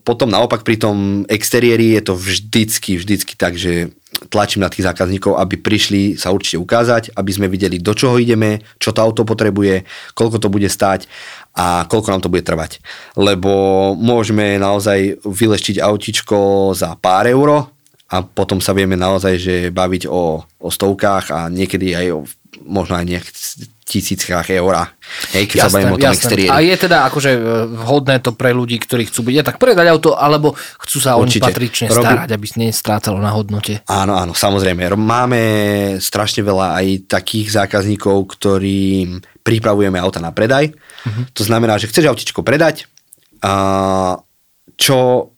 potom 0.04 0.28
naopak 0.28 0.62
pri 0.62 0.76
tom 0.76 1.26
exteriéri 1.26 1.96
je 1.98 2.02
to 2.06 2.14
vždycky, 2.14 3.00
vždycky 3.00 3.32
tak, 3.34 3.56
že 3.58 3.90
tlačím 4.28 4.62
na 4.62 4.70
tých 4.70 4.86
zákazníkov, 4.86 5.40
aby 5.40 5.56
prišli 5.58 6.20
sa 6.20 6.30
určite 6.30 6.60
ukázať, 6.60 7.16
aby 7.16 7.30
sme 7.32 7.50
videli, 7.50 7.80
do 7.80 7.96
čoho 7.96 8.20
ideme, 8.20 8.60
čo 8.76 8.92
to 8.92 9.02
auto 9.02 9.24
potrebuje, 9.24 9.88
koľko 10.14 10.36
to 10.38 10.48
bude 10.52 10.68
stať 10.68 11.08
a 11.56 11.88
koľko 11.88 12.08
nám 12.12 12.22
to 12.22 12.30
bude 12.30 12.44
trvať. 12.44 12.78
Lebo 13.16 13.50
môžeme 13.96 14.60
naozaj 14.60 15.24
vyleštiť 15.24 15.80
autičko 15.80 16.70
za 16.76 16.94
pár 17.00 17.26
euro 17.26 17.81
a 18.12 18.20
potom 18.20 18.60
sa 18.60 18.76
vieme 18.76 18.94
naozaj 18.94 19.34
že 19.40 19.56
baviť 19.72 20.04
o, 20.04 20.44
o 20.44 20.68
stovkách 20.68 21.32
a 21.32 21.48
niekedy 21.48 21.96
aj 21.96 22.06
o 22.12 22.20
možno 22.62 23.00
aj 23.00 23.06
nejak 23.08 23.26
tisíckach 23.82 24.46
eur. 24.52 24.92
Hej, 25.34 25.50
keď 25.50 25.56
jasné, 25.56 25.68
sa 25.68 25.74
bavíme 25.74 25.92
o 25.92 25.98
tom 25.98 26.14
exteriéri. 26.14 26.52
A 26.52 26.60
je 26.62 26.76
teda 26.78 27.08
akože 27.08 27.30
e, 27.32 27.40
vhodné 27.84 28.16
to 28.22 28.36
pre 28.36 28.54
ľudí, 28.54 28.76
ktorí 28.78 29.08
chcú 29.08 29.28
byť 29.28 29.34
ja 29.34 29.44
tak 29.44 29.56
predať 29.58 29.88
auto, 29.90 30.14
alebo 30.14 30.54
chcú 30.54 30.98
sa 31.02 31.18
o 31.18 31.24
patrične 31.26 31.90
Robi... 31.90 32.00
starať, 32.00 32.28
aby 32.32 32.46
nestrácalo 32.60 33.18
na 33.18 33.32
hodnote. 33.34 33.82
Áno, 33.90 34.14
áno, 34.16 34.32
samozrejme. 34.32 34.94
Máme 34.94 35.40
strašne 35.98 36.44
veľa 36.46 36.78
aj 36.78 36.86
takých 37.10 37.64
zákazníkov, 37.64 38.16
ktorým 38.38 39.20
pripravujeme 39.42 39.98
auta 39.98 40.22
na 40.22 40.30
predaj. 40.30 40.70
Uh-huh. 40.70 41.24
To 41.34 41.42
znamená, 41.42 41.76
že 41.76 41.90
chceš 41.90 42.08
autičko 42.08 42.46
predať, 42.46 42.86
a 43.42 44.22
čo 44.78 45.32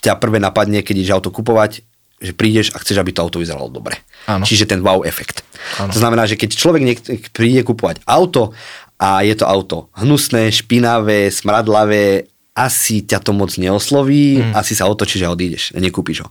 ťa 0.00 0.16
prvé 0.16 0.40
napadne, 0.40 0.80
keď 0.80 0.94
ideš 0.96 1.12
auto 1.20 1.28
kupovať, 1.28 1.84
že 2.20 2.32
prídeš 2.32 2.72
a 2.72 2.80
chceš, 2.80 3.00
aby 3.00 3.10
to 3.10 3.22
auto 3.24 3.42
vyzeralo 3.42 3.68
dobre. 3.68 4.00
Áno. 4.30 4.46
Čiže 4.46 4.70
ten 4.70 4.80
wow 4.80 5.02
efekt. 5.02 5.42
Áno. 5.80 5.90
To 5.92 5.98
znamená, 5.98 6.24
že 6.24 6.38
keď 6.38 6.50
človek 6.54 6.82
niek- 6.82 7.30
príde 7.34 7.60
kupovať 7.66 8.00
auto 8.06 8.54
a 8.96 9.20
je 9.26 9.34
to 9.36 9.44
auto 9.44 9.92
hnusné, 9.98 10.54
špinavé, 10.54 11.28
smradlavé, 11.28 12.30
asi 12.54 13.02
ťa 13.02 13.18
to 13.18 13.34
moc 13.34 13.50
neosloví, 13.58 14.38
mm. 14.38 14.52
asi 14.54 14.78
sa 14.78 14.86
otočíš 14.86 15.26
a 15.26 15.34
odídeš, 15.34 15.74
nekúpiš 15.74 16.22
ho. 16.22 16.28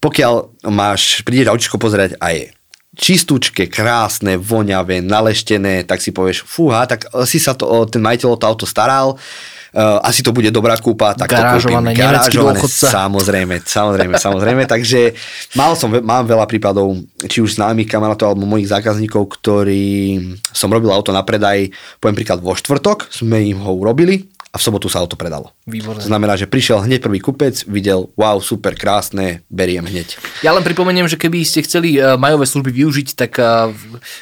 Pokiaľ 0.00 0.64
máš, 0.72 1.20
prídeš 1.20 1.52
autičko 1.52 1.76
pozerať 1.76 2.16
a 2.16 2.32
je 2.32 2.48
čistúčke, 2.96 3.70
krásne, 3.70 4.40
voňavé, 4.40 5.04
naleštené, 5.04 5.86
tak 5.86 6.02
si 6.02 6.10
povieš, 6.10 6.42
fúha, 6.42 6.88
tak 6.90 7.06
si 7.28 7.38
sa 7.38 7.54
to, 7.54 7.86
ten 7.86 8.02
majiteľ 8.02 8.34
o 8.34 8.40
to 8.40 8.48
auto 8.48 8.66
staral, 8.66 9.20
Uh, 9.70 10.02
asi 10.06 10.22
to 10.22 10.30
bude 10.30 10.50
dobrá 10.54 10.78
kúpa, 10.78 11.14
tak 11.18 11.30
Garážované, 11.30 11.90
to 11.92 11.98
kúpim. 11.98 12.06
Garážované, 12.06 12.58
samozrejme, 12.62 13.54
samozrejme, 13.66 14.14
samozrejme. 14.18 14.62
Takže 14.78 15.14
mal 15.58 15.74
som, 15.74 15.90
mám 15.90 16.26
veľa 16.26 16.46
prípadov, 16.46 16.94
či 17.26 17.42
už 17.42 17.58
známych 17.58 17.90
kamarátov 17.90 18.30
alebo 18.30 18.46
mojich 18.46 18.70
zákazníkov, 18.70 19.42
ktorí 19.42 20.18
som 20.54 20.70
robil 20.70 20.94
auto 20.94 21.10
na 21.10 21.26
predaj, 21.26 21.70
poviem 21.98 22.18
príklad 22.18 22.38
vo 22.38 22.54
štvrtok, 22.54 23.10
sme 23.10 23.42
im 23.42 23.58
ho 23.58 23.74
urobili 23.74 24.29
a 24.50 24.58
v 24.58 24.62
sobotu 24.66 24.90
sa 24.90 24.98
auto 24.98 25.14
predalo. 25.14 25.54
Výborné. 25.62 26.02
Znamená, 26.02 26.34
že 26.34 26.50
prišiel 26.50 26.82
hneď 26.82 27.06
prvý 27.06 27.22
kupec, 27.22 27.62
videl, 27.70 28.10
wow, 28.18 28.42
super, 28.42 28.74
krásne, 28.74 29.46
beriem 29.46 29.86
hneď. 29.86 30.18
Ja 30.42 30.50
len 30.50 30.66
pripomeniem, 30.66 31.06
že 31.06 31.14
keby 31.14 31.46
ste 31.46 31.62
chceli 31.62 32.02
uh, 32.02 32.18
majové 32.18 32.50
služby 32.50 32.70
využiť, 32.82 33.08
tak 33.14 33.38
uh, 33.38 33.70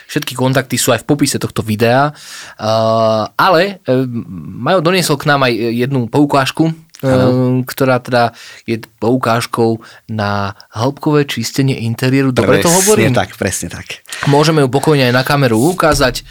všetky 0.04 0.36
kontakty 0.36 0.76
sú 0.76 0.92
aj 0.92 1.00
v 1.00 1.08
popise 1.08 1.40
tohto 1.40 1.64
videa. 1.64 2.12
Uh, 2.60 3.24
ale 3.40 3.80
Majo 4.28 4.84
doniesol 4.84 5.16
k 5.16 5.32
nám 5.32 5.48
aj 5.48 5.52
jednu 5.56 6.12
poukážku, 6.12 6.76
ano. 7.02 7.62
ktorá 7.62 8.02
teda 8.02 8.34
je 8.66 8.82
poukážkou 8.98 9.78
na 10.10 10.58
hĺbkové 10.74 11.30
čistenie 11.30 11.78
interiéru. 11.86 12.34
Dobre 12.34 12.58
presne 12.58 12.66
to 12.66 12.70
hovorím? 12.74 13.14
tak, 13.14 13.38
presne 13.38 13.68
tak. 13.70 14.02
Môžeme 14.26 14.62
ju 14.66 14.68
pokojne 14.70 15.06
aj 15.10 15.14
na 15.14 15.22
kameru 15.22 15.58
ukázať. 15.58 16.26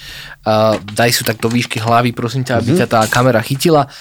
Uh, 0.47 0.79
daj 0.95 1.11
si 1.11 1.27
tak 1.27 1.43
do 1.43 1.51
výšky 1.51 1.75
hlavy, 1.83 2.15
prosím 2.15 2.47
ťa, 2.47 2.63
aby 2.63 2.71
mm-hmm. 2.71 2.87
ťa 2.87 2.87
tá 2.87 3.01
kamera 3.11 3.43
chytila. 3.43 3.91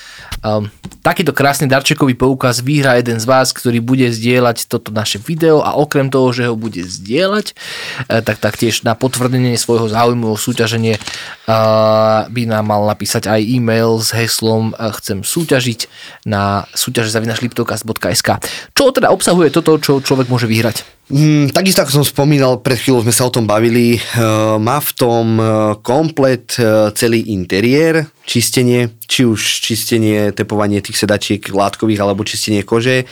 Um, 0.46 0.70
takýto 1.02 1.34
krásny 1.34 1.66
darčekový 1.66 2.14
poukaz 2.14 2.62
vyhrá 2.62 3.02
jeden 3.02 3.18
z 3.18 3.26
vás, 3.26 3.50
ktorý 3.50 3.82
bude 3.82 4.06
zdieľať 4.06 4.70
toto 4.70 4.94
naše 4.94 5.18
video 5.18 5.58
a 5.58 5.74
okrem 5.74 6.06
toho, 6.06 6.30
že 6.30 6.46
ho 6.46 6.54
bude 6.54 6.86
zdieľať, 6.86 7.50
uh, 7.50 8.22
tak 8.22 8.38
taktiež 8.38 8.86
na 8.86 8.94
potvrdenie 8.94 9.58
svojho 9.58 9.90
záujmu 9.90 10.30
o 10.30 10.38
súťaženie 10.38 11.02
uh, 11.02 12.30
by 12.30 12.42
nám 12.46 12.70
mal 12.70 12.86
napísať 12.86 13.26
aj 13.26 13.42
e-mail 13.42 13.98
s 13.98 14.14
heslom 14.14 14.70
uh, 14.70 14.94
chcem 14.94 15.26
súťažiť 15.26 15.90
na 16.30 16.55
súťaže 16.72 17.12
zavinašliptokast.sk. 17.12 18.28
Čo 18.72 18.84
teda 18.94 19.12
obsahuje 19.12 19.52
toto, 19.52 19.76
čo 19.76 20.00
človek 20.00 20.32
môže 20.32 20.48
vyhrať? 20.48 20.96
Mm, 21.06 21.54
takisto 21.54 21.86
ako 21.86 22.02
som 22.02 22.06
spomínal, 22.06 22.58
pred 22.58 22.80
chvíľou 22.80 23.06
sme 23.06 23.14
sa 23.14 23.28
o 23.28 23.34
tom 23.34 23.46
bavili, 23.46 23.94
uh, 23.94 24.58
má 24.58 24.82
v 24.82 24.90
tom 24.96 25.26
uh, 25.38 25.46
komplet 25.78 26.58
uh, 26.58 26.90
celý 26.96 27.30
interiér, 27.30 28.10
čistenie, 28.26 28.98
či 29.06 29.22
už 29.22 29.38
čistenie, 29.38 30.34
tepovanie 30.34 30.82
tých 30.82 30.98
sedačiek 30.98 31.38
látkových 31.46 32.02
alebo 32.02 32.26
čistenie 32.26 32.66
kože, 32.66 33.06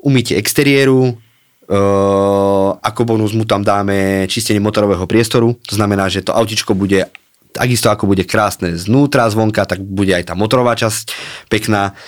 umytie 0.00 0.40
exteriéru, 0.40 1.12
uh, 1.12 2.68
ako 2.80 3.00
bonus 3.04 3.36
mu 3.36 3.44
tam 3.44 3.60
dáme 3.60 4.24
čistenie 4.24 4.64
motorového 4.64 5.04
priestoru, 5.04 5.52
to 5.68 5.76
znamená, 5.76 6.08
že 6.08 6.24
to 6.24 6.32
autičko 6.32 6.72
bude 6.72 7.12
takisto 7.52 7.90
ako 7.90 8.06
bude 8.06 8.22
krásne 8.22 8.76
znútra, 8.78 9.28
zvonka, 9.28 9.66
tak 9.66 9.82
bude 9.82 10.14
aj 10.14 10.30
tá 10.30 10.34
motorová 10.38 10.78
časť 10.78 11.12
pekná 11.50 11.98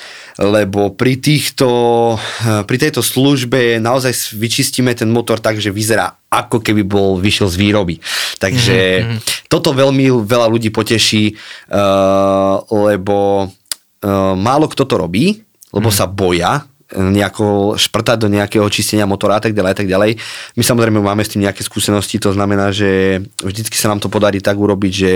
lebo 0.41 0.97
pri 0.97 1.21
týchto, 1.21 1.69
eh, 2.17 2.65
pri 2.65 2.77
tejto 2.81 3.05
službe 3.05 3.77
naozaj 3.77 4.33
vyčistíme 4.41 4.97
ten 4.97 5.13
motor 5.13 5.37
tak, 5.37 5.61
že 5.61 5.69
vyzerá 5.69 6.17
ako 6.33 6.65
keby 6.65 6.81
bol 6.89 7.21
vyšiel 7.21 7.53
z 7.53 7.57
výroby. 7.61 8.01
Takže 8.41 8.79
mm-hmm. 9.05 9.19
toto 9.53 9.77
veľmi 9.77 10.09
veľa 10.25 10.47
ľudí 10.47 10.71
poteší, 10.71 11.35
uh, 11.35 12.63
lebo 12.71 13.51
uh, 13.51 14.35
málo 14.39 14.71
kto 14.71 14.87
to 14.87 14.95
robí, 14.95 15.43
lebo 15.75 15.91
mm. 15.91 15.97
sa 15.99 16.07
boja, 16.07 16.70
nejako 16.97 17.79
šprtať 17.79 18.19
do 18.19 18.29
nejakého 18.29 18.67
čistenia 18.67 19.07
motora 19.07 19.39
a 19.39 19.43
tak 19.43 19.55
ďalej 19.55 19.71
a 19.71 19.77
tak 19.79 19.89
ďalej. 19.89 20.11
My 20.59 20.63
samozrejme 20.67 20.99
máme 20.99 21.23
s 21.23 21.33
tým 21.35 21.47
nejaké 21.47 21.63
skúsenosti, 21.63 22.19
to 22.19 22.35
znamená, 22.35 22.75
že 22.75 23.23
vždycky 23.39 23.79
sa 23.79 23.91
nám 23.91 24.03
to 24.03 24.11
podarí 24.11 24.43
tak 24.43 24.59
urobiť, 24.59 24.93
že 24.93 25.13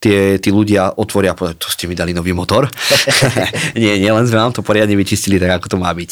tie, 0.00 0.40
tí 0.40 0.48
ľudia 0.48 0.96
otvoria 0.96 1.36
povedať, 1.36 1.56
to 1.60 1.68
ste 1.68 1.84
mi 1.84 1.92
dali 1.92 2.16
nový 2.16 2.32
motor. 2.32 2.68
nie, 3.76 4.00
nie, 4.00 4.08
len 4.08 4.24
sme 4.24 4.40
nám 4.40 4.56
to 4.56 4.64
poriadne 4.64 4.96
vyčistili 4.96 5.36
tak, 5.36 5.60
ako 5.60 5.76
to 5.76 5.76
má 5.76 5.92
byť. 5.92 6.10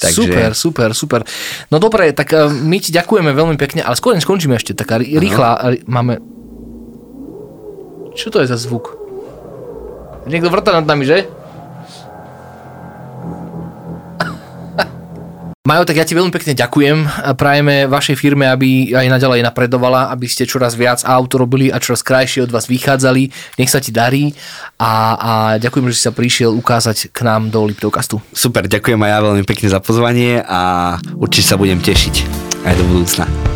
Takže... 0.00 0.16
Super, 0.16 0.50
super, 0.56 0.88
super. 0.96 1.20
No 1.68 1.76
dobre, 1.76 2.16
tak 2.16 2.32
eh, 2.32 2.48
my 2.48 2.80
ti 2.80 2.90
ďakujeme 2.96 3.30
veľmi 3.36 3.56
pekne, 3.60 3.84
ale 3.84 3.96
skôr 3.98 4.16
skončíme 4.16 4.56
ešte, 4.56 4.72
taká 4.72 4.96
rýchla, 4.98 5.78
máme... 5.84 6.18
Čo 8.16 8.32
to 8.32 8.40
je 8.40 8.48
za 8.48 8.56
zvuk? 8.56 8.96
Niekto 10.24 10.48
vrta 10.48 10.72
nad 10.72 10.88
nami, 10.88 11.04
že? 11.04 11.28
Majo, 15.66 15.82
tak 15.82 15.98
ja 15.98 16.06
ti 16.06 16.14
veľmi 16.14 16.30
pekne 16.30 16.54
ďakujem. 16.54 17.26
Prajeme 17.34 17.90
vašej 17.90 18.14
firme, 18.14 18.46
aby 18.46 18.94
aj 18.94 19.10
naďalej 19.10 19.42
napredovala, 19.42 20.14
aby 20.14 20.30
ste 20.30 20.46
čoraz 20.46 20.78
viac 20.78 21.02
aut 21.02 21.26
robili 21.34 21.74
a 21.74 21.82
čoraz 21.82 22.06
krajšie 22.06 22.46
od 22.46 22.54
vás 22.54 22.70
vychádzali. 22.70 23.34
Nech 23.58 23.66
sa 23.66 23.82
ti 23.82 23.90
darí 23.90 24.30
a, 24.78 25.18
a 25.18 25.32
ďakujem, 25.58 25.90
že 25.90 25.98
si 25.98 26.06
sa 26.06 26.14
prišiel 26.14 26.54
ukázať 26.54 27.10
k 27.10 27.18
nám 27.26 27.50
do 27.50 27.66
Liptovkastu. 27.66 28.22
Super, 28.30 28.70
ďakujem 28.70 29.02
aj 29.02 29.10
ja 29.10 29.18
veľmi 29.26 29.42
pekne 29.42 29.66
za 29.66 29.82
pozvanie 29.82 30.38
a 30.38 30.94
určite 31.18 31.50
sa 31.50 31.58
budem 31.58 31.82
tešiť 31.82 32.14
aj 32.62 32.74
do 32.78 32.84
budúcna. 32.86 33.55